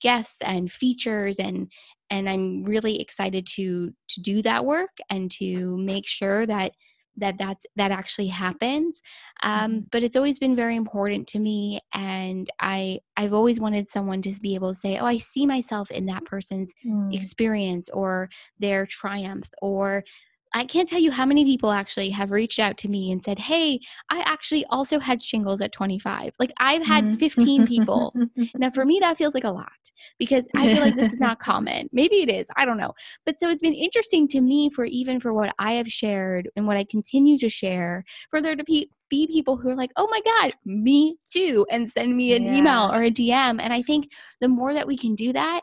guests 0.00 0.40
and 0.42 0.72
features 0.72 1.38
and 1.38 1.70
and 2.08 2.28
i'm 2.28 2.64
really 2.64 3.00
excited 3.00 3.46
to 3.46 3.92
to 4.08 4.20
do 4.22 4.40
that 4.40 4.64
work 4.64 4.96
and 5.10 5.30
to 5.30 5.76
make 5.76 6.06
sure 6.06 6.46
that 6.46 6.72
that 7.20 7.38
that's 7.38 7.66
that 7.76 7.90
actually 7.90 8.26
happens 8.26 9.00
um, 9.42 9.70
mm-hmm. 9.70 9.80
but 9.92 10.02
it's 10.02 10.16
always 10.16 10.38
been 10.38 10.56
very 10.56 10.76
important 10.76 11.26
to 11.28 11.38
me 11.38 11.80
and 11.94 12.50
i 12.60 12.98
i've 13.16 13.32
always 13.32 13.60
wanted 13.60 13.88
someone 13.88 14.22
to 14.22 14.32
be 14.40 14.54
able 14.54 14.68
to 14.68 14.78
say 14.78 14.98
oh 14.98 15.06
i 15.06 15.18
see 15.18 15.46
myself 15.46 15.90
in 15.90 16.06
that 16.06 16.24
person's 16.24 16.72
mm. 16.86 17.14
experience 17.14 17.88
or 17.90 18.28
their 18.58 18.86
triumph 18.86 19.48
or 19.62 20.04
I 20.52 20.64
can't 20.64 20.88
tell 20.88 21.00
you 21.00 21.10
how 21.10 21.24
many 21.24 21.44
people 21.44 21.70
actually 21.70 22.10
have 22.10 22.30
reached 22.30 22.58
out 22.58 22.76
to 22.78 22.88
me 22.88 23.12
and 23.12 23.24
said, 23.24 23.38
Hey, 23.38 23.80
I 24.10 24.20
actually 24.26 24.64
also 24.70 24.98
had 24.98 25.22
shingles 25.22 25.60
at 25.60 25.72
25. 25.72 26.34
Like 26.38 26.52
I've 26.58 26.84
had 26.84 27.04
mm-hmm. 27.04 27.16
15 27.16 27.66
people. 27.66 28.14
now, 28.56 28.70
for 28.70 28.84
me, 28.84 28.98
that 29.00 29.16
feels 29.16 29.34
like 29.34 29.44
a 29.44 29.50
lot 29.50 29.70
because 30.18 30.48
I 30.56 30.72
feel 30.72 30.82
like 30.82 30.96
this 30.96 31.12
is 31.12 31.20
not 31.20 31.38
common. 31.38 31.88
Maybe 31.92 32.16
it 32.22 32.28
is. 32.28 32.48
I 32.56 32.64
don't 32.64 32.78
know. 32.78 32.92
But 33.26 33.38
so 33.38 33.48
it's 33.48 33.62
been 33.62 33.74
interesting 33.74 34.26
to 34.28 34.40
me 34.40 34.70
for 34.70 34.84
even 34.84 35.20
for 35.20 35.32
what 35.32 35.54
I 35.58 35.72
have 35.72 35.88
shared 35.88 36.48
and 36.56 36.66
what 36.66 36.76
I 36.76 36.84
continue 36.84 37.38
to 37.38 37.48
share 37.48 38.04
for 38.30 38.40
there 38.40 38.56
to 38.56 38.64
be, 38.64 38.90
be 39.08 39.26
people 39.26 39.56
who 39.56 39.70
are 39.70 39.76
like, 39.76 39.90
oh 39.96 40.08
my 40.10 40.20
God, 40.24 40.54
me 40.64 41.16
too, 41.30 41.66
and 41.70 41.90
send 41.90 42.16
me 42.16 42.34
an 42.34 42.44
yeah. 42.44 42.54
email 42.54 42.90
or 42.92 43.04
a 43.04 43.10
DM. 43.10 43.60
And 43.60 43.72
I 43.72 43.82
think 43.82 44.10
the 44.40 44.48
more 44.48 44.74
that 44.74 44.86
we 44.86 44.96
can 44.96 45.14
do 45.14 45.32
that, 45.32 45.60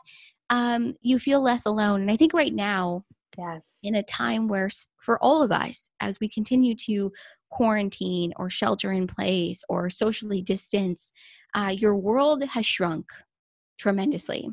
um, 0.50 0.94
you 1.02 1.18
feel 1.18 1.42
less 1.42 1.66
alone. 1.66 2.00
And 2.02 2.10
I 2.10 2.16
think 2.16 2.32
right 2.32 2.54
now, 2.54 3.04
Yes. 3.38 3.62
In 3.88 3.94
a 3.94 4.02
time 4.02 4.48
where, 4.48 4.68
for 5.00 5.16
all 5.22 5.42
of 5.42 5.50
us, 5.50 5.88
as 6.00 6.20
we 6.20 6.28
continue 6.28 6.74
to 6.86 7.10
quarantine 7.50 8.34
or 8.36 8.50
shelter 8.50 8.92
in 8.92 9.06
place 9.06 9.64
or 9.70 9.88
socially 9.88 10.42
distance, 10.42 11.10
uh, 11.54 11.74
your 11.74 11.96
world 11.96 12.44
has 12.44 12.66
shrunk 12.66 13.06
tremendously. 13.78 14.50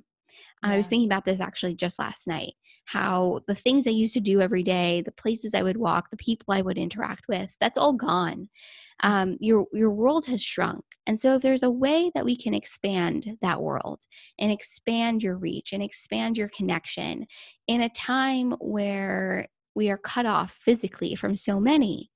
Yeah. 0.63 0.71
I 0.71 0.77
was 0.77 0.88
thinking 0.88 1.09
about 1.09 1.25
this 1.25 1.41
actually 1.41 1.75
just 1.75 1.99
last 1.99 2.27
night 2.27 2.53
how 2.86 3.41
the 3.47 3.55
things 3.55 3.88
I 3.88 3.91
used 3.91 4.13
to 4.13 4.19
do 4.19 4.41
every 4.41 4.63
day, 4.63 5.01
the 5.01 5.11
places 5.11 5.53
I 5.53 5.63
would 5.63 5.77
walk, 5.77 6.11
the 6.11 6.17
people 6.17 6.53
I 6.53 6.61
would 6.61 6.77
interact 6.77 7.27
with, 7.27 7.49
that's 7.59 7.77
all 7.77 7.93
gone. 7.93 8.47
Um, 9.01 9.37
your 9.39 9.65
your 9.73 9.91
world 9.91 10.25
has 10.27 10.41
shrunk, 10.41 10.83
and 11.07 11.19
so 11.19 11.35
if 11.35 11.41
there's 11.41 11.63
a 11.63 11.69
way 11.69 12.11
that 12.15 12.25
we 12.25 12.35
can 12.35 12.53
expand 12.53 13.37
that 13.41 13.61
world 13.61 14.01
and 14.39 14.51
expand 14.51 15.21
your 15.21 15.37
reach 15.37 15.73
and 15.73 15.83
expand 15.83 16.37
your 16.37 16.49
connection 16.49 17.25
in 17.67 17.81
a 17.81 17.89
time 17.89 18.53
where 18.59 19.47
we 19.75 19.89
are 19.89 19.97
cut 19.97 20.25
off 20.25 20.57
physically 20.61 21.15
from 21.15 21.35
so 21.35 21.59
many, 21.59 22.09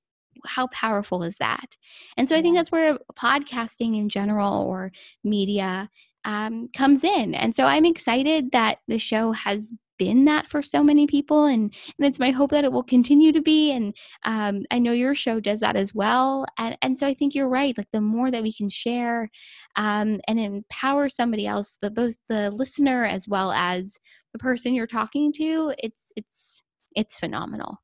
how 0.46 0.66
powerful 0.68 1.22
is 1.22 1.36
that? 1.38 1.76
And 2.16 2.28
so 2.28 2.36
I 2.36 2.42
think 2.42 2.56
that's 2.56 2.72
where 2.72 2.98
podcasting 3.16 3.96
in 3.96 4.08
general 4.08 4.62
or 4.62 4.92
media 5.22 5.90
um, 6.24 6.68
comes 6.74 7.04
in. 7.04 7.34
And 7.34 7.54
so 7.54 7.64
I'm 7.64 7.84
excited 7.84 8.52
that 8.52 8.78
the 8.88 8.98
show 8.98 9.32
has 9.32 9.72
been 10.00 10.24
that 10.24 10.48
for 10.48 10.62
so 10.62 10.82
many 10.82 11.06
people 11.06 11.44
and 11.44 11.74
and 11.98 12.06
it's 12.06 12.18
my 12.18 12.30
hope 12.30 12.50
that 12.50 12.64
it 12.64 12.72
will 12.72 12.82
continue 12.82 13.32
to 13.32 13.42
be 13.42 13.70
and 13.70 13.94
um, 14.24 14.64
i 14.70 14.78
know 14.78 14.92
your 14.92 15.14
show 15.14 15.38
does 15.38 15.60
that 15.60 15.76
as 15.76 15.94
well 15.94 16.46
and 16.56 16.74
and 16.80 16.98
so 16.98 17.06
i 17.06 17.12
think 17.12 17.34
you're 17.34 17.46
right 17.46 17.76
like 17.76 17.90
the 17.92 18.00
more 18.00 18.30
that 18.30 18.42
we 18.42 18.50
can 18.52 18.70
share 18.70 19.28
um, 19.76 20.18
and 20.26 20.40
empower 20.40 21.10
somebody 21.10 21.46
else 21.46 21.76
the 21.82 21.90
both 21.90 22.16
the 22.30 22.50
listener 22.50 23.04
as 23.04 23.28
well 23.28 23.52
as 23.52 23.98
the 24.32 24.38
person 24.38 24.72
you're 24.72 24.86
talking 24.86 25.30
to 25.32 25.74
it's 25.78 26.12
it's 26.16 26.62
it's 26.96 27.18
phenomenal. 27.18 27.76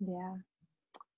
Yeah 0.00 0.36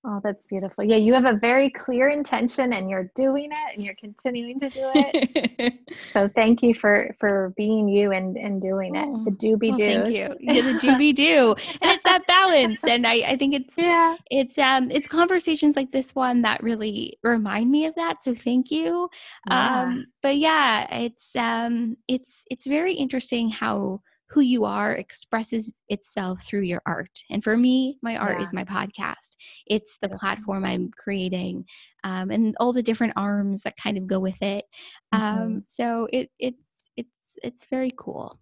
Oh, 0.03 0.19
that's 0.23 0.47
beautiful. 0.47 0.83
Yeah, 0.83 0.95
you 0.95 1.13
have 1.13 1.25
a 1.25 1.33
very 1.33 1.69
clear 1.69 2.09
intention 2.09 2.73
and 2.73 2.89
you're 2.89 3.11
doing 3.15 3.51
it 3.51 3.75
and 3.75 3.85
you're 3.85 3.95
continuing 3.95 4.59
to 4.59 4.69
do 4.69 4.91
it. 4.95 5.73
so 6.11 6.27
thank 6.33 6.63
you 6.63 6.73
for 6.73 7.15
for 7.19 7.53
being 7.55 7.87
you 7.87 8.11
and 8.11 8.35
and 8.35 8.59
doing 8.59 8.95
it. 8.95 9.25
The 9.25 9.31
doobie 9.31 9.75
do. 9.75 9.85
Thank 9.85 10.15
you. 10.15 10.35
Yeah, 10.39 10.61
the 10.63 10.79
doobie 10.79 11.13
do. 11.13 11.55
and 11.81 11.91
it's 11.91 12.03
that 12.03 12.25
balance. 12.25 12.79
And 12.83 13.05
I, 13.05 13.13
I 13.27 13.37
think 13.37 13.53
it's 13.53 13.77
yeah. 13.77 14.15
it's 14.31 14.57
um 14.57 14.89
it's 14.89 15.07
conversations 15.07 15.75
like 15.75 15.91
this 15.91 16.15
one 16.15 16.41
that 16.41 16.63
really 16.63 17.19
remind 17.21 17.69
me 17.69 17.85
of 17.85 17.93
that. 17.93 18.23
So 18.23 18.33
thank 18.33 18.71
you. 18.71 19.07
Yeah. 19.47 19.83
Um 19.83 20.07
but 20.23 20.37
yeah, 20.37 20.91
it's 20.95 21.35
um 21.35 21.95
it's 22.07 22.43
it's 22.49 22.65
very 22.65 22.95
interesting 22.95 23.51
how 23.51 24.01
who 24.31 24.39
you 24.41 24.63
are 24.63 24.93
expresses 24.93 25.73
itself 25.89 26.43
through 26.43 26.61
your 26.61 26.81
art. 26.85 27.21
And 27.29 27.43
for 27.43 27.57
me, 27.57 27.97
my 28.01 28.15
art 28.15 28.37
yeah. 28.37 28.43
is 28.43 28.53
my 28.53 28.63
podcast. 28.63 29.35
It's 29.67 29.97
the 29.97 30.09
platform 30.09 30.63
I'm 30.63 30.89
creating, 30.91 31.65
um, 32.03 32.31
and 32.31 32.55
all 32.59 32.71
the 32.71 32.81
different 32.81 33.13
arms 33.17 33.63
that 33.63 33.75
kind 33.75 33.97
of 33.97 34.07
go 34.07 34.19
with 34.19 34.41
it. 34.41 34.65
Um, 35.11 35.21
mm-hmm. 35.21 35.41
Um, 35.41 35.63
so 35.67 36.07
it 36.13 36.29
it's 36.39 36.57
it's 36.95 37.09
it's 37.43 37.65
very 37.69 37.93
cool. 37.97 38.39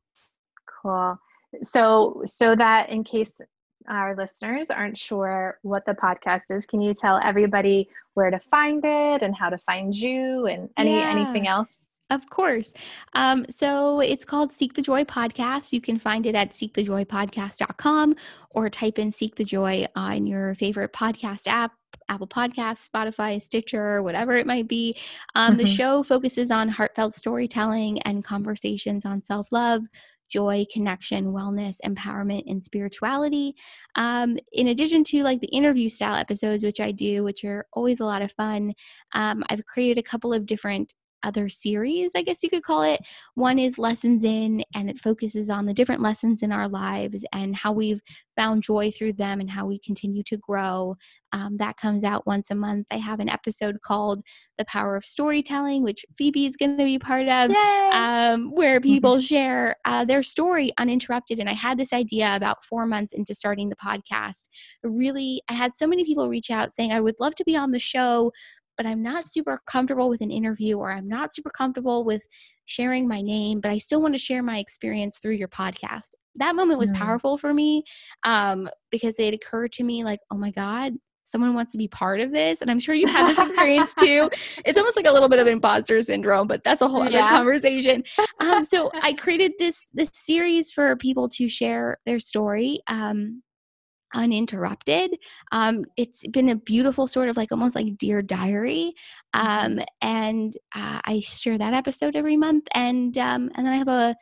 Cool. 0.81 1.17
So 1.63 2.21
so 2.25 2.55
that 2.55 2.89
in 2.89 3.03
case 3.03 3.41
our 3.87 4.15
listeners 4.15 4.69
aren't 4.69 4.97
sure 4.97 5.57
what 5.63 5.85
the 5.85 5.93
podcast 5.93 6.51
is, 6.51 6.67
can 6.67 6.81
you 6.81 6.93
tell 6.93 7.19
everybody 7.23 7.89
where 8.13 8.29
to 8.29 8.39
find 8.39 8.83
it 8.85 9.23
and 9.23 9.35
how 9.35 9.49
to 9.49 9.57
find 9.57 9.95
you 9.95 10.45
and 10.45 10.69
any 10.77 10.97
yeah. 10.97 11.09
anything 11.09 11.47
else? 11.47 11.75
Of 12.09 12.27
course. 12.29 12.73
Um, 13.13 13.45
so 13.55 13.99
it's 13.99 14.25
called 14.25 14.51
Seek 14.51 14.73
the 14.73 14.81
Joy 14.81 15.03
Podcast. 15.03 15.71
You 15.71 15.79
can 15.79 15.99
find 15.99 16.25
it 16.25 16.33
at 16.33 16.51
seekthejoypodcast.com 16.51 18.15
or 18.49 18.69
type 18.69 18.97
in 18.97 19.11
Seek 19.11 19.35
the 19.35 19.43
Joy 19.43 19.85
on 19.95 20.25
your 20.25 20.55
favorite 20.55 20.91
podcast 20.91 21.45
app, 21.45 21.71
Apple 22.09 22.27
Podcasts, 22.27 22.89
Spotify, 22.89 23.39
Stitcher, 23.39 24.01
whatever 24.01 24.35
it 24.37 24.47
might 24.47 24.67
be. 24.67 24.97
Um, 25.35 25.51
mm-hmm. 25.51 25.61
The 25.61 25.67
show 25.67 26.01
focuses 26.01 26.49
on 26.49 26.67
heartfelt 26.67 27.13
storytelling 27.13 28.01
and 28.01 28.23
conversations 28.23 29.05
on 29.05 29.21
self 29.21 29.51
love, 29.51 29.83
joy, 30.29 30.65
connection, 30.71 31.27
wellness, 31.27 31.77
empowerment, 31.85 32.43
and 32.47 32.63
spirituality. 32.63 33.53
Um, 33.95 34.37
in 34.51 34.69
addition 34.69 35.03
to 35.05 35.23
like 35.23 35.41
the 35.41 35.47
interview 35.47 35.89
style 35.89 36.15
episodes, 36.15 36.63
which 36.63 36.79
I 36.79 36.91
do, 36.91 37.23
which 37.23 37.43
are 37.43 37.67
always 37.73 37.99
a 37.99 38.05
lot 38.05 38.23
of 38.23 38.31
fun, 38.31 38.73
um, 39.13 39.43
I've 39.49 39.65
created 39.65 39.99
a 39.99 40.03
couple 40.03 40.33
of 40.33 40.47
different 40.47 40.93
other 41.23 41.49
series, 41.49 42.11
I 42.15 42.21
guess 42.21 42.43
you 42.43 42.49
could 42.49 42.63
call 42.63 42.83
it. 42.83 43.01
One 43.35 43.59
is 43.59 43.77
Lessons 43.77 44.23
In, 44.23 44.63
and 44.73 44.89
it 44.89 44.99
focuses 44.99 45.49
on 45.49 45.65
the 45.65 45.73
different 45.73 46.01
lessons 46.01 46.41
in 46.41 46.51
our 46.51 46.67
lives 46.67 47.25
and 47.33 47.55
how 47.55 47.71
we've 47.71 48.01
found 48.35 48.63
joy 48.63 48.89
through 48.89 49.13
them 49.13 49.41
and 49.41 49.49
how 49.49 49.65
we 49.65 49.77
continue 49.79 50.23
to 50.23 50.37
grow. 50.37 50.95
Um, 51.33 51.57
that 51.57 51.77
comes 51.77 52.03
out 52.03 52.25
once 52.25 52.49
a 52.49 52.55
month. 52.55 52.87
I 52.89 52.97
have 52.97 53.19
an 53.19 53.29
episode 53.29 53.81
called 53.83 54.21
The 54.57 54.65
Power 54.65 54.95
of 54.95 55.05
Storytelling, 55.05 55.83
which 55.83 56.05
Phoebe 56.17 56.45
is 56.45 56.55
going 56.55 56.77
to 56.77 56.83
be 56.83 56.97
part 56.97 57.27
of, 57.27 57.51
um, 57.91 58.51
where 58.51 58.79
people 58.81 59.19
share 59.19 59.75
uh, 59.85 60.05
their 60.05 60.23
story 60.23 60.71
uninterrupted. 60.77 61.39
And 61.39 61.49
I 61.49 61.53
had 61.53 61.77
this 61.77 61.93
idea 61.93 62.35
about 62.35 62.63
four 62.63 62.85
months 62.85 63.13
into 63.13 63.35
starting 63.35 63.69
the 63.69 63.75
podcast. 63.75 64.47
Really, 64.83 65.41
I 65.49 65.53
had 65.53 65.75
so 65.75 65.85
many 65.85 66.05
people 66.05 66.29
reach 66.29 66.49
out 66.49 66.71
saying, 66.71 66.93
I 66.93 67.01
would 67.01 67.19
love 67.19 67.35
to 67.35 67.43
be 67.43 67.57
on 67.57 67.71
the 67.71 67.79
show 67.79 68.31
but 68.79 68.85
I'm 68.85 69.03
not 69.03 69.29
super 69.29 69.59
comfortable 69.65 70.07
with 70.07 70.21
an 70.21 70.31
interview 70.31 70.77
or 70.77 70.89
I'm 70.89 71.09
not 71.09 71.35
super 71.35 71.49
comfortable 71.49 72.05
with 72.05 72.23
sharing 72.63 73.09
my 73.09 73.19
name, 73.19 73.59
but 73.59 73.71
I 73.71 73.77
still 73.77 74.01
want 74.01 74.13
to 74.13 74.17
share 74.17 74.41
my 74.41 74.59
experience 74.59 75.19
through 75.19 75.33
your 75.33 75.49
podcast. 75.49 76.11
That 76.35 76.55
moment 76.55 76.79
was 76.79 76.89
mm. 76.89 76.95
powerful 76.95 77.37
for 77.37 77.53
me 77.53 77.83
um, 78.23 78.69
because 78.89 79.19
it 79.19 79.33
occurred 79.33 79.73
to 79.73 79.83
me 79.83 80.05
like, 80.05 80.21
oh 80.31 80.37
my 80.37 80.51
God, 80.51 80.93
someone 81.25 81.53
wants 81.53 81.73
to 81.73 81.77
be 81.77 81.87
part 81.89 82.19
of 82.19 82.31
this 82.31 82.61
and 82.61 82.71
i'm 82.71 82.79
sure 82.79 82.95
you 82.95 83.05
have 83.05 83.27
this 83.27 83.47
experience 83.47 83.93
too 83.99 84.27
it's 84.65 84.79
almost 84.79 84.95
like 84.95 85.05
a 85.05 85.11
little 85.11 85.29
bit 85.29 85.37
of 85.37 85.45
imposter 85.45 86.01
syndrome 86.01 86.47
but 86.47 86.63
that's 86.63 86.81
a 86.81 86.87
whole 86.87 87.03
other 87.03 87.11
yeah. 87.11 87.29
conversation 87.29 88.03
um, 88.39 88.63
so 88.63 88.89
i 89.03 89.13
created 89.19 89.51
this 89.59 89.89
this 89.93 90.09
series 90.11 90.71
for 90.71 90.95
people 90.95 91.29
to 91.29 91.47
share 91.47 91.97
their 92.07 92.19
story 92.19 92.81
um, 92.87 93.43
uninterrupted. 94.15 95.17
Um, 95.51 95.85
it's 95.97 96.25
been 96.27 96.49
a 96.49 96.55
beautiful 96.55 97.07
sort 97.07 97.29
of 97.29 97.37
like 97.37 97.51
almost 97.51 97.75
like 97.75 97.97
dear 97.97 98.21
diary, 98.21 98.93
Mm-hmm. 99.35 99.79
um, 99.79 99.85
and 100.01 100.53
uh, 100.75 100.99
I 101.05 101.19
share 101.21 101.57
that 101.57 101.73
episode 101.73 102.15
every 102.15 102.37
month. 102.37 102.65
And 102.73 103.17
um, 103.17 103.51
and 103.55 103.65
then 103.65 103.73
I 103.73 103.77
have 103.77 103.87
a 103.87 104.15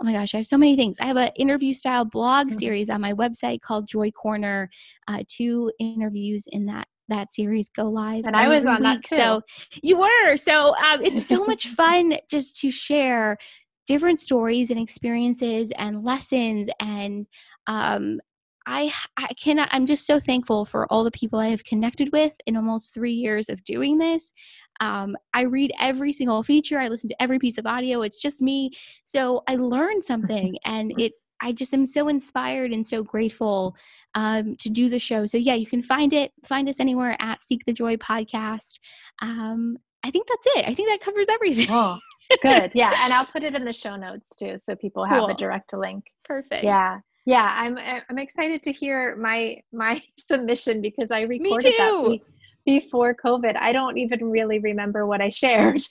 oh 0.00 0.04
my 0.04 0.12
gosh, 0.12 0.32
I 0.34 0.38
have 0.38 0.46
so 0.46 0.56
many 0.58 0.76
things. 0.76 0.96
I 1.00 1.06
have 1.06 1.16
an 1.16 1.30
interview 1.36 1.74
style 1.74 2.04
blog 2.04 2.48
Mhm. 2.48 2.54
series 2.54 2.88
on 2.90 3.00
my 3.00 3.12
website 3.14 3.60
called 3.60 3.88
Joy 3.88 4.10
Corner. 4.12 4.70
Uh, 5.08 5.22
two 5.28 5.72
interviews 5.80 6.44
in 6.52 6.66
that 6.66 6.86
that 7.08 7.32
series 7.32 7.68
go 7.70 7.84
live 7.84 8.26
And 8.26 8.36
I 8.36 8.48
was 8.48 8.66
on 8.66 8.82
that 8.82 8.96
week. 8.98 9.08
So 9.08 9.40
you 9.82 9.98
were. 9.98 10.36
So 10.36 10.76
um, 10.76 11.02
it's 11.02 11.26
so 11.26 11.44
much 11.44 11.66
fun 11.80 12.18
just 12.30 12.56
to 12.60 12.70
share 12.70 13.38
different 13.86 14.20
stories 14.20 14.70
and 14.70 14.78
experiences 14.78 15.72
and 15.78 16.04
lessons 16.04 16.68
and 16.78 17.26
um, 17.66 18.20
I 18.68 18.92
I 19.16 19.28
cannot 19.34 19.68
I'm 19.72 19.86
just 19.86 20.06
so 20.06 20.20
thankful 20.20 20.64
for 20.66 20.86
all 20.92 21.02
the 21.02 21.10
people 21.10 21.38
I 21.38 21.48
have 21.48 21.64
connected 21.64 22.12
with 22.12 22.32
in 22.46 22.56
almost 22.56 22.92
3 22.94 23.12
years 23.12 23.48
of 23.48 23.64
doing 23.64 23.98
this. 23.98 24.32
Um, 24.80 25.16
I 25.34 25.42
read 25.42 25.72
every 25.80 26.12
single 26.12 26.42
feature, 26.42 26.78
I 26.78 26.88
listen 26.88 27.08
to 27.08 27.22
every 27.22 27.38
piece 27.38 27.58
of 27.58 27.66
audio. 27.66 28.02
It's 28.02 28.20
just 28.20 28.42
me. 28.42 28.70
So 29.04 29.42
I 29.48 29.56
learned 29.56 30.04
something 30.04 30.56
and 30.64 30.92
it 31.00 31.14
I 31.40 31.52
just 31.52 31.72
am 31.72 31.86
so 31.86 32.08
inspired 32.08 32.72
and 32.72 32.84
so 32.86 33.02
grateful 33.02 33.76
um, 34.14 34.56
to 34.56 34.68
do 34.68 34.88
the 34.88 34.98
show. 34.98 35.24
So 35.26 35.38
yeah, 35.38 35.54
you 35.54 35.66
can 35.66 35.82
find 35.82 36.12
it, 36.12 36.32
find 36.44 36.68
us 36.68 36.80
anywhere 36.80 37.16
at 37.20 37.44
Seek 37.44 37.64
the 37.64 37.72
Joy 37.72 37.96
podcast. 37.96 38.80
Um, 39.22 39.78
I 40.04 40.10
think 40.10 40.26
that's 40.28 40.56
it. 40.58 40.68
I 40.68 40.74
think 40.74 40.88
that 40.88 41.00
covers 41.00 41.28
everything. 41.30 41.68
Oh, 41.70 41.98
good. 42.42 42.72
Yeah. 42.74 42.92
And 43.04 43.12
I'll 43.12 43.24
put 43.24 43.44
it 43.44 43.54
in 43.54 43.64
the 43.64 43.72
show 43.72 43.94
notes 43.96 44.28
too, 44.36 44.56
so 44.58 44.74
people 44.74 45.04
have 45.04 45.20
Cool. 45.20 45.28
a 45.28 45.34
direct 45.34 45.72
link. 45.72 46.06
Perfect. 46.24 46.64
Yeah. 46.64 46.98
Yeah. 47.28 47.52
I'm 47.54 47.78
I'm 48.08 48.18
excited 48.18 48.62
to 48.62 48.72
hear 48.72 49.14
my 49.16 49.58
my 49.70 50.00
submission 50.18 50.80
because 50.80 51.10
I 51.10 51.22
recorded 51.22 51.74
that 51.76 52.20
before 52.64 53.14
COVID. 53.14 53.54
I 53.56 53.70
don't 53.72 53.98
even 53.98 54.30
really 54.30 54.60
remember 54.60 55.06
what 55.06 55.20
I 55.20 55.28
shared. 55.42 55.82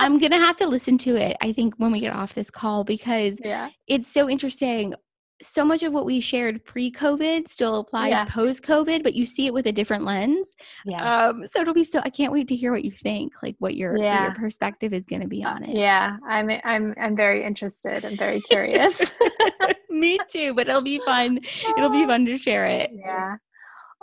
I'm 0.00 0.18
gonna 0.18 0.38
have 0.38 0.56
to 0.56 0.66
listen 0.66 0.98
to 0.98 1.14
it. 1.14 1.36
I 1.40 1.52
think 1.52 1.74
when 1.76 1.92
we 1.92 2.00
get 2.00 2.12
off 2.12 2.34
this 2.34 2.50
call 2.50 2.82
because 2.82 3.38
yeah. 3.44 3.70
it's 3.86 4.12
so 4.12 4.28
interesting. 4.28 4.94
So 5.42 5.64
much 5.64 5.82
of 5.82 5.92
what 5.92 6.04
we 6.04 6.20
shared 6.20 6.64
pre-COVID 6.64 7.48
still 7.48 7.76
applies 7.80 8.10
Yeah. 8.10 8.24
post-COVID, 8.26 9.02
but 9.02 9.14
you 9.14 9.24
see 9.24 9.46
it 9.46 9.54
with 9.54 9.66
a 9.66 9.72
different 9.72 10.04
lens. 10.04 10.52
Yeah. 10.84 11.26
Um, 11.28 11.44
so 11.52 11.60
it'll 11.62 11.72
be 11.74 11.84
so. 11.84 12.00
I 12.04 12.10
can't 12.10 12.32
wait 12.32 12.48
to 12.48 12.54
hear 12.54 12.72
what 12.72 12.84
you 12.84 12.90
think, 12.90 13.32
like 13.42 13.56
what 13.58 13.74
your 13.74 13.92
what 13.92 14.00
your 14.24 14.34
perspective 14.34 14.92
is 14.92 15.06
going 15.06 15.22
to 15.22 15.28
be 15.28 15.42
on 15.44 15.64
it. 15.64 15.74
yeah. 15.76 16.16
I'm 16.28 16.50
I'm 16.64 16.94
I'm 17.00 17.16
very 17.16 17.44
interested 17.44 18.04
and 18.04 18.18
very 18.18 18.40
curious. 18.42 19.00
Me 19.90 20.18
too, 20.30 20.54
but 20.54 20.68
it'll 20.68 20.82
be 20.82 21.00
fun. 21.04 21.40
It'll 21.76 21.90
be 21.90 22.06
fun 22.12 22.24
to 22.26 22.38
share 22.38 22.66
it. 22.66 22.90
Yeah. 22.92 23.36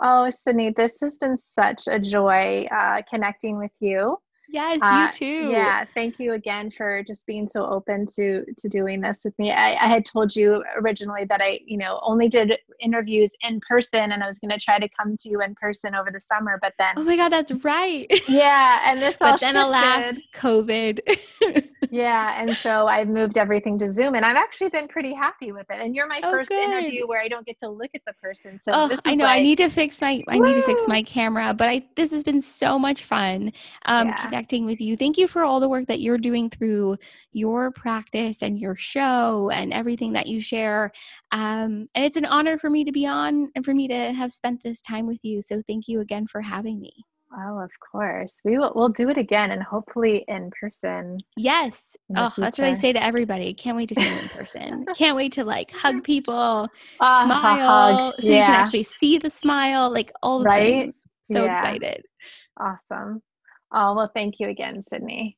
Oh, 0.00 0.30
Sydney, 0.30 0.72
this 0.76 0.92
has 1.02 1.18
been 1.18 1.36
such 1.54 1.82
a 1.90 1.98
joy 1.98 2.66
uh, 2.70 3.02
connecting 3.10 3.58
with 3.58 3.72
you. 3.80 4.16
Yes, 4.50 4.80
Uh, 4.82 5.12
you 5.12 5.12
too. 5.12 5.48
Yeah, 5.50 5.84
thank 5.94 6.18
you 6.18 6.32
again 6.32 6.70
for 6.70 7.02
just 7.06 7.26
being 7.26 7.46
so 7.46 7.66
open 7.66 8.06
to 8.16 8.44
to 8.56 8.68
doing 8.68 9.00
this 9.00 9.18
with 9.24 9.38
me. 9.38 9.52
I, 9.52 9.72
I 9.74 9.88
had 9.88 10.06
told 10.06 10.34
you 10.34 10.64
originally 10.76 11.24
that 11.26 11.40
I, 11.42 11.60
you 11.66 11.76
know, 11.76 12.00
only 12.02 12.28
did 12.28 12.52
interviews 12.80 13.30
in 13.42 13.60
person, 13.68 14.12
and 14.12 14.22
I 14.22 14.26
was 14.26 14.38
going 14.38 14.50
to 14.50 14.58
try 14.58 14.78
to 14.78 14.88
come 14.88 15.16
to 15.16 15.28
you 15.28 15.40
in 15.42 15.54
person 15.54 15.94
over 15.94 16.10
the 16.10 16.20
summer, 16.20 16.58
but 16.62 16.72
then 16.78 16.94
Oh 16.96 17.04
my 17.04 17.16
God, 17.16 17.30
that's 17.30 17.52
right. 17.64 18.06
yeah, 18.28 18.80
and 18.90 19.02
this 19.02 19.16
all 19.20 19.32
but 19.32 19.40
then 19.40 19.56
alas. 19.56 20.18
COVID. 20.34 21.00
yeah, 21.90 22.42
and 22.42 22.56
so 22.56 22.86
I've 22.86 23.08
moved 23.08 23.38
everything 23.38 23.78
to 23.78 23.90
Zoom, 23.90 24.14
and 24.14 24.24
I've 24.24 24.36
actually 24.36 24.70
been 24.70 24.88
pretty 24.88 25.14
happy 25.14 25.52
with 25.52 25.66
it. 25.70 25.80
And 25.80 25.94
you're 25.94 26.06
my 26.08 26.20
Oh, 26.22 26.30
first 26.32 26.50
good. 26.50 26.62
interview 26.62 27.06
where 27.06 27.20
I 27.20 27.28
don't 27.28 27.46
get 27.46 27.58
to 27.60 27.68
look 27.68 27.90
at 27.94 28.02
the 28.06 28.12
person, 28.14 28.60
so 28.64 28.72
oh, 28.74 28.88
this 28.88 28.98
is 28.98 29.06
I 29.06 29.14
know. 29.14 29.24
I 29.26 29.40
need 29.42 29.58
to 29.58 29.68
fix 29.68 30.00
my. 30.00 30.22
I 30.28 30.38
need 30.38 30.54
to 30.54 30.62
fix 30.62 30.86
my 30.86 31.02
camera. 31.02 31.54
But 31.54 31.68
I. 31.68 31.86
This 31.96 32.10
has 32.10 32.22
been 32.24 32.42
so 32.42 32.78
much 32.78 33.04
fun. 33.04 33.52
Um, 33.86 34.08
Yeah. 34.08 34.37
Connecting 34.38 34.64
with 34.64 34.80
you. 34.80 34.96
Thank 34.96 35.18
you 35.18 35.26
for 35.26 35.42
all 35.42 35.58
the 35.58 35.68
work 35.68 35.86
that 35.88 35.98
you're 36.00 36.16
doing 36.16 36.48
through 36.48 36.96
your 37.32 37.72
practice 37.72 38.40
and 38.40 38.56
your 38.56 38.76
show 38.76 39.50
and 39.52 39.72
everything 39.72 40.12
that 40.12 40.28
you 40.28 40.40
share. 40.40 40.92
Um, 41.32 41.88
and 41.96 42.04
it's 42.04 42.16
an 42.16 42.24
honor 42.24 42.56
for 42.56 42.70
me 42.70 42.84
to 42.84 42.92
be 42.92 43.04
on 43.04 43.50
and 43.56 43.64
for 43.64 43.74
me 43.74 43.88
to 43.88 44.12
have 44.12 44.32
spent 44.32 44.62
this 44.62 44.80
time 44.80 45.08
with 45.08 45.18
you. 45.22 45.42
So 45.42 45.60
thank 45.66 45.88
you 45.88 45.98
again 45.98 46.28
for 46.28 46.40
having 46.40 46.78
me. 46.80 46.92
Oh, 47.36 47.58
of 47.58 47.70
course. 47.90 48.36
We 48.44 48.58
will 48.58 48.72
we'll 48.76 48.88
do 48.90 49.08
it 49.10 49.18
again 49.18 49.50
and 49.50 49.60
hopefully 49.62 50.24
in 50.28 50.50
person. 50.60 51.18
Yes. 51.36 51.96
In 52.08 52.16
Oh, 52.18 52.30
that's 52.38 52.58
what 52.58 52.68
I 52.68 52.74
say 52.74 52.92
to 52.92 53.02
everybody. 53.02 53.52
Can't 53.54 53.76
wait 53.76 53.88
to 53.88 53.96
see 53.96 54.08
you 54.08 54.18
in 54.18 54.28
person. 54.28 54.86
Can't 54.96 55.16
wait 55.16 55.32
to 55.32 55.44
like 55.44 55.72
hug 55.72 56.04
people, 56.04 56.68
a 57.00 57.24
smile, 57.24 58.12
hug. 58.12 58.14
so 58.20 58.28
you 58.32 58.44
can 58.44 58.54
actually 58.54 58.84
see 58.84 59.18
the 59.18 59.30
smile, 59.30 59.92
like 59.92 60.12
all 60.22 60.38
the 60.38 60.44
Right? 60.46 60.82
things. 60.84 61.02
So 61.24 61.44
Yeah. 61.44 61.52
excited. 61.52 62.02
Awesome. 62.60 63.20
Oh, 63.72 63.94
well, 63.94 64.10
thank 64.14 64.40
you 64.40 64.48
again, 64.50 64.82
Sydney. 64.90 65.37